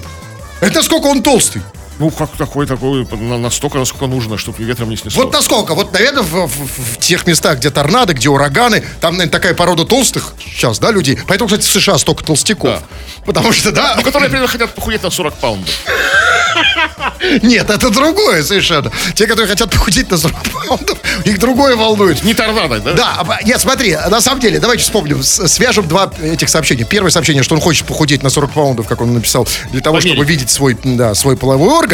Это 0.62 0.76
насколько 0.76 1.08
он 1.08 1.22
толстый. 1.22 1.62
Ну, 2.00 2.10
как 2.12 2.30
такой, 2.38 2.66
такой, 2.66 3.06
на- 3.12 3.38
настолько, 3.38 3.78
насколько 3.78 4.08
нужно, 4.08 4.38
чтобы 4.38 4.64
ветром 4.64 4.90
не 4.90 4.96
снесло. 4.98 5.24
Вот 5.24 5.34
насколько? 5.34 5.76
Вот, 5.76 5.92
наверное, 5.94 6.24
в, 6.24 6.48
в- 6.48 6.94
в 6.96 6.98
тех 7.00 7.28
местах, 7.28 7.58
где 7.58 7.70
торнадо, 7.70 8.14
где 8.14 8.30
ураганы, 8.30 8.84
там, 9.02 9.14
наверное, 9.18 9.32
такая 9.32 9.54
порода 9.54 9.84
толстых 9.86 10.34
сейчас, 10.44 10.80
да, 10.80 10.92
людей. 10.92 11.20
Поэтому, 11.28 11.48
кстати, 11.50 11.66
в 11.68 11.72
США 11.72 11.98
столько 11.98 12.24
толстяков. 12.24 12.72
Да. 12.80 12.82
Потому 13.26 13.52
что, 13.52 13.72
да, 13.72 13.96
Ну, 13.98 14.04
которые, 14.04 14.30
например, 14.30 14.48
хотят 14.48 14.74
похудеть 14.74 15.04
на 15.04 15.10
40 15.10 15.34
паундов. 15.36 15.70
Нет, 17.44 17.70
это 17.70 17.90
другое 17.90 18.44
совершенно. 18.44 18.92
Те, 19.16 19.28
которые 19.28 19.48
хотят 19.48 19.70
похудеть 19.70 20.10
на 20.10 20.18
40 20.18 20.36
паундов, 20.52 20.98
их 21.26 21.40
другое 21.40 21.76
волнует. 21.76 22.24
Не 22.24 22.34
торнадо, 22.34 22.80
да? 22.80 22.94
Да, 22.94 23.26
а, 23.28 23.44
нет, 23.44 23.60
смотри, 23.60 23.96
на 24.10 24.22
самом 24.22 24.40
деле, 24.40 24.60
давайте 24.60 24.84
вспомним, 24.84 25.22
свяжем 25.24 25.88
два 25.88 26.12
этих 26.22 26.50
сообщения. 26.50 26.86
Первое 26.86 27.12
сообщение, 27.12 27.44
что 27.44 27.56
он 27.56 27.62
хочет 27.62 27.86
похудеть 27.86 28.24
на 28.24 28.30
40 28.30 28.52
паундов, 28.52 28.88
как 28.88 29.02
он 29.02 29.14
написал, 29.14 29.48
для 29.72 29.82
того, 29.82 30.00
чтобы 30.02 30.24
видеть 30.26 30.50
свой, 30.50 30.78
да, 30.84 31.14
свой 31.14 31.36
половой 31.38 31.70
орган. 31.70 31.89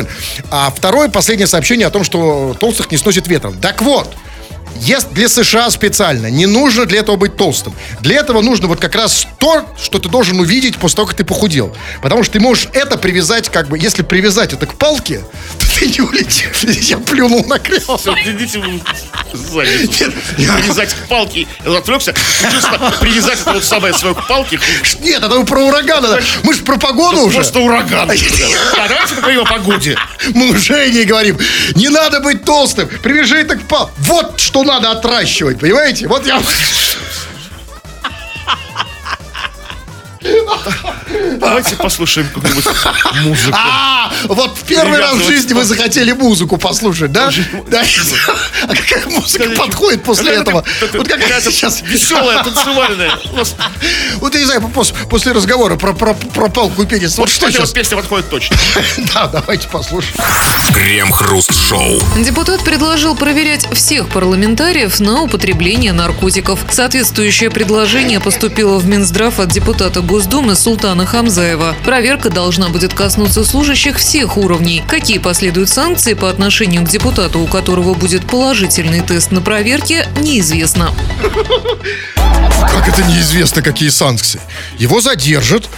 А 0.52 0.72
второе, 0.76 1.10
последнее 1.10 1.48
сообщение 1.48 1.88
о 1.88 1.92
том, 1.92 2.04
что 2.04 2.56
толстых 2.60 2.92
не 2.92 2.98
сносит 2.98 3.28
ветром. 3.28 3.56
Так 3.60 3.82
вот, 3.82 4.14
есть 4.76 5.12
для 5.12 5.30
США 5.30 5.70
специально. 5.70 6.28
Не 6.28 6.46
нужно 6.46 6.86
для 6.86 7.00
этого 7.00 7.16
быть 7.16 7.36
толстым. 7.38 7.74
Для 8.02 8.18
этого 8.18 8.42
нужно 8.42 8.68
вот 8.68 8.80
как 8.80 8.96
раз 8.96 9.28
то, 9.40 9.66
что 9.82 10.00
ты 10.00 10.10
должен 10.10 10.40
увидеть 10.40 10.78
после 10.78 10.98
того, 10.98 11.08
как 11.08 11.18
ты 11.18 11.24
похудел. 11.24 11.76
Потому 12.02 12.24
что 12.24 12.34
ты 12.34 12.40
можешь 12.40 12.68
это 12.74 12.98
привязать, 12.98 13.50
как 13.50 13.68
бы, 13.68 13.78
если 13.78 14.04
привязать 14.04 14.54
это 14.54 14.66
к 14.66 14.76
палке, 14.76 15.22
то 15.60 15.80
ты 15.80 15.88
не 15.88 16.02
улетишь. 16.02 16.64
Я 16.90 16.98
плюнул 16.98 17.46
на 17.46 17.60
кресло. 17.60 18.00
Идите 18.26 18.60
задницу. 18.60 20.12
Привязать 20.36 20.94
к 20.94 21.08
палке. 21.08 21.48
Я 21.66 21.78
отвлекся. 21.78 22.14
Привязать 23.02 23.40
это 23.42 23.54
вот 23.54 23.64
самое 23.64 23.94
свое 23.94 24.16
к 24.16 24.28
палке. 24.28 24.60
Нет, 25.02 25.24
это 25.24 25.44
про 25.44 25.62
ураган. 25.62 26.06
Мы 26.44 26.54
же 26.54 26.62
про 26.64 26.78
погоду 26.78 27.22
уже. 27.22 27.36
Просто 27.36 27.60
ураган. 27.60 28.12
А 28.78 28.88
давайте 28.88 29.16
поговорим 29.16 29.42
о 29.42 29.46
погоде. 29.46 29.98
Мы 30.34 30.52
уже 30.52 30.90
не 30.90 31.04
говорим. 31.06 31.38
Не 31.76 31.90
надо 31.90 32.20
быть 32.20 32.44
толстым. 32.44 32.88
Привяжи 32.88 33.38
это 33.38 33.56
к 33.56 33.62
пал. 33.64 33.92
Вот 33.98 34.40
что 34.40 34.64
надо 34.66 34.92
отращивать, 34.92 35.60
понимаете? 35.60 36.08
Вот 36.08 36.26
я... 36.26 36.42
Давайте 41.46 41.76
послушаем 41.76 42.28
какую-нибудь 42.34 42.66
музыку. 43.24 43.54
А, 43.58 44.12
вот 44.26 44.58
в 44.58 44.64
первый 44.64 45.00
раз 45.00 45.16
в 45.16 45.26
жизни 45.26 45.54
вы 45.54 45.64
захотели 45.64 46.12
музыку 46.12 46.58
послушать, 46.58 47.12
да? 47.12 47.30
А 48.68 48.76
какая 48.76 49.06
музыка 49.08 49.50
подходит 49.52 50.04
после 50.04 50.34
этого? 50.34 50.64
Вот 50.94 51.08
какая 51.08 51.42
сейчас... 51.42 51.82
Веселая, 51.82 52.44
танцевальная. 52.44 53.12
Вот 54.18 54.34
я 54.34 54.40
не 54.40 54.46
знаю, 54.46 54.62
пос- 54.74 54.94
после 55.10 55.32
разговора 55.34 55.76
про, 55.76 55.94
про, 55.94 56.14
про 56.14 56.50
палку 56.50 56.82
и 56.84 56.86
пенис. 56.86 57.18
Вот 57.18 57.30
что 57.30 57.52
сейчас? 57.52 57.72
песня 57.72 57.98
подходит 57.98 58.30
точно. 58.30 58.56
Да, 59.14 59.28
давайте 59.28 59.68
послушаем. 59.68 60.16
Крем-хруст-шоу. 60.74 62.02
Депутат 62.18 62.64
предложил 62.64 63.16
проверять 63.16 63.68
всех 63.74 64.10
парламентариев 64.10 65.00
на 65.00 65.22
употребление 65.22 65.94
наркотиков. 65.94 66.60
Соответствующее 66.70 67.50
предложение 67.52 68.20
поступило 68.20 68.78
в 68.80 68.86
Минздрав 68.88 69.40
от 69.40 69.50
депутата 69.50 70.02
Госдумы 70.02 70.56
Султана 70.56 71.06
Хамзаева. 71.36 71.76
Проверка 71.84 72.30
должна 72.30 72.70
будет 72.70 72.94
коснуться 72.94 73.44
служащих 73.44 73.98
всех 73.98 74.38
уровней. 74.38 74.82
Какие 74.88 75.18
последуют 75.18 75.68
санкции 75.68 76.14
по 76.14 76.30
отношению 76.30 76.84
к 76.84 76.90
депутату, 76.90 77.42
у 77.42 77.48
которого 77.48 77.94
будет 77.94 78.26
положительный 78.26 79.02
тест 79.02 79.34
на 79.34 79.42
проверке, 79.42 80.08
неизвестно. 80.22 80.92
Как 82.62 82.88
это 82.88 83.04
неизвестно, 83.04 83.62
какие 83.62 83.90
санкции? 83.90 84.40
Его 84.78 85.02
задержат, 85.02 85.70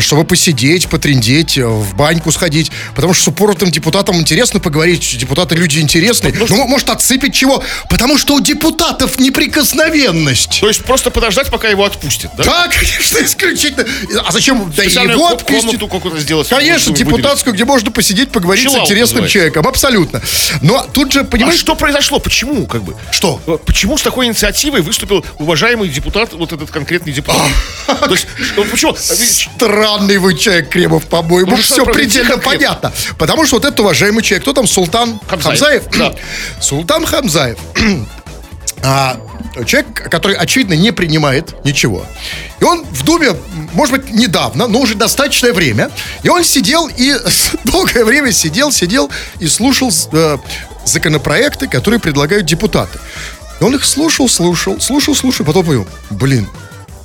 чтобы 0.00 0.24
посидеть, 0.24 0.88
потрендеть, 0.88 1.58
э, 1.58 1.66
в 1.66 1.94
баньку 1.94 2.32
сходить. 2.32 2.70
Потому 2.94 3.14
что 3.14 3.24
с 3.24 3.28
упоротым 3.28 3.70
депутатом 3.70 4.16
интересно 4.16 4.60
поговорить. 4.60 5.16
Депутаты 5.18 5.54
люди 5.54 5.78
интересные. 5.78 6.34
Ну, 6.48 6.66
может, 6.66 6.90
отсыпать 6.90 7.34
чего? 7.34 7.62
Потому 7.88 8.18
что 8.18 8.34
у 8.34 8.40
депутатов 8.40 9.18
неприкосновенность. 9.18 10.60
То 10.60 10.68
есть 10.68 10.84
просто 10.84 11.10
подождать, 11.10 11.50
пока 11.50 11.68
его 11.68 11.84
отпустят, 11.84 12.30
да? 12.36 12.44
Да, 12.44 12.68
конечно, 12.68 13.18
исключительно. 13.24 13.86
А 14.24 14.32
зачем 14.32 14.72
да, 14.76 14.82
его 14.82 15.28
отпустят? 15.28 15.80
комнату 15.88 16.18
сделать. 16.18 16.48
Конечно, 16.48 16.94
депутатскую, 16.94 17.54
где 17.54 17.64
можно 17.64 17.90
посидеть, 17.90 18.30
поговорить 18.30 18.64
Чиллаут 18.64 18.82
с 18.82 18.90
интересным 18.90 19.22
называется. 19.22 19.32
человеком. 19.32 19.66
Абсолютно. 19.66 20.22
Но 20.60 20.86
тут 20.92 21.12
же, 21.12 21.20
выделить. 21.20 21.28
А 21.28 21.30
понимаешь, 21.30 21.60
что 21.60 21.74
произошло? 21.74 22.18
Почему, 22.18 22.66
как 22.66 22.82
бы? 22.82 22.96
Что? 23.10 23.40
Э, 23.46 23.58
Почему 23.64 23.96
с 23.96 24.02
такой 24.02 24.26
инициативой 24.26 24.82
выступил 24.82 25.24
уважаемый 25.38 25.88
депутат, 25.88 26.32
вот 26.32 26.52
этот 26.52 26.70
конкретный 26.70 27.12
депутат? 27.12 27.48
То 27.86 28.10
есть, 28.10 28.26
э, 28.56 28.62
почему? 28.70 28.96
Странный 29.72 30.18
вы 30.18 30.34
человек, 30.34 30.68
Кремов, 30.68 31.06
по-моему. 31.06 31.52
Ну, 31.52 31.56
Все 31.56 31.86
предельно 31.86 32.36
понятно. 32.36 32.92
Потому 33.16 33.46
что 33.46 33.56
вот 33.56 33.64
этот 33.64 33.80
уважаемый 33.80 34.22
человек, 34.22 34.42
кто 34.42 34.52
там, 34.52 34.66
Султан 34.66 35.18
Хамзаев. 35.26 35.84
Хамзаев? 35.84 35.84
Да. 35.98 36.14
Султан 36.60 37.06
Хамзаев. 37.06 37.58
А, 38.84 39.16
человек, 39.64 40.10
который, 40.10 40.34
очевидно, 40.34 40.72
не 40.72 40.90
принимает 40.90 41.64
ничего. 41.64 42.04
И 42.58 42.64
он 42.64 42.84
в 42.84 43.04
Думе, 43.04 43.28
может 43.74 43.94
быть, 43.94 44.10
недавно, 44.10 44.66
но 44.66 44.80
уже 44.80 44.96
достаточное 44.96 45.52
время. 45.52 45.88
И 46.24 46.28
он 46.28 46.42
сидел 46.42 46.88
и 46.88 47.14
долгое 47.64 48.04
время 48.04 48.32
сидел, 48.32 48.72
сидел 48.72 49.08
и 49.38 49.46
слушал 49.46 49.92
э, 50.12 50.38
законопроекты, 50.84 51.68
которые 51.68 52.00
предлагают 52.00 52.44
депутаты. 52.44 52.98
И 53.60 53.62
он 53.62 53.76
их 53.76 53.84
слушал, 53.84 54.28
слушал, 54.28 54.80
слушал, 54.80 55.14
слушал, 55.14 55.46
потом 55.46 55.64
понял, 55.64 55.86
блин, 56.10 56.48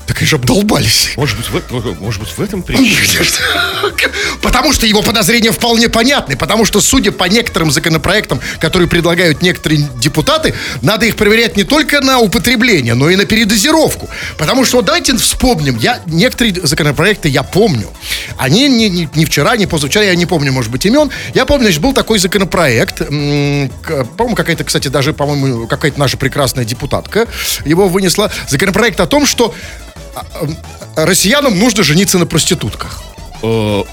так 0.07 0.17
они 0.19 0.27
же 0.27 0.37
обдолбались. 0.37 1.11
Может 1.17 1.37
быть, 1.37 1.47
в, 1.47 2.01
может 2.01 2.21
быть, 2.21 2.29
в 2.29 2.41
этом 2.41 2.63
причина? 2.63 3.25
Потому 4.41 4.71
что 4.73 4.85
его 4.85 5.01
подозрения 5.01 5.51
вполне 5.51 5.89
понятны. 5.89 6.37
Потому 6.37 6.65
что, 6.65 6.79
судя 6.81 7.11
по 7.11 7.25
некоторым 7.25 7.71
законопроектам, 7.71 8.39
которые 8.59 8.87
предлагают 8.87 9.41
некоторые 9.41 9.87
депутаты, 9.97 10.53
надо 10.81 11.05
их 11.05 11.15
проверять 11.15 11.57
не 11.57 11.63
только 11.63 12.01
на 12.01 12.19
употребление, 12.19 12.93
но 12.93 13.09
и 13.09 13.15
на 13.15 13.25
передозировку. 13.25 14.09
Потому 14.37 14.63
что, 14.65 14.81
давайте 14.81 15.15
вспомним, 15.17 15.77
я 15.77 16.01
некоторые 16.05 16.55
законопроекты 16.63 17.27
я 17.27 17.43
помню. 17.43 17.89
Они 18.37 18.67
не, 18.69 18.89
не- 18.89 19.09
не 19.13 19.25
вчера, 19.25 19.57
не 19.57 19.65
позавчера, 19.67 20.05
я 20.05 20.15
не 20.15 20.25
помню, 20.25 20.51
может 20.53 20.71
быть, 20.71 20.85
имен. 20.85 21.11
Я 21.33 21.45
помню, 21.45 21.65
значит, 21.65 21.81
был 21.81 21.93
такой 21.93 22.19
законопроект, 22.19 22.99
по-моему, 22.99 24.35
какая-то, 24.35 24.63
кстати, 24.63 24.87
даже, 24.87 25.13
по-моему, 25.13 25.67
какая-то 25.67 25.99
наша 25.99 26.17
прекрасная 26.17 26.63
депутатка 26.65 27.27
его 27.65 27.89
вынесла. 27.89 28.31
Законопроект 28.47 28.99
о 28.99 29.05
том, 29.07 29.25
что 29.25 29.53
россиянам 30.95 31.57
нужно 31.59 31.83
жениться 31.83 32.17
на 32.17 32.25
проститутках. 32.25 33.01
Э, 33.43 33.83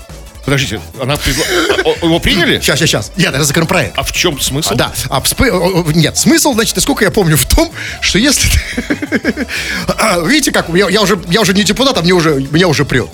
Подождите, 0.44 0.78
она 1.00 1.14
предла- 1.14 1.94
а, 2.02 2.04
Его 2.04 2.18
приняли? 2.18 2.60
Сейчас, 2.60 2.78
сейчас, 2.78 2.90
сейчас. 2.90 3.12
Нет, 3.16 3.34
это 3.34 3.44
законопроект. 3.44 3.94
А 3.96 4.02
в 4.02 4.12
чем 4.12 4.38
смысл? 4.38 4.72
А, 4.72 4.74
да, 4.74 4.92
а 5.08 5.22
о, 5.22 5.90
нет, 5.94 6.18
смысл, 6.18 6.52
значит, 6.52 6.76
насколько 6.76 7.02
я 7.02 7.10
помню, 7.10 7.36
в 7.36 7.46
том, 7.46 7.72
что 8.00 8.18
если... 8.18 8.48
А, 9.86 10.20
Видите, 10.20 10.52
как, 10.52 10.68
я, 10.74 10.88
я 10.90 11.00
уже, 11.00 11.18
я 11.30 11.40
уже 11.40 11.54
не 11.54 11.64
депутат, 11.64 11.96
а 11.96 12.02
мне 12.02 12.12
уже, 12.12 12.46
меня 12.50 12.68
уже 12.68 12.84
прет. 12.84 13.08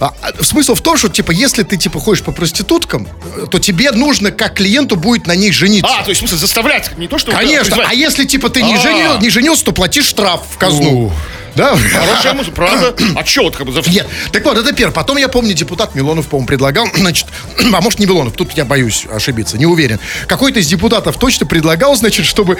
А, 0.00 0.14
а, 0.22 0.42
смысл 0.42 0.74
в 0.74 0.80
том, 0.80 0.96
что, 0.96 1.08
типа, 1.08 1.32
если 1.32 1.64
ты, 1.64 1.76
типа, 1.76 2.00
ходишь 2.00 2.22
по 2.22 2.32
проституткам, 2.32 3.08
э, 3.36 3.46
то 3.50 3.58
тебе 3.58 3.90
нужно, 3.90 4.30
как 4.30 4.54
клиенту, 4.54 4.96
будет 4.96 5.26
на 5.26 5.36
них 5.36 5.52
жениться. 5.52 5.90
А, 5.92 6.02
то 6.02 6.10
есть, 6.10 6.20
в 6.20 6.22
смысле, 6.22 6.38
заставлять, 6.38 6.96
не 6.96 7.08
то, 7.08 7.18
что... 7.18 7.32
Конечно, 7.32 7.84
а 7.86 7.92
если, 7.92 8.24
типа, 8.24 8.48
ты 8.48 8.62
не, 8.62 8.74
А. 8.74 8.80
женил, 8.80 9.20
не 9.20 9.28
женился, 9.28 9.66
то 9.66 9.72
платишь 9.72 10.06
штраф 10.06 10.42
в 10.50 10.56
казну. 10.56 11.12
Да? 11.56 11.76
Хорошая 11.76 12.34
мысль, 12.34 12.50
правда? 12.50 12.94
А 13.16 13.22
вот 13.42 13.56
как 13.56 13.66
бы... 13.66 13.72
за- 13.72 13.88
Нет, 13.88 14.06
так 14.32 14.44
вот, 14.44 14.58
это 14.58 14.72
первое. 14.74 14.92
Потом 14.94 15.16
я 15.18 15.28
помню, 15.28 15.54
депутат 15.54 15.94
Милонов, 15.94 16.26
по-моему, 16.28 16.46
предлагал, 16.46 16.86
значит, 16.94 17.26
а 17.72 17.80
может 17.80 17.98
не 18.00 18.06
Милонов, 18.06 18.34
тут 18.34 18.52
я 18.52 18.64
боюсь 18.64 19.06
ошибиться, 19.10 19.56
не 19.58 19.66
уверен. 19.66 19.98
Какой-то 20.26 20.60
из 20.60 20.66
депутатов 20.66 21.16
точно 21.18 21.46
предлагал, 21.46 21.94
значит, 21.96 22.26
чтобы, 22.26 22.58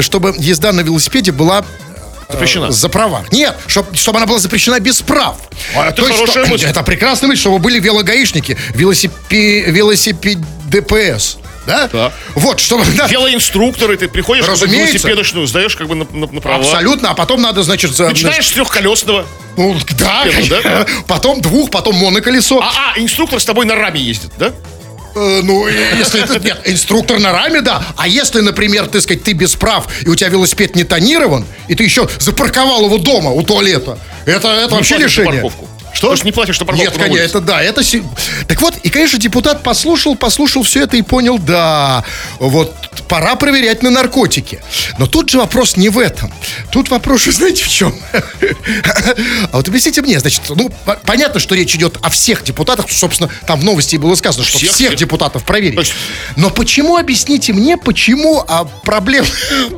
чтобы 0.00 0.34
езда 0.38 0.72
на 0.72 0.80
велосипеде 0.80 1.32
была 1.32 1.64
э, 2.28 2.32
Запрещена. 2.32 2.70
за 2.70 2.88
права. 2.88 3.24
Нет, 3.32 3.56
чтоб- 3.66 3.94
чтобы 3.96 4.18
она 4.18 4.26
была 4.26 4.38
запрещена 4.38 4.78
без 4.80 5.00
прав. 5.00 5.36
А, 5.74 5.86
это 5.88 6.02
То 6.02 6.06
есть, 6.08 6.18
хорошая 6.18 6.44
что- 6.44 6.52
мысль. 6.52 6.66
Это 6.66 6.82
прекрасная 6.82 7.28
мысль, 7.28 7.40
чтобы 7.40 7.58
были 7.58 7.80
велогаишники, 7.80 8.56
велосипи, 8.74 9.62
велосипед 9.68 10.38
ДПС. 10.66 11.38
Да? 11.68 11.88
Да. 11.92 12.12
Вот, 12.34 12.60
чтобы... 12.60 12.84
да, 12.96 13.06
Велоинструкторы, 13.06 13.96
ты 13.96 14.08
приходишь, 14.08 14.46
Разумеется. 14.48 14.92
велосипедочную 14.94 15.46
сдаешь 15.46 15.76
как 15.76 15.86
бы 15.86 15.94
на, 15.94 16.06
на- 16.10 16.26
на 16.26 16.40
права. 16.40 16.64
Абсолютно, 16.64 17.10
а 17.10 17.14
потом 17.14 17.42
надо, 17.42 17.62
значит, 17.62 17.94
за, 17.94 18.08
Начинаешь 18.08 18.46
с 18.48 18.52
трехколесного. 18.52 19.26
ну, 19.56 19.76
да, 19.98 20.24
да? 20.48 20.86
потом 21.06 21.40
двух, 21.42 21.70
потом 21.70 21.96
моноколесо. 21.96 22.58
А, 22.60 22.92
а, 22.96 22.98
инструктор 22.98 23.38
с 23.38 23.44
тобой 23.44 23.66
на 23.66 23.74
раме 23.76 24.00
ездит, 24.00 24.30
да? 24.38 24.52
Э, 25.14 25.40
Ну, 25.42 25.66
если 25.68 26.22
это, 26.22 26.38
нет, 26.38 26.60
инструктор 26.64 27.18
на 27.18 27.32
раме, 27.32 27.60
да. 27.60 27.82
А 27.96 28.08
если, 28.08 28.40
например, 28.40 28.86
ты 28.86 29.00
сказать, 29.00 29.22
ты 29.22 29.32
без 29.32 29.54
прав, 29.54 29.86
и 30.02 30.08
у 30.08 30.14
тебя 30.14 30.30
велосипед 30.30 30.74
не 30.74 30.84
тонирован, 30.84 31.44
и 31.68 31.74
ты 31.74 31.84
еще 31.84 32.08
запарковал 32.18 32.86
его 32.86 32.98
дома 32.98 33.30
у 33.30 33.42
туалета, 33.42 33.98
это, 34.24 34.48
это 34.48 34.74
вообще 34.74 34.94
платишь 34.96 35.14
за 35.16 35.22
лишение. 35.22 35.42
парковку. 35.42 35.67
Что? 35.98 36.14
Же 36.14 36.22
не 36.22 36.30
платишь 36.30 36.60
на 36.60 36.64
парковку 36.64 36.92
Нет, 36.92 36.96
конечно, 36.96 37.24
это 37.24 37.40
да, 37.40 37.60
это... 37.60 37.82
Так 38.46 38.62
вот, 38.62 38.76
и, 38.84 38.88
конечно, 38.88 39.18
депутат 39.18 39.64
послушал, 39.64 40.14
послушал 40.14 40.62
все 40.62 40.84
это 40.84 40.96
и 40.96 41.02
понял, 41.02 41.38
да, 41.40 42.04
вот 42.38 42.72
пора 43.08 43.34
проверять 43.34 43.82
на 43.82 43.90
наркотики. 43.90 44.60
Но 44.98 45.08
тут 45.08 45.30
же 45.30 45.38
вопрос 45.38 45.76
не 45.76 45.88
в 45.88 45.98
этом. 45.98 46.32
Тут 46.70 46.90
вопрос, 46.90 47.26
вы 47.26 47.32
знаете, 47.32 47.64
в 47.64 47.68
чем? 47.68 47.92
А 49.50 49.56
вот 49.56 49.66
объясните 49.66 50.00
мне, 50.02 50.20
значит, 50.20 50.42
ну, 50.50 50.70
по- 50.84 51.00
понятно, 51.04 51.40
что 51.40 51.56
речь 51.56 51.74
идет 51.74 51.98
о 52.00 52.10
всех 52.10 52.44
депутатах, 52.44 52.86
собственно, 52.88 53.28
там 53.48 53.58
в 53.58 53.64
новости 53.64 53.96
было 53.96 54.14
сказано, 54.14 54.44
что 54.44 54.58
Всех, 54.58 54.72
всех, 54.72 54.94
депутатов 54.94 55.42
То 55.42 55.48
проверить. 55.48 55.94
Но 56.36 56.50
почему, 56.50 56.96
объясните 56.96 57.52
мне, 57.52 57.76
почему 57.76 58.44
а, 58.46 58.64
проблем 58.84 59.24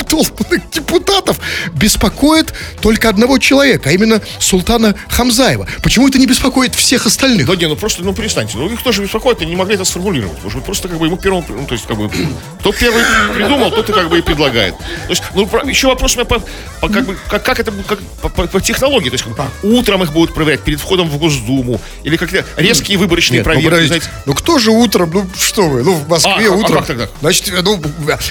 толстых 0.06 0.48
депутатов 0.70 1.38
беспокоит 1.72 2.52
только 2.82 3.08
одного 3.08 3.38
человека, 3.38 3.88
а 3.88 3.92
именно 3.92 4.20
Султана 4.38 4.94
Хамзаева? 5.08 5.66
Почему 5.82 6.09
это 6.10 6.18
не 6.18 6.26
беспокоит 6.26 6.74
всех 6.74 7.06
остальных? 7.06 7.46
Да 7.46 7.56
не, 7.56 7.66
ну 7.66 7.76
просто, 7.76 8.02
ну 8.02 8.12
перестаньте. 8.14 8.58
Ну, 8.58 8.68
их 8.68 8.82
тоже 8.82 9.02
беспокоит, 9.02 9.40
они 9.42 9.50
не 9.52 9.56
могли 9.56 9.74
это 9.74 9.84
сформулировать. 9.84 10.42
Может 10.42 10.58
быть, 10.58 10.64
просто 10.66 10.88
как 10.88 10.98
бы 10.98 11.06
ему 11.06 11.16
первому, 11.16 11.44
ну, 11.48 11.66
то 11.66 11.74
есть, 11.74 11.86
как 11.86 11.96
бы, 11.96 12.10
кто 12.60 12.72
первый 12.72 13.02
придумал, 13.34 13.70
тот 13.70 13.88
и 13.88 13.92
как 13.92 14.08
бы 14.08 14.18
и 14.18 14.22
предлагает. 14.22 14.76
То 14.78 14.84
есть, 15.10 15.22
ну, 15.34 15.46
про- 15.46 15.66
еще 15.68 15.86
вопрос 15.88 16.12
у 16.14 16.18
меня 16.18 16.24
по, 16.26 16.40
по, 16.80 16.88
как, 16.88 17.06
бы, 17.06 17.16
как, 17.28 17.42
как 17.42 17.60
это 17.60 17.72
будет, 17.72 17.86
как, 17.86 17.98
по, 18.22 18.28
по- 18.28 18.46
по 18.46 18.60
технологии. 18.60 19.08
То 19.08 19.14
есть, 19.14 19.24
как 19.24 19.34
бы, 19.36 19.44
утром 19.62 20.02
их 20.02 20.12
будут 20.12 20.34
проверять 20.34 20.60
перед 20.60 20.80
входом 20.80 21.08
в 21.08 21.16
Госдуму. 21.18 21.80
Или 22.04 22.16
как-то 22.16 22.44
резкие 22.56 22.98
выборочные 22.98 23.38
Нет, 23.38 23.46
ну, 23.46 23.52
проверки. 23.52 23.70
подождите. 23.70 23.88
знаете. 24.00 24.22
Ну 24.26 24.34
кто 24.34 24.58
же 24.58 24.70
утром, 24.70 25.10
ну 25.12 25.26
что 25.38 25.68
вы, 25.68 25.82
ну 25.82 25.94
в 25.94 26.08
Москве 26.08 26.48
А, 26.48 26.52
а 26.52 26.56
утром. 26.56 26.78
как 26.78 26.86
тогда? 26.86 27.08
Значит, 27.20 27.52
ну, 27.62 27.80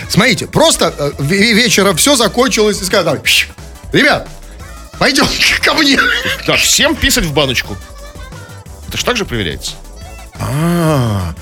смотрите, 0.10 0.48
просто 0.48 0.94
э, 0.98 1.12
ве- 1.20 1.54
вечером 1.54 1.96
все 1.96 2.16
закончилось 2.16 2.82
и 2.82 2.86
сказали, 2.86 3.16
там, 3.18 3.26
«Щ, 3.26 3.48
ребят, 3.94 4.28
пойдем 5.00 5.26
ко 5.64 5.74
мне. 5.74 6.00
Да, 6.46 6.56
всем 6.58 6.96
писать 6.96 7.24
в 7.24 7.34
баночку. 7.34 7.76
Это 8.88 8.98
же 8.98 9.06
так 9.06 9.18
же 9.18 9.26
проверяется. 9.26 9.74
А, 10.40 11.34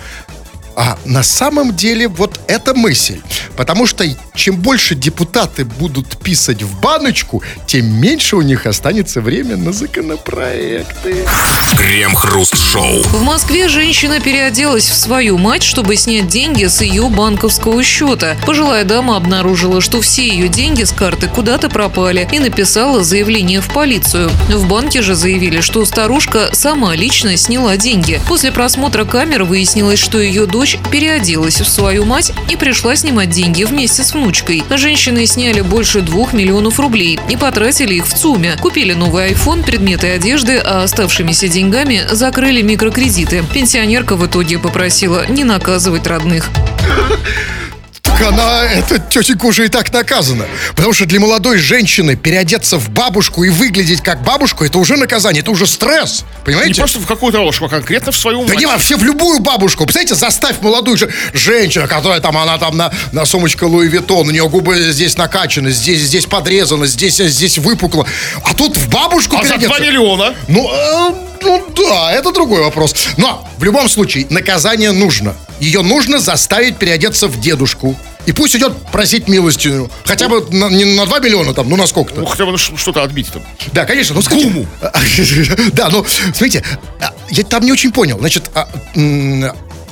а 0.77 0.95
на 1.05 1.23
самом 1.23 1.75
деле 1.75 2.07
вот 2.07 2.39
эта 2.47 2.75
мысль. 2.75 3.19
Потому 3.57 3.87
что 3.87 4.05
чем 4.35 4.57
больше 4.57 4.93
депутаты 4.93 5.65
будут 5.65 6.19
писать 6.19 6.61
в 6.61 6.79
баночку, 6.79 7.41
тем 7.65 7.87
меньше 7.99 8.35
у 8.35 8.43
них 8.43 8.67
останется 8.67 9.19
время 9.19 9.57
на 9.57 9.73
законопроекты. 9.73 11.25
Крем-хруст-шоу. 11.75 13.01
В 13.01 13.23
Москве 13.23 13.69
женщина 13.69 14.19
переоделась 14.19 14.87
в 14.87 14.95
свою 14.95 15.39
мать, 15.39 15.63
чтобы 15.63 15.95
снять 15.95 16.27
деньги 16.27 16.65
с 16.65 16.81
ее 16.81 17.09
банковского 17.09 17.83
счета. 17.83 18.37
Пожилая 18.45 18.83
дама 18.83 19.17
обнаружила, 19.17 19.81
что 19.81 19.99
все 19.99 20.27
ее 20.27 20.47
деньги 20.47 20.83
с 20.83 20.91
карты 20.91 21.27
куда-то 21.27 21.69
пропали 21.69 22.29
и 22.31 22.37
написала 22.37 23.03
заявление 23.03 23.61
в 23.61 23.73
полицию. 23.73 24.29
В 24.49 24.67
банке 24.67 25.01
же 25.01 25.15
заявили, 25.15 25.61
что 25.61 25.83
старушка 25.85 26.49
сама 26.53 26.95
лично 26.95 27.35
сняла 27.35 27.77
деньги. 27.77 28.21
После 28.27 28.51
просмотра 28.51 29.05
камер 29.05 29.43
выяснилось, 29.43 29.97
что 29.97 30.19
ее 30.19 30.45
дочь 30.45 30.66
переоделась 30.91 31.61
в 31.61 31.67
свою 31.67 32.05
мать 32.05 32.33
и 32.49 32.55
пришла 32.55 32.95
снимать 32.95 33.29
деньги 33.29 33.63
вместе 33.63 34.03
с 34.03 34.13
внучкой. 34.13 34.63
Женщины 34.69 35.25
сняли 35.25 35.61
больше 35.61 36.01
двух 36.01 36.33
миллионов 36.33 36.79
рублей 36.79 37.19
и 37.29 37.37
потратили 37.37 37.95
их 37.95 38.07
в 38.07 38.13
ЦУМе. 38.13 38.57
Купили 38.59 38.93
новый 38.93 39.31
iPhone, 39.31 39.63
предметы 39.63 40.07
одежды, 40.07 40.57
а 40.57 40.83
оставшимися 40.83 41.47
деньгами 41.47 42.01
закрыли 42.11 42.61
микрокредиты. 42.61 43.43
Пенсионерка 43.53 44.15
в 44.15 44.25
итоге 44.25 44.59
попросила 44.59 45.25
не 45.29 45.43
наказывать 45.43 46.07
родных. 46.07 46.49
Так 48.17 48.29
она, 48.33 48.63
эта 48.63 48.97
тетенька 48.97 49.45
уже 49.45 49.65
и 49.65 49.67
так 49.67 49.93
наказана. 49.93 50.45
Потому 50.75 50.91
что 50.93 51.05
для 51.05 51.19
молодой 51.19 51.57
женщины 51.59 52.15
переодеться 52.15 52.77
в 52.77 52.89
бабушку 52.89 53.43
и 53.43 53.49
выглядеть 53.49 54.01
как 54.01 54.23
бабушку, 54.23 54.63
это 54.63 54.79
уже 54.79 54.95
наказание, 54.95 55.41
это 55.41 55.51
уже 55.51 55.67
стресс. 55.67 56.21
Не 56.39 56.45
Понимаете? 56.45 56.75
просто 56.81 56.99
в 56.99 57.05
какую-то 57.05 57.41
ложку, 57.41 57.65
а 57.65 57.69
конкретно 57.69 58.11
в 58.11 58.17
свою 58.17 58.43
Да 58.45 58.53
мать. 58.53 58.57
не, 58.59 58.65
вообще 58.65 58.95
в 58.95 59.03
любую 59.03 59.39
бабушку. 59.39 59.83
Представляете, 59.83 60.15
заставь 60.15 60.55
молодую 60.61 60.97
же 60.97 61.13
женщину, 61.33 61.87
которая 61.87 62.19
там, 62.19 62.35
она 62.37 62.57
там 62.57 62.75
на, 62.75 62.91
на 63.11 63.25
сумочка 63.25 63.65
Луи 63.65 63.87
Виттон, 63.87 64.27
у 64.27 64.31
нее 64.31 64.49
губы 64.49 64.91
здесь 64.91 65.15
накачаны, 65.17 65.69
здесь, 65.69 65.99
здесь 66.01 66.25
подрезаны, 66.25 66.87
здесь, 66.87 67.17
здесь 67.17 67.59
выпукло. 67.59 68.07
А 68.43 68.53
тут 68.55 68.77
в 68.77 68.89
бабушку 68.89 69.37
А 69.37 69.43
за 69.43 69.57
2 69.57 69.57
переодеться. 69.57 69.83
миллиона? 69.83 70.33
Ну, 70.47 70.67
э, 70.73 71.36
ну 71.41 71.65
да, 71.75 72.11
это 72.11 72.31
другой 72.31 72.61
вопрос. 72.61 72.93
Но 73.17 73.47
в 73.57 73.63
любом 73.63 73.89
случае 73.89 74.27
наказание 74.29 74.91
нужно. 74.91 75.35
Ее 75.59 75.81
нужно 75.81 76.19
заставить 76.19 76.77
переодеться 76.77 77.27
в 77.27 77.39
дедушку. 77.39 77.95
И 78.25 78.33
пусть 78.33 78.55
идет 78.57 78.73
просить 78.91 79.29
милостину. 79.29 79.89
Хотя 80.05 80.27
бы 80.27 80.45
на- 80.51 80.69
не 80.69 80.83
на 80.83 81.05
2 81.05 81.19
миллиона, 81.19 81.53
там, 81.53 81.69
ну 81.69 81.77
на 81.77 81.87
сколько-то. 81.87 82.19
Ну, 82.19 82.25
хотя 82.25 82.45
бы 82.45 82.57
что-то 82.57 83.01
отбить 83.03 83.31
там. 83.31 83.41
Да, 83.71 83.85
конечно. 83.85 84.15
Ну, 84.15 84.21
скажите- 84.21 84.49
Гуму. 84.49 84.67
Да, 85.73 85.87
ну, 85.89 86.05
смотрите, 86.05 86.61
а, 86.99 87.13
я 87.29 87.43
там 87.43 87.63
не 87.63 87.71
очень 87.71 87.91
понял. 87.91 88.19
Значит, 88.19 88.51
а, 88.53 88.67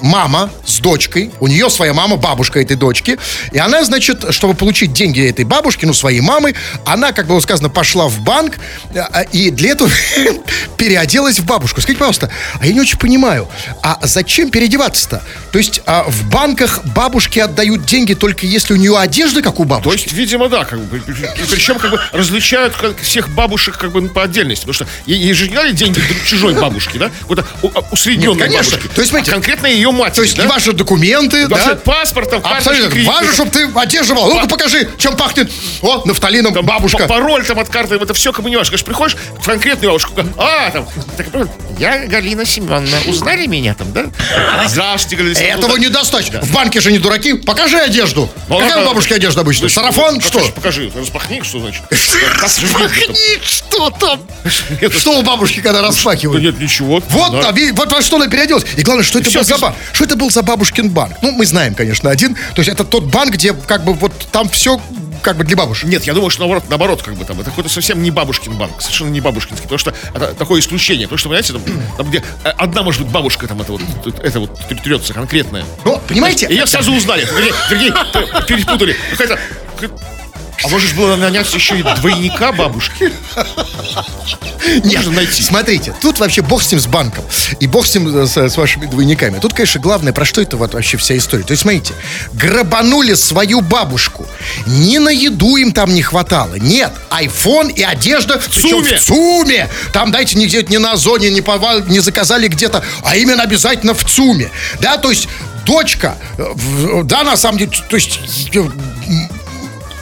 мама 0.01 0.49
с 0.65 0.79
дочкой, 0.79 1.31
у 1.39 1.47
нее 1.47 1.69
своя 1.69 1.93
мама, 1.93 2.17
бабушка 2.17 2.59
этой 2.61 2.75
дочки, 2.77 3.17
и 3.51 3.57
она, 3.57 3.83
значит, 3.83 4.25
чтобы 4.33 4.53
получить 4.53 4.93
деньги 4.93 5.27
этой 5.27 5.45
бабушки, 5.45 5.85
ну, 5.85 5.93
своей 5.93 6.21
мамы, 6.21 6.53
она, 6.85 7.11
как 7.11 7.27
было 7.27 7.39
сказано, 7.39 7.69
пошла 7.69 8.07
в 8.07 8.19
банк, 8.19 8.57
а, 8.95 9.07
а, 9.11 9.21
и 9.23 9.49
для 9.51 9.71
этого 9.71 9.89
переоделась 10.77 11.39
в 11.39 11.45
бабушку. 11.45 11.81
Скажите, 11.81 11.99
пожалуйста, 11.99 12.29
а 12.59 12.65
я 12.65 12.73
не 12.73 12.81
очень 12.81 12.97
понимаю, 12.97 13.47
а 13.81 13.99
зачем 14.03 14.49
переодеваться-то? 14.49 15.21
То 15.51 15.57
есть 15.57 15.81
а, 15.85 16.03
в 16.07 16.29
банках 16.29 16.85
бабушки 16.85 17.39
отдают 17.39 17.85
деньги 17.85 18.13
только 18.13 18.45
если 18.45 18.73
у 18.73 18.77
нее 18.77 18.97
одежда, 18.97 19.41
как 19.41 19.59
у 19.59 19.63
То 19.63 19.69
бабушки? 19.69 20.03
есть, 20.03 20.13
видимо, 20.13 20.49
да, 20.49 20.65
как 20.65 20.79
бы, 20.81 21.01
причем 21.49 21.79
как 21.79 21.91
бы 21.91 21.99
различают 22.11 22.75
как 22.75 22.99
всех 22.99 23.29
бабушек 23.29 23.77
как 23.77 23.91
бы 23.91 24.07
по 24.09 24.23
отдельности, 24.23 24.65
потому 24.65 24.73
что 24.73 24.87
ей, 25.05 25.19
ей 25.19 25.33
же 25.33 25.49
не 25.49 25.55
дали 25.55 25.71
деньги 25.71 26.01
чужой 26.25 26.53
бабушке, 26.53 26.99
да? 26.99 27.11
Вот 27.27 27.39
у- 27.61 27.67
а, 27.73 27.83
усредненной 27.91 28.35
Нет, 28.35 28.43
конечно. 28.43 28.71
бабушке. 28.77 28.93
То 28.93 29.01
есть, 29.01 29.09
смотрите, 29.09 29.31
а 29.31 29.33
конкретно 29.35 29.67
ее 29.67 29.84
матери, 29.91 30.15
То 30.15 30.21
есть 30.23 30.35
да? 30.37 30.47
ваши 30.47 30.73
документы, 30.73 31.47
Вообще 31.47 31.69
да? 31.69 31.75
паспорт, 31.75 32.29
там, 32.29 32.41
Абсолютно. 32.43 32.89
кредитная. 32.89 33.15
Важно, 33.15 33.33
чтобы 33.33 33.51
ты 33.51 33.69
одежда 33.75 34.15
была. 34.15 34.27
Ну-ка 34.27 34.47
покажи, 34.47 34.89
чем 34.97 35.15
пахнет. 35.17 35.51
О, 35.81 36.01
нафталином 36.05 36.53
Там 36.53 36.65
бабушка. 36.65 37.07
Пароль 37.07 37.45
там 37.45 37.59
от 37.59 37.69
карты, 37.69 37.95
это 37.95 38.13
все, 38.13 38.31
бы 38.31 38.49
не 38.49 38.55
важно. 38.57 38.71
Конечно, 38.71 38.85
приходишь 38.85 39.17
в 39.39 39.45
конкретную 39.45 39.91
бабушку, 39.91 40.11
а, 40.37 40.71
там, 40.71 40.87
так, 41.17 41.27
я 41.79 42.05
Галина 42.07 42.45
Семеновна, 42.45 42.97
узнали 43.07 43.45
меня 43.47 43.73
там, 43.73 43.91
да? 43.93 44.05
Здравствуйте, 44.67 45.15
Галина 45.17 45.35
Семеновна. 45.35 45.65
Этого 45.65 45.77
недостаточно. 45.77 46.41
В 46.41 46.51
банке 46.51 46.79
же 46.81 46.91
не 46.91 46.99
дураки. 46.99 47.33
Покажи 47.33 47.77
одежду. 47.77 48.29
Ну, 48.47 48.59
Какая 48.59 48.77
у 48.77 48.81
ну, 48.81 48.87
бабушки 48.87 49.13
одежда 49.13 49.41
обычно? 49.41 49.67
Значит, 49.69 49.75
Сарафан? 49.75 50.15
ну, 50.15 50.21
Что? 50.21 50.39
покажи, 50.39 50.51
Покажи, 50.55 50.91
распахни, 50.95 51.41
что 51.43 51.59
значит. 51.59 51.83
Распахни, 52.41 53.39
что 53.43 53.89
там? 53.91 54.21
Что 54.91 55.19
у 55.19 55.21
бабушки, 55.23 55.59
когда 55.61 55.81
Да 55.81 55.87
распахивают? 55.87 56.41
нет, 56.43 56.59
ничего. 56.59 57.01
Вот, 57.09 57.31
Да. 57.31 57.49
а, 57.49 57.53
вот 57.73 57.91
во 57.91 58.01
что 58.01 58.17
она 58.17 58.27
переоделась. 58.27 58.65
И 58.77 58.81
главное, 58.81 59.03
что 59.03 59.19
это, 59.19 59.29
всё, 59.29 59.39
был 59.39 59.45
за, 59.45 59.55
ты- 59.55 59.61
ба- 59.61 59.74
что 59.93 60.03
это 60.05 60.15
был 60.15 60.29
за 60.29 60.41
бабушкин 60.41 60.89
банк. 60.89 61.17
Ну, 61.21 61.31
мы 61.31 61.45
знаем, 61.45 61.75
конечно, 61.75 62.09
один. 62.09 62.35
То 62.35 62.59
есть 62.61 62.69
это 62.69 62.83
тот 62.83 63.05
банк, 63.05 63.33
где 63.33 63.53
как 63.53 63.83
бы 63.83 63.93
вот 63.93 64.13
там 64.31 64.49
все 64.49 64.79
как 65.21 65.37
бы 65.37 65.43
для 65.43 65.57
бабушек. 65.57 65.89
Нет, 65.89 66.03
я 66.03 66.13
думаю, 66.13 66.29
что 66.29 66.41
наоборот, 66.41 66.65
наоборот, 66.69 67.01
как 67.01 67.15
бы 67.15 67.25
там, 67.25 67.39
это 67.41 67.49
какой-то 67.49 67.69
совсем 67.69 68.03
не 68.03 68.11
бабушкин 68.11 68.53
банк, 68.57 68.79
совершенно 68.79 69.09
не 69.09 69.21
бабушкинский, 69.21 69.63
потому 69.63 69.79
что 69.79 69.93
это 70.13 70.35
такое 70.35 70.59
исключение, 70.59 71.07
потому 71.07 71.17
что, 71.17 71.29
понимаете, 71.29 71.53
там, 71.53 71.63
там 71.97 72.09
где 72.09 72.23
э, 72.43 72.49
одна, 72.49 72.83
может 72.83 73.01
быть, 73.01 73.11
бабушка 73.11 73.47
там, 73.47 73.59
это 73.61 73.71
вот, 73.71 73.81
это 74.21 74.39
вот 74.39 74.59
трется 74.83 75.13
конкретная. 75.13 75.65
Ну, 75.83 75.99
понимаете? 76.07 76.45
И 76.47 76.53
ее 76.53 76.67
сразу 76.67 76.93
узнали, 76.93 77.27
вернее, 77.71 77.93
перепутали. 78.47 78.95
Какая-то, 79.11 79.39
какая- 79.79 80.14
а 80.63 80.67
может 80.69 80.95
было 80.95 81.15
нанять 81.15 81.53
еще 81.53 81.77
и 81.79 81.83
двойника 81.83 82.51
бабушки? 82.51 83.11
Нет, 84.83 84.95
Можно 84.97 85.11
найти. 85.11 85.43
смотрите, 85.43 85.93
тут 86.01 86.19
вообще 86.19 86.41
бог 86.41 86.63
с 86.63 86.71
ним 86.71 86.81
с 86.81 86.87
банком. 86.87 87.23
И 87.59 87.67
бог 87.67 87.85
с 87.85 87.93
ним 87.93 88.15
э, 88.17 88.25
с, 88.25 88.35
с 88.35 88.57
вашими 88.57 88.87
двойниками. 88.87 89.37
Тут, 89.39 89.53
конечно, 89.53 89.79
главное, 89.79 90.11
про 90.11 90.25
что 90.25 90.41
это 90.41 90.57
вообще 90.57 90.97
вся 90.97 91.15
история. 91.17 91.43
То 91.43 91.51
есть, 91.51 91.61
смотрите, 91.61 91.93
грабанули 92.33 93.13
свою 93.13 93.61
бабушку. 93.61 94.25
Ни 94.65 94.97
на 94.97 95.09
еду 95.09 95.55
им 95.57 95.71
там 95.71 95.93
не 95.93 96.01
хватало. 96.01 96.55
Нет, 96.55 96.91
айфон 97.09 97.67
и 97.69 97.83
одежда 97.83 98.39
в 98.39 98.47
ЦУМе. 98.47 98.97
В 98.97 99.01
ЦУМе. 99.03 99.69
Там, 99.93 100.11
дайте, 100.11 100.35
нигде 100.37 100.63
не 100.63 100.79
на 100.79 100.93
Озоне, 100.93 101.29
не, 101.29 101.41
повал, 101.41 101.81
не 101.85 101.99
заказали 101.99 102.47
где-то, 102.47 102.83
а 103.03 103.15
именно 103.17 103.43
обязательно 103.43 103.93
в 103.93 104.03
ЦУМе. 104.03 104.49
Да, 104.79 104.97
то 104.97 105.11
есть 105.11 105.27
дочка, 105.65 106.17
э, 106.39 106.43
в- 106.55 107.03
да, 107.03 107.23
на 107.23 107.37
самом 107.37 107.59
деле, 107.59 107.71
то 107.87 107.95
есть 107.97 108.19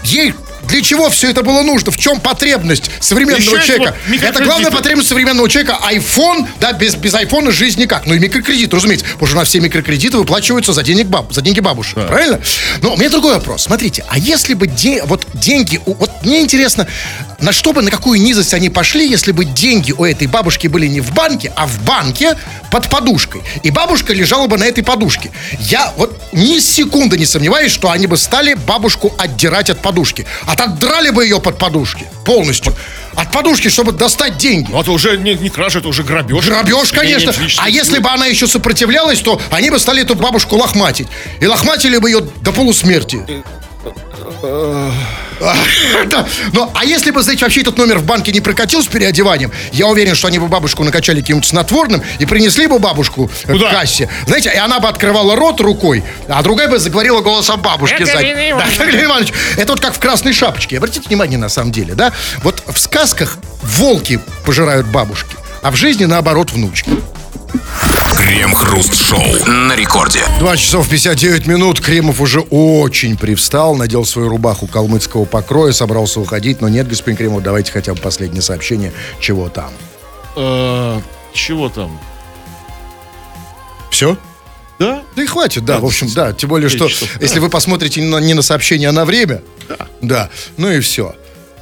ей 0.03 0.33
для 0.67 0.81
чего 0.81 1.09
все 1.09 1.29
это 1.29 1.43
было 1.43 1.61
нужно? 1.61 1.91
В 1.91 1.97
чем 1.97 2.19
потребность 2.19 2.89
современного 2.99 3.39
Еще 3.57 3.67
человека? 3.67 3.95
вот. 4.07 4.21
Это 4.23 4.43
главная 4.43 4.71
потребность 4.71 5.09
современного 5.09 5.49
человека. 5.49 5.77
iPhone, 5.91 6.47
да, 6.59 6.73
без, 6.73 6.95
без 6.95 7.13
айфона 7.13 7.51
жизнь 7.51 7.79
никак. 7.79 8.05
Ну 8.05 8.13
и 8.13 8.19
микрокредит, 8.19 8.73
разумеется. 8.73 9.05
Потому 9.05 9.27
что 9.27 9.35
у 9.35 9.39
нас 9.39 9.47
все 9.49 9.59
микрокредиты 9.59 10.17
выплачиваются 10.17 10.73
за, 10.73 10.83
денег 10.83 11.07
баб, 11.07 11.31
за 11.33 11.41
деньги 11.41 11.59
бабушек. 11.59 12.07
Правильно? 12.07 12.39
Но 12.81 12.93
у 12.93 12.97
меня 12.97 13.09
другой 13.09 13.35
вопрос. 13.35 13.63
Смотрите, 13.63 14.03
а 14.09 14.17
если 14.17 14.53
бы 14.53 14.67
де- 14.67 15.03
вот 15.03 15.27
деньги... 15.33 15.81
Вот 15.85 16.11
мне 16.23 16.41
интересно, 16.41 16.87
на 17.39 17.51
что 17.51 17.73
бы, 17.73 17.81
на 17.81 17.91
какую 17.91 18.21
низость 18.21 18.53
они 18.53 18.69
пошли, 18.69 19.07
если 19.07 19.31
бы 19.31 19.45
деньги 19.45 19.91
у 19.91 20.05
этой 20.05 20.27
бабушки 20.27 20.67
были 20.67 20.87
не 20.87 21.01
в 21.01 21.13
банке, 21.13 21.51
а 21.55 21.67
в 21.67 21.81
банке 21.83 22.37
под 22.71 22.89
подушкой. 22.89 23.41
И 23.63 23.69
бабушка 23.71 24.13
лежала 24.13 24.47
бы 24.47 24.57
на 24.57 24.63
этой 24.63 24.83
подушке. 24.83 25.31
Я 25.59 25.93
вот 25.97 26.19
ни 26.31 26.59
секунды 26.59 27.17
не 27.17 27.25
сомневаюсь, 27.25 27.71
что 27.71 27.91
они 27.91 28.07
бы 28.07 28.17
стали 28.17 28.53
бабушку 28.53 29.13
отдирать 29.17 29.69
от 29.69 29.81
подушки. 29.81 30.25
Отодрали 30.53 31.09
бы 31.09 31.23
ее 31.23 31.39
под 31.39 31.57
подушки 31.57 32.05
полностью. 32.25 32.75
От 33.15 33.31
подушки, 33.31 33.69
чтобы 33.69 33.91
достать 33.91 34.37
деньги. 34.37 34.71
Ну, 34.71 34.81
это 34.81 34.91
уже 34.91 35.17
не, 35.17 35.33
не 35.35 35.49
кража, 35.49 35.79
это 35.79 35.87
уже 35.87 36.03
грабеж. 36.03 36.45
Грабеж, 36.45 36.91
конечно. 36.91 37.33
А 37.57 37.69
если 37.69 37.99
бы 37.99 38.09
она 38.09 38.25
еще 38.27 38.47
сопротивлялась, 38.47 39.19
то 39.19 39.41
они 39.51 39.69
бы 39.69 39.79
стали 39.79 40.03
эту 40.03 40.15
бабушку 40.15 40.55
лохматить. 40.55 41.07
И 41.39 41.47
лохматили 41.47 41.97
бы 41.97 42.09
ее 42.09 42.21
до 42.41 42.51
полусмерти. 42.51 43.43
Да. 46.07 46.25
Ну, 46.51 46.71
а 46.73 46.85
если 46.85 47.11
бы, 47.11 47.21
знаете, 47.21 47.45
вообще 47.45 47.61
этот 47.61 47.77
номер 47.77 47.99
в 47.99 48.03
банке 48.03 48.31
не 48.31 48.41
прокатил 48.41 48.83
с 48.83 48.87
переодеванием, 48.87 49.51
я 49.71 49.87
уверен, 49.87 50.15
что 50.15 50.27
они 50.27 50.39
бы 50.39 50.47
бабушку 50.47 50.83
накачали 50.83 51.21
каким-нибудь 51.21 51.47
снотворным 51.47 52.01
и 52.19 52.25
принесли 52.25 52.67
бы 52.67 52.79
бабушку 52.79 53.29
э, 53.45 53.51
Куда? 53.51 53.69
к 53.69 53.71
кассе. 53.71 54.09
Знаете, 54.27 54.51
и 54.53 54.57
она 54.57 54.79
бы 54.79 54.87
открывала 54.87 55.35
рот 55.35 55.61
рукой, 55.61 56.03
а 56.27 56.41
другая 56.41 56.67
бы 56.67 56.79
заговорила 56.79 57.21
голосом 57.21 57.61
бабушки. 57.61 57.95
Это 57.95 58.05
Да, 58.77 59.03
Иванович, 59.03 59.33
это 59.57 59.73
вот 59.73 59.81
как 59.81 59.95
в 59.95 59.99
«Красной 59.99 60.33
шапочке». 60.33 60.77
Обратите 60.77 61.07
внимание, 61.07 61.37
на 61.37 61.49
самом 61.49 61.71
деле, 61.71 61.95
да? 61.95 62.11
Вот 62.43 62.63
в 62.67 62.77
сказках 62.79 63.37
волки 63.61 64.19
пожирают 64.45 64.87
бабушки, 64.87 65.35
а 65.61 65.71
в 65.71 65.75
жизни, 65.75 66.05
наоборот, 66.05 66.51
внучки. 66.51 66.91
Крем-хруст-шоу 68.23 69.49
на 69.49 69.75
рекорде. 69.75 70.21
2 70.39 70.55
часов 70.55 70.87
59 70.87 71.45
минут. 71.45 71.81
Кремов 71.81 72.21
уже 72.21 72.39
очень 72.39 73.17
привстал, 73.17 73.75
надел 73.75 74.05
свою 74.05 74.29
рубаху 74.29 74.65
калмыцкого 74.65 75.25
покроя, 75.25 75.73
собрался 75.73 76.21
уходить. 76.21 76.61
Но 76.61 76.69
нет, 76.69 76.87
господин 76.87 77.17
Кремов, 77.17 77.43
давайте 77.43 77.73
хотя 77.73 77.93
бы 77.93 77.99
последнее 77.99 78.41
сообщение. 78.41 78.93
Чего 79.19 79.49
там? 79.49 79.71
Э, 80.37 81.01
Чего 81.33 81.67
там? 81.67 81.99
Все? 83.91 84.17
Да? 84.79 85.03
Да 85.17 85.23
и 85.23 85.25
хватит, 85.25 85.65
да, 85.65 85.75
Да, 85.75 85.79
в 85.81 85.85
общем, 85.85 86.07
да. 86.15 86.31
Тем 86.31 86.47
более, 86.47 86.69
что 86.69 86.87
если 87.19 87.39
вы 87.39 87.49
посмотрите 87.49 87.99
не 87.99 88.07
на, 88.07 88.19
не 88.19 88.33
на 88.33 88.41
сообщение, 88.41 88.87
а 88.87 88.93
на 88.93 89.03
время, 89.03 89.41
да, 90.01 90.29
ну 90.55 90.71
и 90.71 90.79
все. 90.79 91.13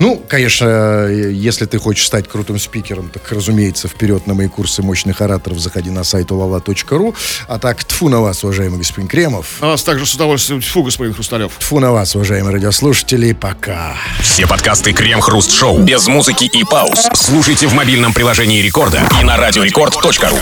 Ну, 0.02 0.20
конечно, 0.28 0.66
э, 0.66 1.32
если 1.32 1.68
ты 1.68 1.78
хочешь 1.78 2.08
стать 2.08 2.28
крутым 2.28 2.58
спикером, 2.58 3.10
так, 3.10 3.32
разумеется, 3.32 3.88
вперед 3.88 4.26
на 4.26 4.34
мои 4.34 4.47
курсы 4.47 4.82
мощных 4.82 5.22
ораторов 5.22 5.60
заходи 5.60 5.91
на 5.91 6.04
сайт 6.04 6.32
ulala.ru. 6.32 7.16
А 7.47 7.60
так, 7.60 7.84
тфу 7.84 8.10
на 8.10 8.20
вас, 8.20 8.43
уважаемый 8.43 8.80
господин 8.80 9.08
Кремов. 9.08 9.58
А 9.60 9.68
вас 9.68 9.84
также 9.84 10.08
с 10.08 10.16
удовольствием. 10.16 10.60
Фу, 10.60 10.82
господин 10.82 11.14
Хрусталев. 11.14 11.54
Тфу 11.60 11.80
на 11.80 11.91
вас, 11.91 12.16
уважаемые 12.16 12.52
радиослушатели. 12.52 13.34
Пока. 13.34 13.95
Все 14.24 14.47
подкасты 14.47 14.91
Крем-хруст-шоу 14.91 15.84
без 15.84 16.08
музыки 16.08 16.45
и 16.45 16.64
пауз 16.64 17.08
слушайте 17.14 17.68
в 17.68 17.74
мобильном 17.74 18.12
приложении 18.12 18.60
Рекорда 18.60 19.08
и 19.22 19.24
на 19.24 19.38
радиорекорд.ру. 19.38 20.39